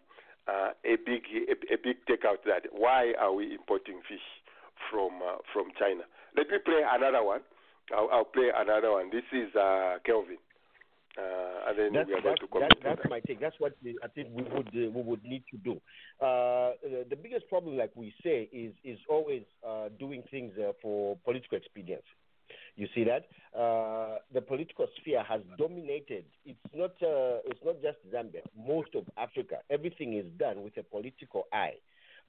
[0.48, 2.44] uh, a big a, a big takeout.
[2.46, 4.26] That why are we importing fish
[4.92, 6.04] from uh, from China?
[6.36, 7.42] Let me play another one.
[7.96, 9.10] I'll, I'll play another one.
[9.12, 10.38] This is uh, Kelvin,
[11.18, 13.10] uh, and then That's, we are going that's, to that, that's that.
[13.10, 13.40] my take.
[13.40, 13.74] That's what
[14.04, 15.74] I think we would uh, we would need to do.
[16.20, 20.72] Uh, the, the biggest problem, like we say, is is always uh, doing things uh,
[20.82, 22.04] for political expediency.
[22.76, 23.28] You see that
[23.58, 26.26] uh, the political sphere has dominated.
[26.46, 28.42] It's not uh, it's not just Zambia.
[28.58, 31.76] Most of Africa, everything is done with a political eye.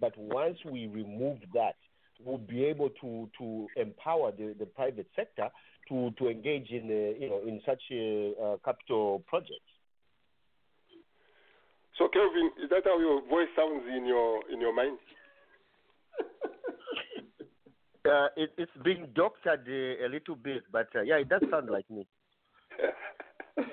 [0.00, 1.76] But once we remove that,
[2.24, 5.48] we'll be able to to empower the, the private sector
[5.88, 9.70] to, to engage in uh, you know in such uh, uh, capital projects.
[11.98, 14.98] So Kelvin, is that how your voice sounds in your in your mind?
[18.08, 21.68] Uh, it, it's been doctored uh, a little bit, but uh, yeah, it does sound
[21.70, 22.06] like me.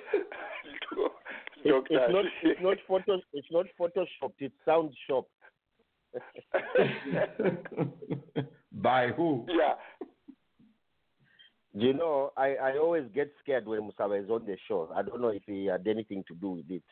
[1.66, 4.34] It, it's not it's not photo it's not photoshopped.
[4.40, 5.28] It's sound shop.
[8.74, 9.46] By who?
[9.48, 9.76] Yeah.
[11.74, 14.90] You know, I, I always get scared when Musaba is on the show.
[14.94, 16.84] I don't know if he had anything to do with it.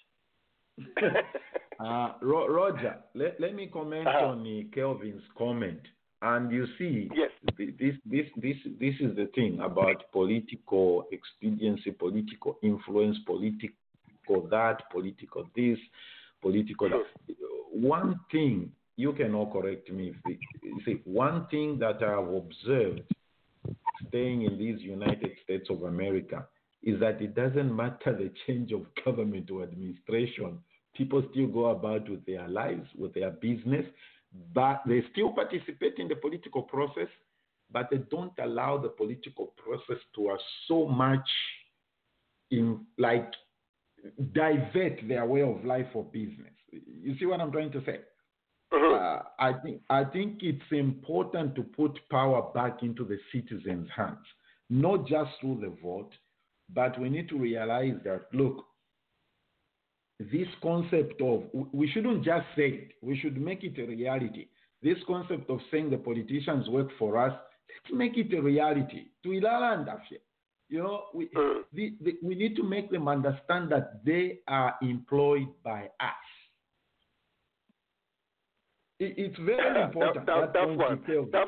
[1.80, 4.28] Uh, Ro- Roger, let, let me comment Uh-huh.
[4.28, 5.80] on uh, Kelvin's comment.
[6.22, 7.32] And you see, Yes.
[7.58, 15.50] this, this, this, this is the thing about political expediency, political influence, political that, political
[15.56, 15.80] this,
[16.42, 17.36] political that.
[17.72, 20.14] One thing, you cannot correct me.
[20.26, 23.02] If you see, one thing that I have observed
[24.08, 26.46] staying in these United States of America
[26.84, 30.60] is that it doesn't matter the change of government or administration.
[30.96, 33.86] People still go about with their lives, with their business,
[34.54, 37.08] but they still participate in the political process,
[37.72, 40.38] but they don't allow the political process to uh,
[40.68, 41.28] so much
[42.50, 43.32] in like
[44.34, 46.54] divert their way of life or business.
[46.72, 48.00] You see what I'm trying to say?
[48.74, 54.26] Uh, I think I think it's important to put power back into the citizens' hands,
[54.70, 56.12] not just through the vote,
[56.74, 58.66] but we need to realize that look,
[60.32, 64.48] this concept of we shouldn't just say it, we should make it a reality.
[64.84, 69.06] This concept of saying the politicians work for us, let's make it a reality.
[69.24, 70.20] To Ilala and Afia.
[70.70, 71.62] You know, we, hmm.
[71.74, 76.28] the, the, we need to make them understand that they are employed by us.
[79.00, 80.26] It, it's very important.
[80.26, 81.02] That tough point one.
[81.08, 81.16] me.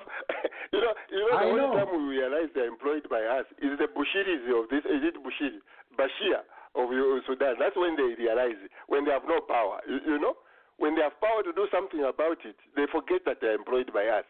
[0.73, 1.85] You know, you know, the I only know.
[1.85, 4.81] time we realize they're employed by us is the Bushiris of this.
[4.89, 5.61] Is it Bushiri?
[5.93, 6.41] Bashir
[6.75, 6.89] of
[7.25, 7.55] Sudan.
[7.59, 9.79] That's when they realize it, when they have no power.
[9.87, 10.35] You, you know,
[10.77, 14.09] when they have power to do something about it, they forget that they're employed by
[14.09, 14.25] us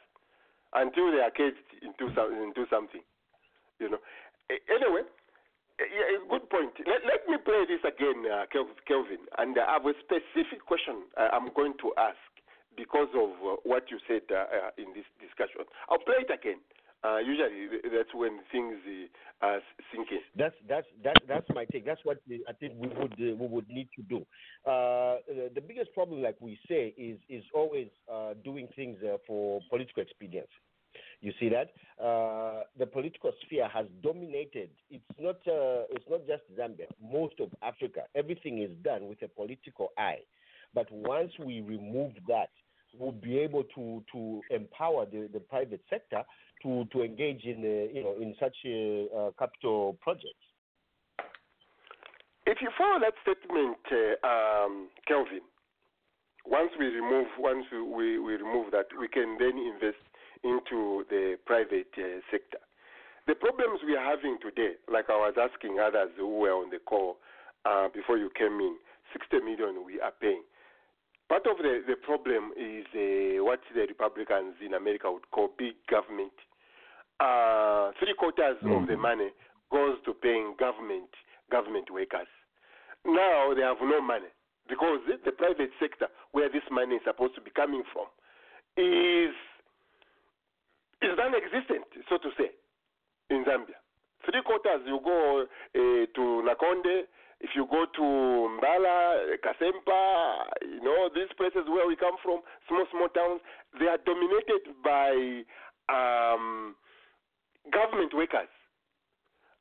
[0.75, 3.01] until they are caged into some, into something.
[3.79, 4.01] You know.
[4.51, 5.07] Anyway,
[5.79, 6.75] yeah, good point.
[6.85, 11.49] Let, let me play this again, uh, Kelvin, and I have a specific question I'm
[11.55, 12.19] going to ask
[12.77, 15.65] because of uh, what you said uh, uh, in this discussion.
[15.89, 16.61] I'll play it again.
[17.03, 18.77] Uh, usually, that's when things
[19.41, 19.59] uh, are
[19.91, 20.21] sinking.
[20.37, 21.85] That's that's that, that's my take.
[21.85, 24.17] That's what I think we would uh, we would need to do.
[24.65, 29.17] Uh, the, the biggest problem, like we say, is is always uh, doing things uh,
[29.27, 30.47] for political expediency.
[31.19, 31.71] You see that
[32.01, 34.69] uh, the political sphere has dominated.
[34.89, 36.87] It's not uh, it's not just Zambia.
[37.01, 40.19] Most of Africa, everything is done with a political eye.
[40.73, 42.49] But once we remove that,
[42.97, 46.23] we'll be able to, to empower the, the private sector
[46.63, 50.43] to, to engage in uh, you know in such uh, capital projects.
[52.45, 55.47] If you follow that statement, uh, um, Kelvin,
[56.45, 60.03] once we remove once we, we remove that, we can then invest
[60.43, 62.59] into the private uh, sector.
[63.27, 66.79] The problems we are having today, like I was asking others who were on the
[66.79, 67.17] call
[67.63, 68.75] uh, before you came in,
[69.13, 70.43] 60 million we are paying.
[71.29, 75.75] Part of the, the problem is uh, what the Republicans in America would call big
[75.89, 76.35] government.
[77.19, 78.81] Uh, three quarters mm.
[78.81, 79.29] of the money
[79.71, 81.09] goes to paying government
[81.51, 82.27] government workers.
[83.05, 84.31] Now they have no money
[84.67, 88.07] because the private sector, where this money is supposed to be coming from,
[88.77, 89.35] is
[91.01, 92.49] is non-existent, so to say,
[93.29, 93.75] in Zambia.
[94.25, 97.03] Three quarters you go uh, to Nakonde,
[97.43, 98.01] if you go to
[98.55, 103.41] Mbala, Kasempa, you know, these places where we come from, small, small towns,
[103.77, 105.43] they are dominated by
[105.91, 106.75] um,
[107.71, 108.51] government workers.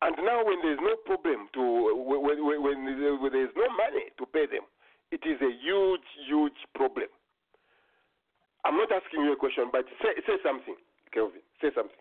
[0.02, 1.62] And now, when there's no problem to,
[1.94, 4.66] when, when, when there's no money to pay them,
[5.12, 7.06] it is a huge, huge problem.
[8.64, 10.76] I'm not asking you a question, but say, say something,
[11.12, 11.42] Kelvin.
[11.60, 11.96] Say something.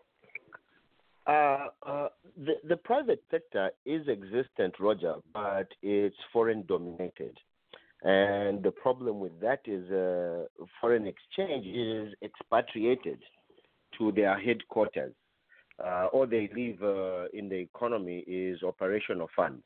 [1.27, 2.07] Uh, uh,
[2.37, 7.37] the, the private sector is existent, Roger, but it's foreign dominated.
[8.03, 10.45] And the problem with that is uh,
[10.79, 13.19] foreign exchange is expatriated
[13.99, 15.13] to their headquarters.
[15.83, 19.63] Uh, all they leave uh, in the economy is operational funds.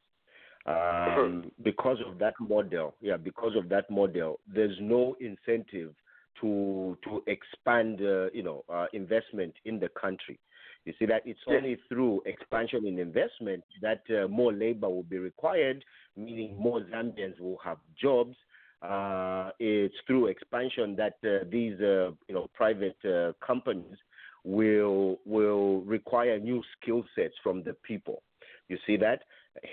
[0.68, 5.94] Um, because of that model, yeah, because of that model, there's no incentive
[6.42, 10.40] to to expand, uh, you know, uh, investment in the country.
[10.86, 15.18] You see that it's only through expansion in investment that uh, more labor will be
[15.18, 15.84] required,
[16.16, 18.36] meaning more Zambians will have jobs.
[18.82, 23.98] Uh, it's through expansion that uh, these, uh, you know, private uh, companies
[24.46, 28.22] will will require new skill sets from the people.
[28.70, 29.24] You see that?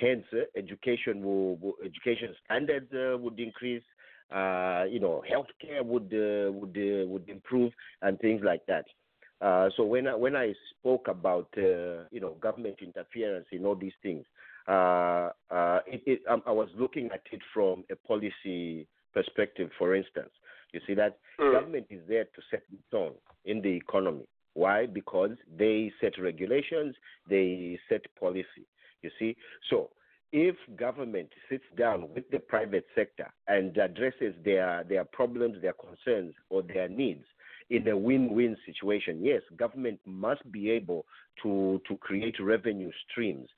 [0.00, 3.84] Hence, uh, education will, will, education standards would increase.
[4.32, 6.76] you know, healthcare would would
[7.08, 8.86] would improve and things like that.
[9.42, 13.74] Uh, so when I, when I spoke about uh, you know government interference in all
[13.74, 14.24] these things,
[14.68, 19.70] uh, uh it, it, um, I was looking at it from a policy perspective.
[19.78, 20.30] For instance,
[20.72, 21.52] you see that mm.
[21.52, 24.26] government is there to set the tone in the economy.
[24.54, 24.86] Why?
[24.86, 26.94] Because they set regulations,
[27.28, 28.66] they set policy.
[29.02, 29.36] You see,
[29.70, 29.90] so
[30.32, 36.34] if government sits down with the private sector and addresses their their problems, their concerns,
[36.50, 37.24] or their needs
[37.70, 39.24] in a win-win situation.
[39.24, 41.06] Yes, government must be able
[41.42, 43.48] to to create revenue streams,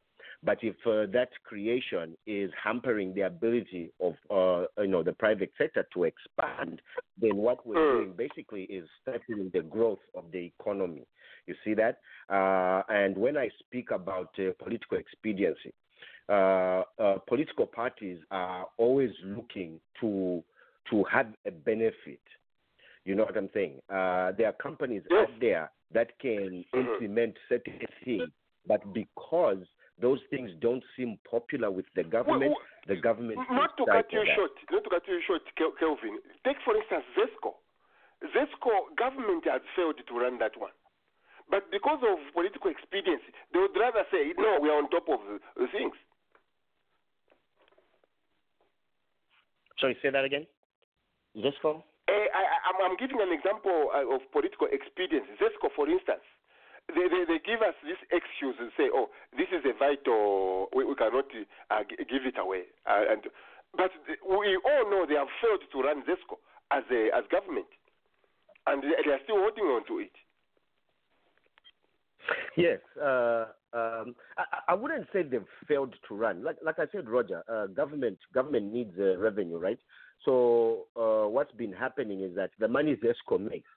[0.44, 5.50] but if uh, that creation is hampering the ability of uh, you know the private
[5.56, 6.80] sector to expand,
[7.20, 8.04] then what we're hmm.
[8.04, 11.06] doing basically is stifling the growth of the economy.
[11.46, 11.98] You see that?
[12.28, 15.72] Uh, and when I speak about uh, political expediency,
[16.28, 20.42] uh, uh, political parties are always looking to
[20.90, 22.20] to have a benefit
[23.04, 23.80] you know what I'm saying?
[23.90, 26.78] Uh, there are companies out there that can mm-hmm.
[26.78, 28.30] implement certain things,
[28.66, 29.58] but because
[30.00, 33.38] those things don't seem popular with the government, well, well, the government.
[33.50, 36.18] Not to cut you short, not to cut you short, Kelvin.
[36.44, 37.54] Take for instance ZESCO.
[38.34, 40.74] ZESCO government has failed to run that one.
[41.50, 45.20] But because of political expediency, they would rather say, no, we are on top of
[45.56, 45.92] the things.
[49.78, 50.46] Sorry, say that again.
[51.36, 51.82] ZESCO?
[52.08, 55.26] Uh, I, am giving an example uh, of political expedience.
[55.36, 56.24] ZESCO, for instance,
[56.88, 60.84] they, they, they, give us this excuse and say, oh, this is a vital, we,
[60.84, 61.26] we cannot
[61.70, 62.64] uh, give it away.
[62.86, 63.22] Uh, and
[63.76, 63.90] But
[64.28, 66.36] we all know they have failed to run ZESCO
[66.70, 67.66] as, a, as government,
[68.66, 70.12] and they are still holding on to it.
[72.56, 76.42] Yes, uh, um, I, I, wouldn't say they've failed to run.
[76.42, 79.78] Like, like I said, Roger, uh, government government needs uh, revenue, right?
[80.24, 83.68] So uh, what's been happening is that the money ZESCO makes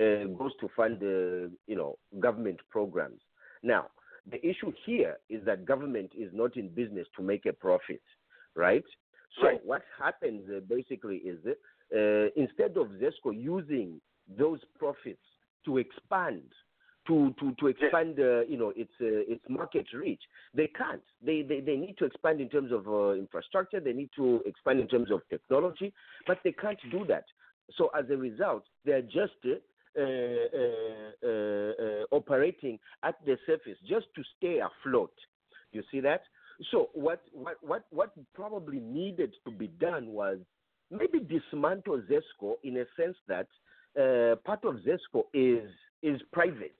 [0.00, 3.20] uh, goes to fund the you know government programs.
[3.62, 3.86] Now
[4.30, 8.02] the issue here is that government is not in business to make a profit,
[8.54, 8.84] right?
[9.40, 9.60] So right.
[9.64, 11.58] what happens uh, basically is that
[11.94, 14.00] uh, instead of ZESCO using
[14.38, 15.20] those profits
[15.64, 16.42] to expand
[17.06, 20.22] to to to expand uh, you know its uh, its market reach.
[20.54, 21.02] They can't.
[21.24, 23.80] They, they they need to expand in terms of uh, infrastructure.
[23.80, 25.92] They need to expand in terms of technology,
[26.26, 27.24] but they can't do that.
[27.76, 29.58] So as a result, they're just uh, uh, uh,
[32.10, 35.12] operating at the surface just to stay afloat.
[35.72, 36.22] You see that?
[36.70, 40.38] So what what what what probably needed to be done was
[40.90, 43.46] maybe dismantle Zesco in a sense that
[43.98, 45.68] uh, part of Zesco is
[46.02, 46.74] is private.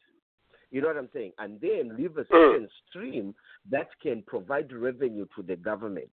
[0.70, 1.32] You know what I'm saying?
[1.38, 3.34] And then leave a certain stream
[3.70, 6.10] that can provide revenue to the government.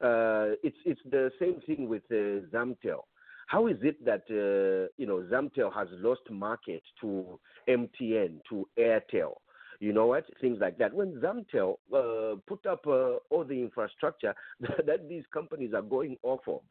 [0.00, 3.04] Uh, it's it's the same thing with uh, Zamtel.
[3.52, 7.38] How is it that uh, you know Zamtel has lost market to
[7.68, 9.34] MTN to Airtel?
[9.78, 10.24] You know what?
[10.40, 10.94] Things like that.
[10.94, 14.34] When Zamtel uh, put up uh, all the infrastructure
[14.86, 16.62] that these companies are going off of,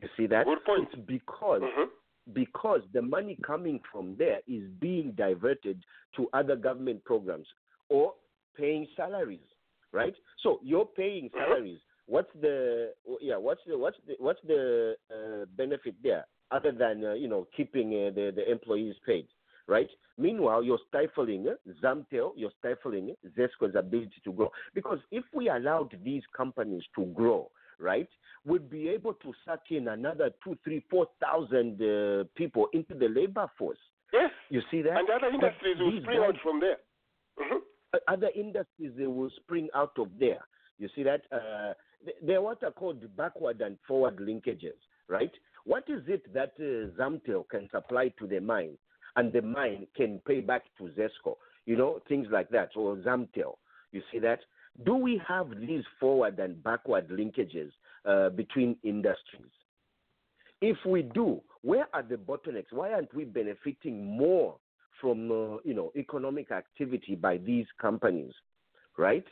[0.00, 0.46] you see that?
[0.46, 0.88] Good point.
[0.92, 1.86] It's because Mhm.
[2.32, 5.78] because the money coming from there is being diverted
[6.16, 7.46] to other government programs
[7.88, 8.14] or
[8.56, 9.48] paying salaries,
[9.92, 10.16] right?
[10.42, 11.78] So you're paying salaries.
[12.06, 13.36] What's the yeah?
[13.36, 17.88] What's the what's the what's the uh, benefit there other than uh, you know keeping
[17.88, 19.26] uh, the the employees paid,
[19.66, 19.88] right?
[20.16, 25.48] Meanwhile, you're stifling uh, Zamtel, you're stifling uh, Zesco's ability to grow because if we
[25.48, 27.50] allowed these companies to grow,
[27.80, 28.08] right,
[28.44, 33.08] we'd be able to suck in another two, three, four thousand uh, people into the
[33.08, 33.78] labor force.
[34.12, 34.30] Yes.
[34.48, 34.96] You see that?
[34.96, 36.76] And other industries will spring out from there.
[37.38, 37.58] Mhm.
[37.92, 40.38] uh, other industries they will spring out of there.
[40.78, 41.22] You see that?
[41.32, 41.74] Uh,
[42.22, 44.76] they're what are called backward and forward linkages,
[45.08, 45.32] right?
[45.64, 48.76] What is it that uh, Zamtel can supply to the mine,
[49.16, 51.36] and the mine can pay back to Zesco?
[51.64, 53.56] You know, things like that, or Zamtel.
[53.92, 54.40] You see that?
[54.84, 57.70] Do we have these forward and backward linkages
[58.04, 59.50] uh, between industries?
[60.60, 62.72] If we do, where are the bottlenecks?
[62.72, 64.56] Why aren't we benefiting more
[65.00, 68.32] from uh, you know economic activity by these companies,
[68.96, 69.24] right?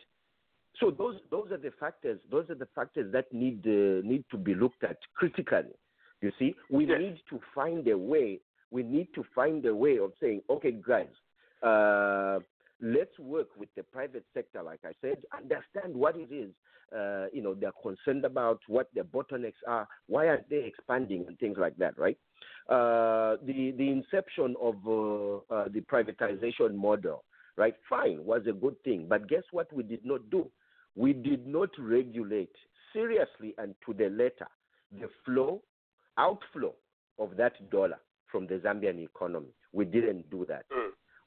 [0.81, 2.21] So those those are the factors.
[2.31, 5.75] Those are the factors that need uh, need to be looked at critically.
[6.21, 8.41] You see, we need to find a way.
[8.71, 11.07] We need to find a way of saying, okay, guys,
[11.63, 12.41] uh,
[12.81, 14.63] let's work with the private sector.
[14.63, 16.51] Like I said, understand what it is.
[16.95, 19.87] Uh, you know, they're concerned about what their bottlenecks are.
[20.07, 22.19] Why aren't they expanding and things like that, right?
[22.69, 27.25] Uh, the the inception of uh, uh, the privatization model,
[27.57, 27.75] right?
[27.89, 29.73] Fine, was a good thing, but guess what?
[29.73, 30.51] We did not do.
[30.97, 32.55] We did not regulate
[32.93, 34.47] seriously and to the letter
[34.93, 35.63] the flow,
[36.19, 36.75] outflow
[37.19, 37.99] of that dollar
[38.31, 39.49] from the Zambian economy.
[39.73, 40.67] We didn't do that.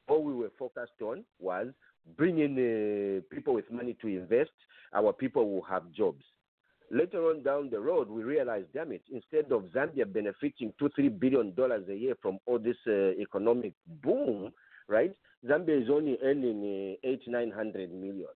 [0.08, 1.68] All we were focused on was
[2.16, 4.52] bringing uh, people with money to invest.
[4.94, 6.24] Our people will have jobs.
[6.90, 11.10] Later on down the road, we realized, damn it, instead of Zambia benefiting two, three
[11.10, 14.54] billion dollars a year from all this uh, economic boom,
[14.88, 15.14] right?
[15.46, 18.28] Zambia is only earning uh, eight, nine hundred million.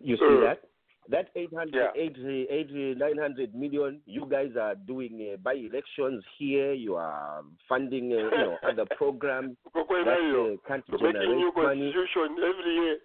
[0.00, 0.40] You see Mm.
[0.44, 0.60] that?
[1.08, 1.90] That 800, Yeah.
[1.96, 6.72] 80, 80, 900 million, you guys are doing uh, by elections here.
[6.72, 10.54] You are funding, uh, you know, other programs Kokwena that hiyo.
[10.54, 11.92] uh, can't Making new generate money.
[11.92, 12.98] constitution every year.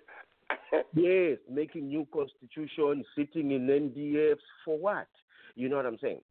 [0.93, 5.07] Yes, making new constitution, sitting in NDFs for what?
[5.55, 6.21] You know what I'm saying?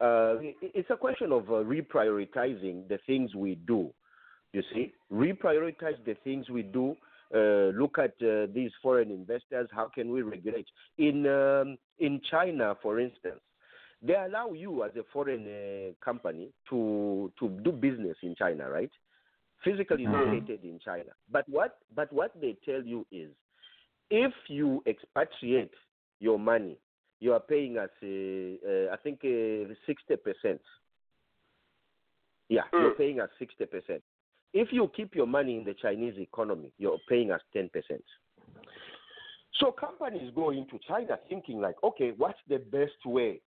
[0.00, 3.92] Uh, it's a question of uh, reprioritizing the things we do.
[4.54, 6.96] You see, reprioritize the things we do.
[7.34, 9.68] Uh, look at uh, these foreign investors.
[9.70, 10.66] How can we regulate?
[10.96, 13.40] In um, in China, for instance,
[14.00, 18.90] they allow you as a foreign uh, company to to do business in China, right?
[19.62, 20.12] Physically Mhm.
[20.12, 21.12] located in China.
[21.30, 23.30] But what but what they tell you is
[24.10, 25.74] if you expatriate
[26.20, 26.78] your money,
[27.20, 29.20] you are paying us, uh, uh, I think,
[29.84, 30.62] sixty percent.
[32.48, 34.02] Yeah, you're paying us sixty percent.
[34.52, 38.04] If you keep your money in the Chinese economy, you're paying us ten percent.
[39.60, 43.40] So companies go into China thinking like, okay, what's the best way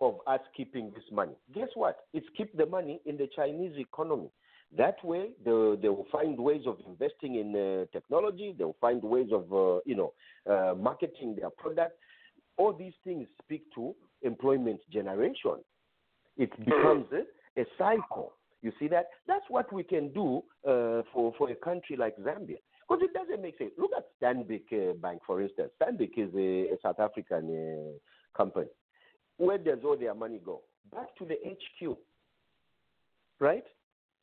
[0.00, 1.34] of us keeping this money?
[1.54, 1.96] Guess what?
[2.12, 4.30] It's keep the money in the Chinese economy.
[4.76, 5.50] That way, they,
[5.82, 8.54] they will find ways of investing in uh, technology.
[8.56, 10.14] They will find ways of, uh, you know,
[10.50, 11.98] uh, marketing their product.
[12.56, 15.56] All these things speak to employment generation.
[16.38, 18.32] It becomes a, a cycle.
[18.62, 19.06] You see that?
[19.26, 22.58] That's what we can do uh, for, for a country like Zambia.
[22.88, 23.72] Because it doesn't make sense.
[23.78, 25.70] Look at Stanbic uh, Bank, for instance.
[25.80, 28.68] Stanbic is a, a South African uh, company.
[29.38, 30.62] Where does all their money go?
[30.92, 31.96] Back to the HQ,
[33.40, 33.64] right?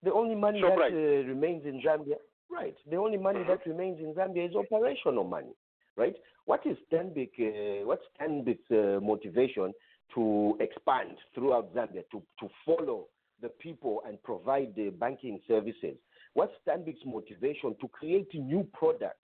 [0.04, 0.94] The only money that right.
[0.94, 2.16] uh, remains in Zambia,
[2.50, 2.76] right?
[2.90, 5.54] The only money that remains in Zambia is operational money,
[5.98, 6.16] right?
[6.46, 7.32] What is Stanbic?
[7.40, 9.74] Uh, what's Stanbic's uh, motivation
[10.16, 13.08] to expand throughout Zambia to to follow
[13.42, 15.96] the people and provide the banking services?
[16.34, 19.18] What's Stanbic's motivation to create new products,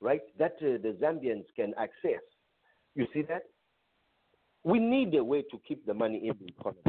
[0.00, 0.22] right?
[0.38, 2.22] That uh, the Zambians can access.
[2.94, 3.44] You see that?
[4.62, 6.82] We need a way to keep the money in the economy.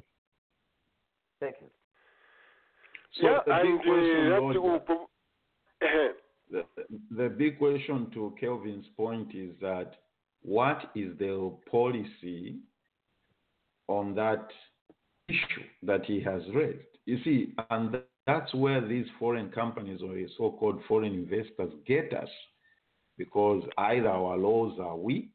[1.40, 1.68] Thank you.
[3.20, 5.08] So yeah, the big question, uh, Lord, that will prov-
[6.52, 6.64] the,
[7.12, 9.94] the big question to Kelvin's point is that
[10.42, 12.58] what is the policy
[13.88, 14.48] on that
[15.28, 16.80] issue that he has raised.
[17.06, 22.30] You see, and that's where these foreign companies or so-called foreign investors get us,
[23.18, 25.32] because either our laws are weak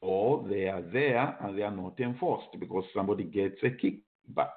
[0.00, 4.50] or they are there and they are not enforced because somebody gets a kickback.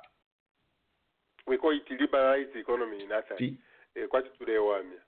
[1.47, 4.05] We call it liberalized economy in Eh,
[4.39, 4.99] tulewamya.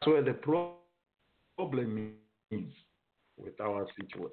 [0.00, 2.14] That's where the problem
[2.50, 2.72] is
[3.36, 4.32] with our situation.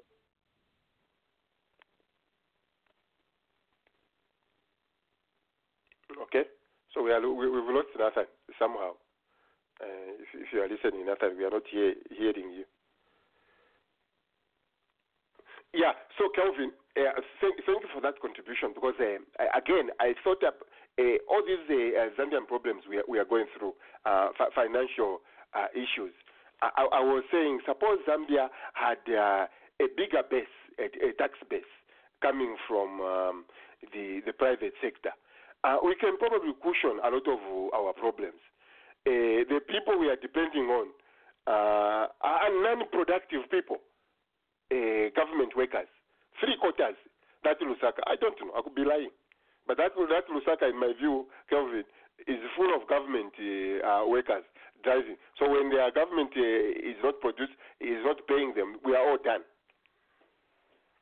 [6.22, 6.44] Okay,
[6.94, 8.26] so we are we, we've lost Nathan
[8.58, 8.92] somehow.
[9.82, 12.64] Uh, if, if you are listening, Nathan, we are not hear, hearing you.
[15.74, 20.14] Yeah, so Kelvin, uh, thank, thank you for that contribution because uh, I- again, I
[20.22, 20.54] thought that
[21.02, 23.74] uh, all these uh, Zambian problems we are, we are going through,
[24.06, 25.18] uh, fi- financial
[25.52, 26.14] uh, issues.
[26.62, 29.46] I, I I was saying, suppose Zambia had uh,
[29.82, 30.46] a bigger base,
[30.78, 31.66] a, a tax base
[32.22, 33.44] coming from um,
[33.92, 35.10] the the private sector,
[35.64, 37.40] uh, we can probably cushion a lot of
[37.72, 38.38] our problems.
[39.06, 40.86] Uh, the people we are depending on
[41.46, 43.80] uh, are non-productive people
[44.72, 45.88] uh, government workers,
[46.40, 46.96] three quarters.
[47.44, 49.12] That Lusaka, I don't know, I could be lying,
[49.66, 51.84] but that that Lusaka, in my view, Kelvin,
[52.26, 54.44] is full of government uh, uh, workers
[54.82, 55.16] driving.
[55.38, 59.44] So when their government is not produce, is not paying them, we are all done.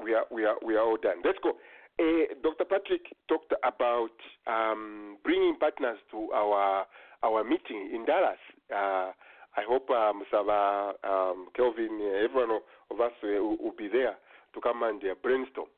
[0.03, 1.23] We are we are we are all done.
[1.25, 1.55] Let's go.
[2.01, 2.65] Uh, Dr.
[2.65, 4.17] Patrick talked about
[4.47, 6.87] um, bringing partners to our
[7.23, 8.39] our meeting in Dallas.
[8.71, 9.13] Uh,
[9.55, 12.61] I hope um, Sava, um, Kelvin, uh, everyone
[12.91, 14.17] of us uh, will, will be there
[14.55, 15.69] to come and uh, brainstorm.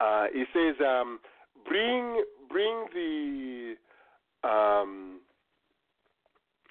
[0.00, 1.20] Uh, he says, um,
[1.66, 3.74] bring bring the
[4.44, 5.20] um,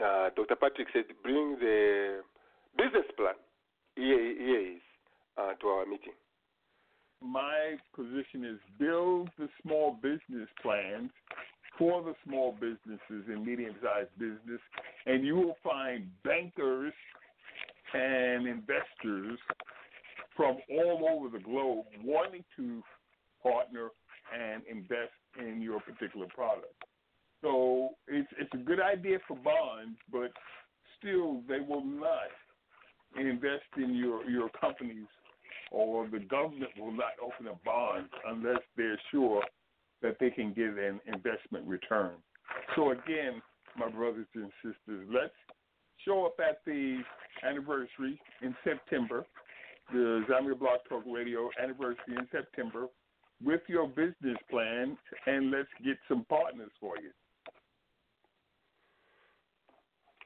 [0.03, 0.55] uh, Dr.
[0.55, 2.21] Patrick said, bring the
[2.77, 3.33] business plan.
[3.95, 4.81] Here, here is
[5.37, 6.13] uh, to our meeting.
[7.21, 11.09] My position is build the small business plans
[11.77, 14.61] for the small businesses and medium-sized business,
[15.05, 16.93] and you will find bankers
[17.93, 19.39] and investors
[20.35, 22.81] from all over the globe wanting to
[23.41, 23.89] partner
[24.37, 26.73] and invest in your particular product.
[27.41, 30.31] So it's it's a good idea for bonds, but
[30.97, 32.29] still they will not
[33.19, 35.07] invest in your your companies
[35.71, 39.43] or the government will not open a bond unless they're sure
[40.01, 42.11] that they can get an investment return.
[42.75, 43.41] So again,
[43.77, 45.33] my brothers and sisters, let's
[46.05, 47.01] show up at the
[47.43, 49.25] anniversary in September,
[49.91, 52.87] the Zambia Blog Talk Radio anniversary in September,
[53.43, 57.11] with your business plan, and let's get some partners for you.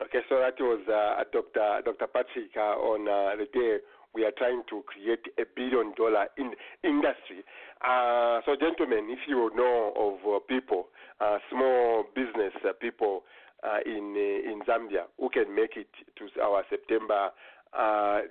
[0.02, 1.82] Okay, so that was uh, Dr.
[1.86, 2.08] Dr.
[2.08, 3.78] Patrick uh, on uh, the day
[4.14, 7.44] we are trying to create a billion dollar in industry.
[7.86, 10.88] Uh, so, gentlemen, if you know of uh, people,
[11.20, 13.24] uh, small business uh, people
[13.64, 17.30] uh, in uh, in Zambia who can make it to our September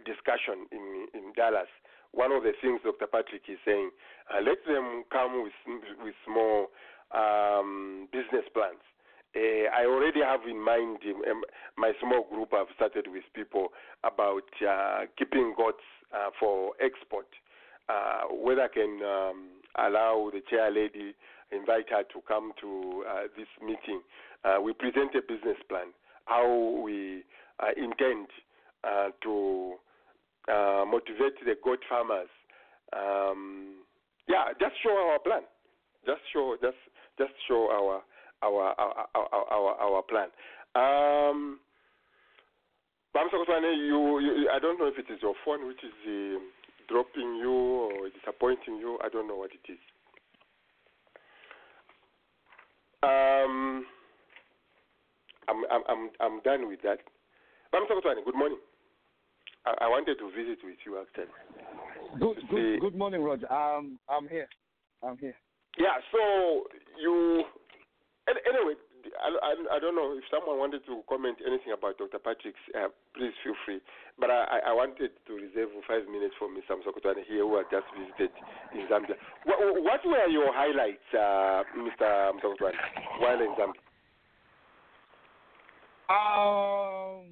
[0.05, 1.69] discussion in in Dallas,
[2.13, 3.07] one of the things Dr.
[3.07, 3.91] Patrick is saying,
[4.45, 5.57] let them come with
[6.05, 6.67] with small
[7.15, 8.83] um, business plans.
[9.37, 10.99] Uh, I already have in mind
[11.31, 11.43] um,
[11.77, 12.53] my small group.
[12.53, 13.69] I've started with people
[14.03, 17.27] about uh, keeping goats uh, for export.
[17.89, 19.49] Uh, whether I can um,
[19.79, 21.15] allow the chair lady,
[21.53, 24.01] invite her to come to uh, this meeting.
[24.45, 25.89] Uh, we present a business plan,
[26.25, 27.23] how we
[27.77, 28.27] intend
[29.23, 29.75] to
[30.87, 32.29] motivate the goat farmers.
[32.93, 33.75] Um,
[34.29, 35.43] yeah, just show our plan.
[36.07, 36.79] Just show, just
[37.19, 38.03] just show our
[38.43, 40.29] our our our, our, our plan.
[40.75, 41.61] Um,
[43.15, 46.39] Bamsakotwane, you, you, I don't know if it is your phone which is uh,
[46.89, 48.99] dropping you or disappointing you.
[49.03, 49.79] I don't know what it is.
[53.03, 53.85] Um,
[55.49, 56.99] I'm, I'm, I'm, I'm done with that.
[57.75, 58.59] Bamsakotwane, good morning.
[59.67, 61.25] I, I wanted to visit with you actually.
[62.21, 63.51] Good, good, good morning, Roger.
[63.53, 64.49] Um, I'm here.
[65.03, 65.35] I'm here.
[65.79, 66.65] Yeah, so
[67.01, 67.45] you.
[68.31, 68.75] An- Anyway,
[69.19, 72.19] I, I, I don't know if someone wanted to comment anything about Dr.
[72.19, 72.61] Patrick's.
[72.75, 73.81] Uh, please feel free.
[74.19, 76.77] But I, I wanted to reserve five minutes for Mr.
[76.79, 78.31] Msokotwane here, who had just visited
[78.75, 79.17] in Zambia.
[79.45, 82.33] What, what were your highlights, uh, Mr.
[82.39, 82.77] Msokotwane,
[83.19, 83.81] while in Zambia?
[86.11, 87.27] Um,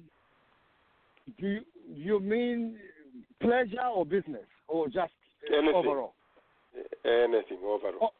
[1.39, 1.61] do you,
[1.93, 2.77] you mean
[3.41, 5.11] pleasure or business or just
[5.51, 5.75] uh, Anything.
[5.75, 6.13] overall?
[7.05, 8.13] Anything overall.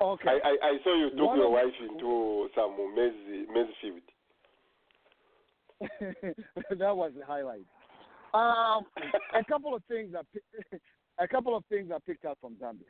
[0.00, 0.28] Okay.
[0.42, 4.00] I, I, I saw you took One your wife into some maize, maize field.
[6.78, 7.66] that was the highlight.
[8.32, 8.84] Um,
[9.34, 10.22] a couple of things I
[11.22, 12.88] a couple of things I picked up from Zambia.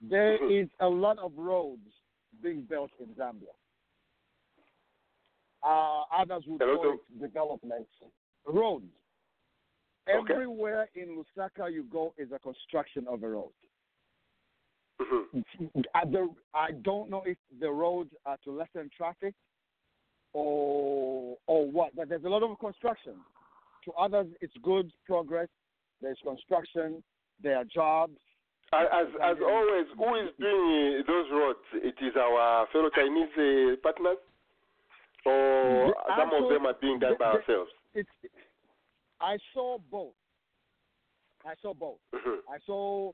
[0.00, 0.70] There Mhm.
[0.80, 1.88] a lot of roads
[2.42, 3.54] being built in Zambia.
[5.62, 7.86] Uh, others would call it development.
[8.46, 8.84] Roads.
[10.08, 10.34] Okay.
[10.34, 13.52] Everywhere in Lusaka you go is a construction of a road.
[15.00, 15.84] Mhm.
[15.94, 19.34] I, the, I don't know if the roads are to lessen traffic
[20.32, 23.14] or or what, but there's a lot of construction.
[23.84, 25.48] To others, it's good progress.
[26.00, 27.02] There's construction.
[27.42, 28.16] There are jobs.
[28.72, 31.58] As, as always, who is doing those roads?
[31.74, 34.18] It is our fellow Chinese uh, partners,
[35.24, 37.70] or some of them are being done by ourselves.
[37.94, 38.08] It's.
[39.20, 40.14] I saw both.
[41.44, 41.98] I saw both.
[42.12, 42.38] Mhm.
[42.50, 43.12] I saw,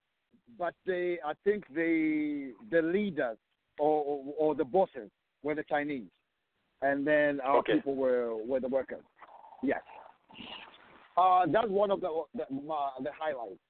[0.58, 3.38] but they, I think the the leaders
[3.78, 5.10] or, or or the bosses
[5.42, 6.08] were the Chinese,
[6.82, 7.74] and then our Okay.
[7.74, 9.04] people were were the workers.
[9.62, 9.82] Yes,
[11.16, 13.60] uh, that's one of the the, uh, the highlights.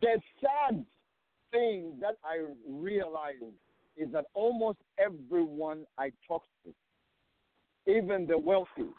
[0.00, 0.84] The sad
[1.52, 3.42] thing that I realized
[3.96, 6.74] is that almost everyone I talked to,
[7.90, 8.90] even the wealthy,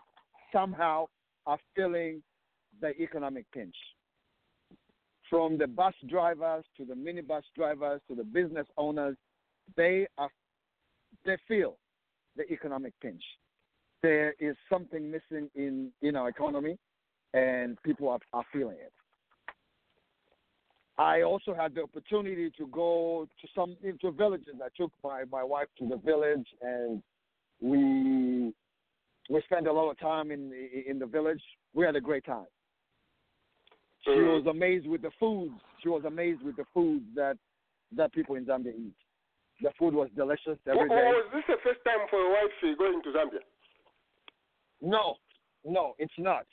[0.54, 1.08] somehow
[1.46, 2.24] are feeling
[2.82, 3.76] the economic pinch
[5.30, 9.16] from the bus drivers to the minibus drivers to the business owners,
[9.76, 10.30] they are
[11.26, 11.78] they feel
[12.36, 13.24] the economic pinch.
[14.04, 16.78] There is something missing in, in our economy
[17.34, 18.92] and people are, are feeling it.
[20.98, 24.56] I also had the opportunity to go to some into villages.
[24.64, 27.02] I took my, my wife to the village and
[27.62, 28.54] we
[29.30, 30.54] we spent a lot of time in
[30.88, 31.42] in the village.
[31.74, 32.46] We had a great time.
[34.06, 34.34] She Mhm.
[34.36, 35.60] was amazed with the foods.
[35.80, 37.38] She was amazed with the food that
[37.92, 38.94] that people in Zambia eat.
[39.62, 41.12] The food was delicious every day.
[41.12, 43.40] was this the first time for your wife going to Zambia?
[44.82, 45.18] No,
[45.64, 46.46] no, it's not.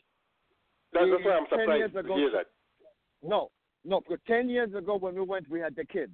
[0.93, 2.47] That's, that's why I'm 10 years surprised to hear that.
[3.23, 3.51] No,
[3.85, 6.13] no, because 10 years ago when we went, we had the kids.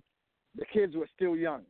[0.54, 1.64] The kids were still young.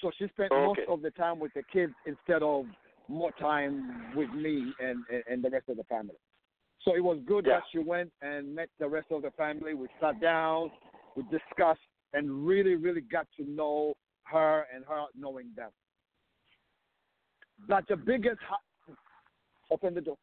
[0.00, 2.66] So she spent most of the time with the kids instead of
[3.08, 6.16] more time with me and, and, and the rest of the family.
[6.86, 7.54] So it was good Yeah.
[7.60, 9.74] that she went and met the rest of the family.
[9.74, 10.70] We sat down,
[11.16, 11.80] we discussed,
[12.12, 15.72] and really, really got to know her and her knowing them.
[17.66, 18.94] But the biggest, hi-
[19.70, 20.16] open the door.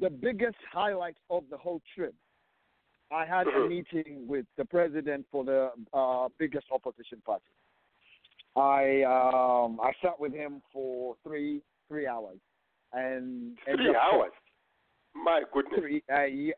[0.00, 2.14] The biggest highlight of the whole trip,
[3.10, 3.68] I had a Mhm.
[3.68, 7.44] meeting with the president for the uh, biggest opposition party.
[8.56, 12.38] I um, I sat with him for three three hours,
[12.92, 14.32] and, Three hours.
[15.24, 15.80] My goodness.
[15.80, 16.54] Three, uh, ye-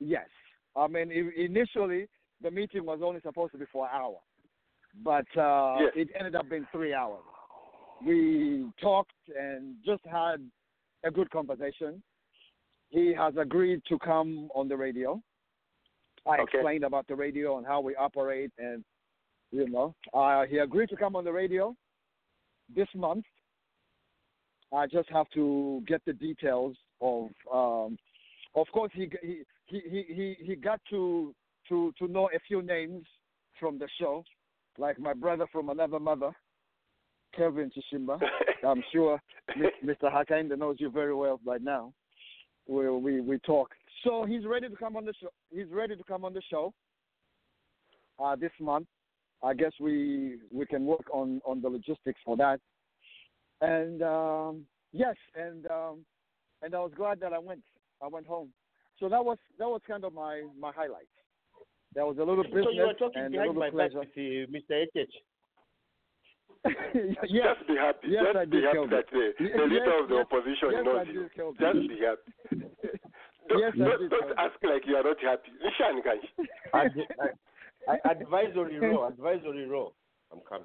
[0.00, 0.28] yes.
[0.76, 2.08] I mean, initially
[2.42, 4.18] the meeting was only supposed to be for an hour,
[5.02, 5.92] but uh, Yes.
[5.96, 7.22] it ended up being three hours.
[8.04, 10.50] We talked and just had
[11.04, 12.02] a good conversation.
[12.90, 15.22] He has agreed to come on the radio.
[16.26, 16.58] I Okay.
[16.58, 18.84] explained about the radio and how we operate, and
[19.52, 21.76] you know, uh, he agreed to come on the radio
[22.74, 23.24] this month.
[24.72, 27.30] I just have to get the details of.
[27.52, 27.98] Um,
[28.56, 31.34] of course, he he he he he got to
[31.68, 33.04] to to know a few names
[33.58, 34.24] from the show,
[34.78, 36.32] like my brother from another mother,
[37.36, 38.20] Kelvin Chishimba.
[38.66, 39.20] I'm sure
[39.84, 40.04] Mr.
[40.04, 41.92] Hakainde knows you very well by now.
[42.66, 43.70] We we we talk.
[44.04, 45.28] So he's ready to come on the show.
[45.50, 46.72] He's ready to come on the show
[48.22, 48.86] uh, this month.
[49.42, 52.60] I guess we we can work on on the logistics for that.
[53.60, 56.04] And um, yes, and um,
[56.62, 57.62] and I was glad that I went.
[58.02, 58.50] I went home.
[59.00, 61.08] So that was that was kind of my my highlight.
[61.94, 63.92] There was a little business So you were talking and a behind little my back
[63.92, 64.00] pleasure.
[64.00, 64.86] with uh, Mr.
[64.96, 65.10] H.
[67.28, 68.08] yes, Just be happy.
[68.08, 68.90] Yes, Just I be did, happy Kelvin.
[68.90, 71.28] that the, Yes, leader yes, of the yes, opposition yes, knows I you.
[71.60, 72.30] Just be happy.
[73.46, 75.50] Don't, Yes, don't, don't ask like you are not happy.
[75.60, 76.24] Listen, guys.
[76.72, 76.96] Ad-
[77.92, 79.92] ad- advisory row, advisory row.
[80.32, 80.64] I'm coming.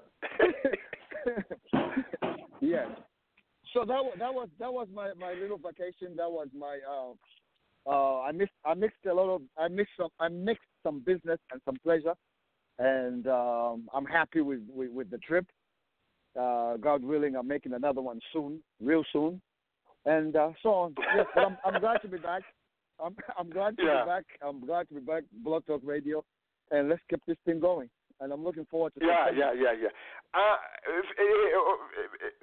[2.62, 2.88] yes.
[3.74, 6.16] So that was that was that was my, my little vacation.
[6.18, 7.14] That was my uh,
[7.90, 11.40] uh, I mixed I mixed a lot of I mixed some I mixed some business
[11.52, 12.14] and some pleasure,
[12.80, 15.46] and um, I'm happy with, with, with the trip.
[16.40, 19.42] Uh, God willing, I'm making another one soon, real soon,
[20.06, 20.96] and uh, so on.
[21.16, 22.44] Yes, but I'm, I'm glad to be back.
[23.04, 24.04] I'm I'm glad to Yeah.
[24.04, 24.26] be back.
[24.42, 25.24] I'm glad to be back.
[25.44, 26.24] Blog Talk Radio,
[26.72, 27.90] and let's keep this thing going.
[28.22, 29.06] And I'm looking forward to that.
[29.08, 29.56] Yeah, September.
[29.56, 29.94] yeah, yeah, yeah.
[30.34, 31.06] Uh, if,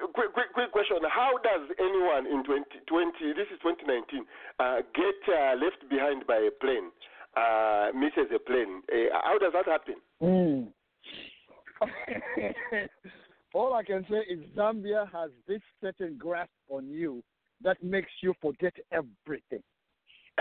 [0.03, 0.97] uh, quick, quick, quick question.
[1.09, 4.25] How does anyone in 2020, this is 2019,
[4.59, 6.91] uh, get uh, left behind by a plane,
[7.37, 8.83] uh, misses a plane?
[8.89, 9.97] Uh, how does that happen?
[10.23, 10.73] Mm.
[13.55, 17.23] All I can say is Zambia has this certain grasp on you
[17.63, 19.63] that makes you forget everything.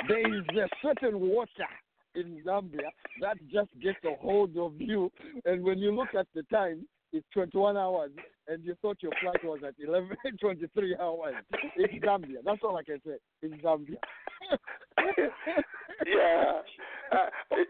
[0.07, 1.69] There is a certain water
[2.15, 2.89] in Zambia
[3.21, 5.11] that just gets a hold of you,
[5.45, 8.11] and when you look at the time, it's 21 hours,
[8.47, 10.09] and you thought your flight was at 11,
[10.41, 11.35] 23 hours.
[11.77, 12.43] It's Zambia.
[12.43, 13.15] That's all I can say.
[13.41, 13.95] It's Zambia.
[16.05, 16.61] yeah,
[17.11, 17.65] uh, you,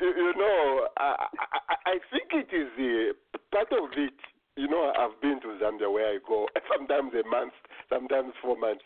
[0.00, 4.12] you, you know, I, I, I think it is uh, part of it.
[4.56, 6.46] You know, I've been to Zambia where I go
[6.76, 7.52] sometimes a month,
[7.88, 8.84] sometimes four months.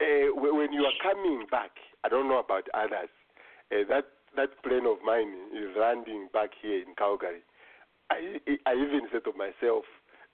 [0.00, 1.70] Uh, when you are coming back,
[2.04, 3.08] I don't know about others.
[3.72, 4.04] Uh, that
[4.36, 7.42] that plane of mine is landing back here in Calgary.
[8.10, 9.84] I I even say to myself,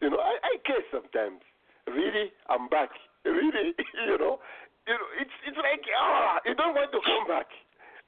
[0.01, 1.41] you know, I, I care sometimes.
[1.87, 2.91] Really, I'm back.
[3.25, 3.75] Really,
[4.07, 4.39] you know,
[4.87, 7.47] you know, it's it's like ah, you don't want to come back.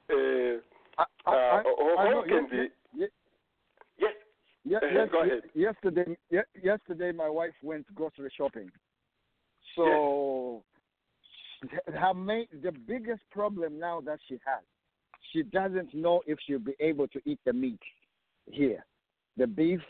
[0.09, 0.61] Uh,
[0.97, 1.63] I, I, uh,
[1.97, 3.09] I, I how can yes, yes,
[3.97, 4.13] yes?
[4.63, 5.41] yes, Uh, yes, go ahead.
[5.53, 6.17] Yesterday,
[6.61, 8.69] yesterday, my wife went grocery shopping.
[9.75, 10.63] So,
[11.87, 14.63] her main, the biggest problem now that she has,
[15.31, 17.79] she doesn't know if she'll be able to eat the meat
[18.45, 18.85] here,
[19.37, 19.81] the beef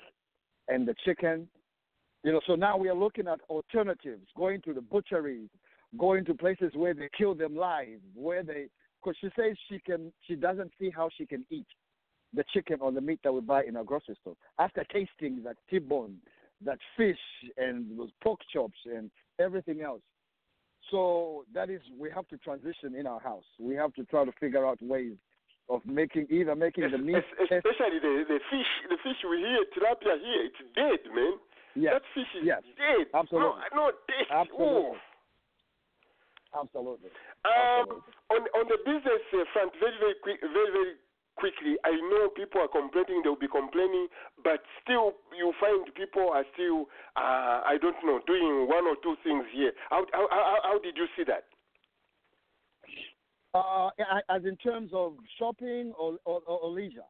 [0.68, 1.48] and the chicken.
[2.24, 5.50] You know, so now we are looking at alternatives, going to the butcheries,
[5.98, 8.68] going to places where they kill them live, where they,
[9.02, 11.68] because she says she can, she doesn't see how she can eat
[12.34, 14.36] the chicken or the meat that we buy in our grocery store.
[14.58, 16.16] After tasting that T-bone,
[16.66, 17.18] that fish
[17.58, 20.02] and those pork chops and everything else.
[20.92, 23.46] So that is, we have to transition in our house.
[23.60, 25.16] We have to try to figure out ways
[25.70, 27.24] of making either making the meat.
[27.40, 31.40] Especially the the fish, the fish we hear tilapia here, it's dead, man.
[31.76, 33.08] Yes, That fish is yes, dead.
[33.16, 33.64] absolutely.
[33.74, 34.30] No, no taste.
[34.30, 35.00] absolutely,
[36.54, 37.10] absolutely.
[37.48, 40.94] Um, on on the business uh, front, very very quick, very very
[41.36, 41.76] quickly.
[41.84, 44.08] I know people are complaining; they will be complaining,
[44.44, 49.16] but still, you find people are still, uh, I don't know, doing one or two
[49.24, 49.72] things here.
[49.90, 51.46] How how how, how did you see that?
[53.54, 53.90] Uh,
[54.30, 57.06] as in terms of shopping or, or, or leisure.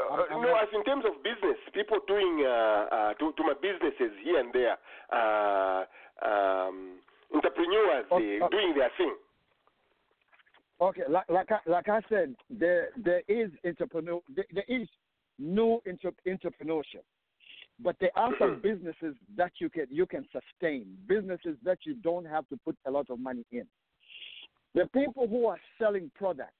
[0.00, 3.42] Uh, I'm no, not- as in terms of business, people doing uh, uh, to, to
[3.44, 4.76] my businesses here and there,
[5.12, 5.84] uh,
[6.24, 7.00] um,
[7.34, 8.38] entrepreneurs uh, okay.
[8.50, 9.14] doing their thing.
[10.80, 14.86] Okay, like like I, like I said, there there is entrepreneur there, there is
[15.38, 17.04] new inter, entrepreneurship,
[17.82, 22.26] but there are some businesses that you can you can sustain, businesses that you don't
[22.26, 23.66] have to put a lot of money in.
[24.74, 26.52] The people who are selling products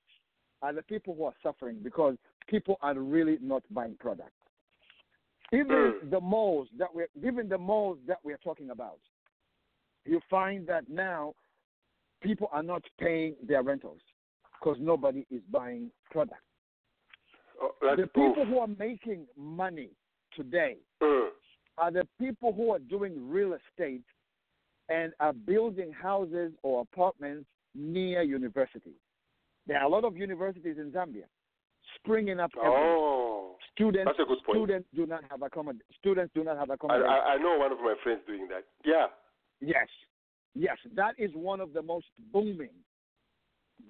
[0.62, 2.16] are the people who are suffering because
[2.48, 4.32] people are really not buying products.
[5.52, 6.10] Even mm.
[6.10, 8.98] the malls that we're even the malls that we're talking about,
[10.06, 11.34] you find that now
[12.22, 14.01] people are not paying their rentals
[14.59, 16.40] because nobody is buying products.
[17.60, 19.90] Oh, The people who are making money
[20.34, 21.30] today Mm.
[21.78, 24.02] are the people who are doing real estate
[24.88, 29.01] and are building houses or apartments near universities.
[29.66, 31.24] There are a lot of universities in Zambia
[31.97, 32.51] springing up.
[32.56, 32.78] everywhere.
[32.78, 34.59] Oh, students, that's a good point.
[34.59, 37.09] students do not have accommod- Students do not have I, accommodation.
[37.10, 38.64] I, I know one of my friends doing that.
[38.84, 39.06] Yeah.
[39.60, 39.88] Yes,
[40.57, 42.70] yes, that is one of the most booming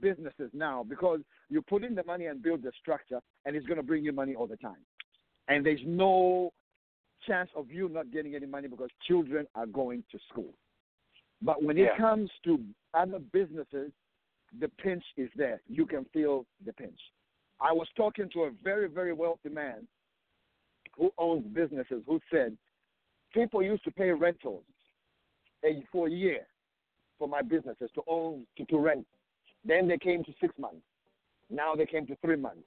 [0.00, 3.76] businesses now because you put in the money and build the structure, and it's going
[3.76, 4.84] to bring you money all the time.
[5.48, 6.52] And there's no
[7.26, 10.52] chance of you not getting any money because children are going to school.
[11.42, 11.96] But when it Yeah.
[11.96, 12.64] comes to
[12.94, 13.92] other businesses,
[14.58, 15.60] the pinch is there.
[15.68, 17.00] You can feel the pinch.
[17.60, 19.86] I was talking to a very, very wealthy man
[20.96, 22.56] who owns businesses who said
[23.32, 24.64] people used to pay rentals
[25.90, 26.46] for a year
[27.18, 29.06] for my businesses to own to, to rent.
[29.64, 30.82] Then they came to six months.
[31.50, 32.66] Now they came to three months,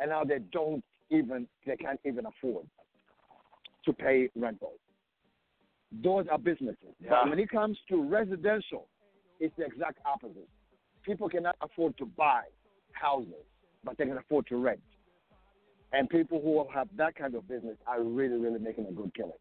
[0.00, 2.66] and now they don't even they can't even afford
[3.84, 4.78] to pay rentals.
[6.02, 6.94] Those are businesses.
[7.00, 7.10] Yeah.
[7.10, 8.88] But when it comes to residential,
[9.40, 10.48] it's the exact opposite.
[11.04, 12.42] People cannot afford to buy
[12.92, 13.44] houses,
[13.84, 14.80] but they can afford to rent.
[15.92, 19.32] And people who have that kind of business are really, really making a good killing.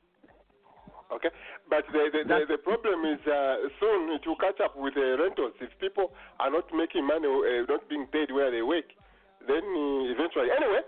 [1.15, 1.31] Okay,
[1.69, 5.15] but the the, the, the problem is uh, soon it will catch up with the
[5.19, 5.53] rentals.
[5.61, 8.85] If people are not making money, uh, not being paid where they work,
[9.47, 10.51] then uh, eventually.
[10.51, 10.83] Anyway,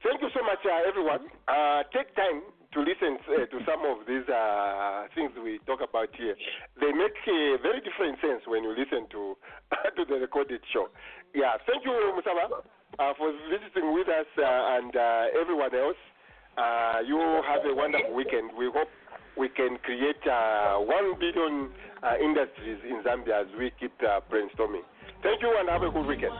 [0.00, 1.28] thank you so much, uh, everyone.
[1.46, 2.42] Uh, take time
[2.72, 6.34] to listen uh, to some of these uh, things we talk about here.
[6.80, 9.36] They make a very different sense when you listen to
[9.96, 10.88] to the recorded show.
[11.34, 12.64] Yeah, thank you, Musaba,
[12.98, 16.00] uh, for visiting with us uh, and uh, everyone else.
[16.56, 17.16] Uh, you
[17.48, 18.52] have a wonderful weekend.
[18.56, 18.88] We hope
[19.36, 21.70] we can create uh, 1 billion
[22.02, 24.82] uh, industries in Zambia as we keep uh, brainstorming.
[25.22, 26.32] Thank you and have a good weekend.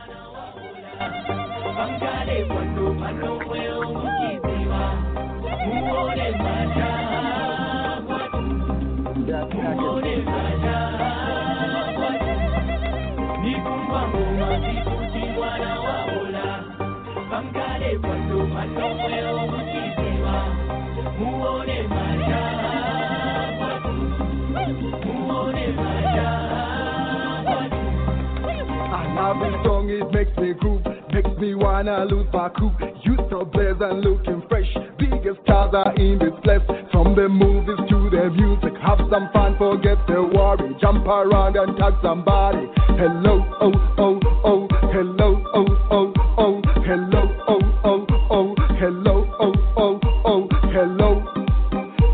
[31.43, 32.73] Me wanna lose my cool.
[33.03, 34.71] You so blaze and looking fresh.
[34.97, 36.61] Biggest stars are in this place.
[36.91, 40.73] From the movies to the music, have some fun, forget the worry.
[40.79, 42.67] Jump around and tag somebody.
[42.95, 49.99] Hello, oh, oh, oh, hello, oh, oh, oh, hello, oh, oh, oh, hello, oh, oh,
[50.25, 51.09] oh, hello.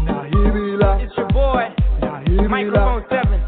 [0.10, 1.66] Nahibila, It's your boy,
[2.02, 3.39] Nahibila, Microphone 7.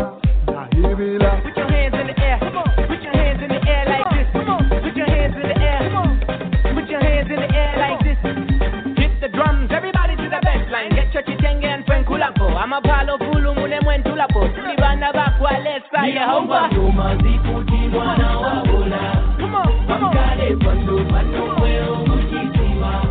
[13.91, 14.47] Pulu mune mwentulapo.
[14.47, 16.69] Tulibana bakwa lesa Yehova.
[16.73, 20.11] Ngoma zifuti mwana wa bola Come on, come on.
[20.11, 23.03] Mkale pando pando mweo mkizima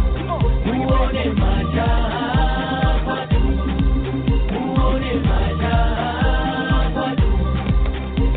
[0.67, 3.41] Muone majaba tu
[4.55, 7.31] Muone majaba tu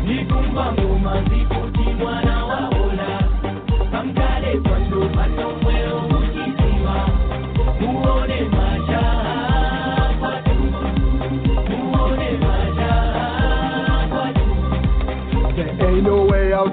[0.06, 1.73] Nikumba ngoma zifuti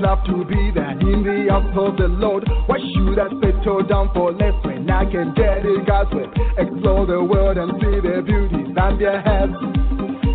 [0.02, 2.44] love to be that in the house of the Lord.
[2.66, 6.26] Why should I settle down for less when I can get it God's way?
[6.58, 9.50] Explore the world and see the beauty Zambia has.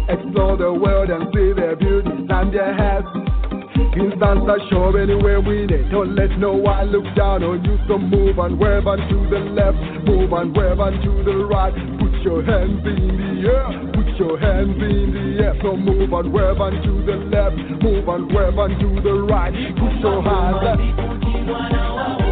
[0.09, 2.78] Explore the world and see the beauty Zambia
[3.97, 4.12] has.
[4.12, 5.90] Instance are sure anywhere we need.
[5.90, 7.78] Don't let no one look down on you.
[7.89, 11.74] So move and wave on to the left, move and wave on to the right.
[11.98, 15.56] Put your hands in the air, put your hands in the air.
[15.62, 19.52] So move and wave on to the left, move and wave on to the right.
[19.77, 22.26] Put your hands up.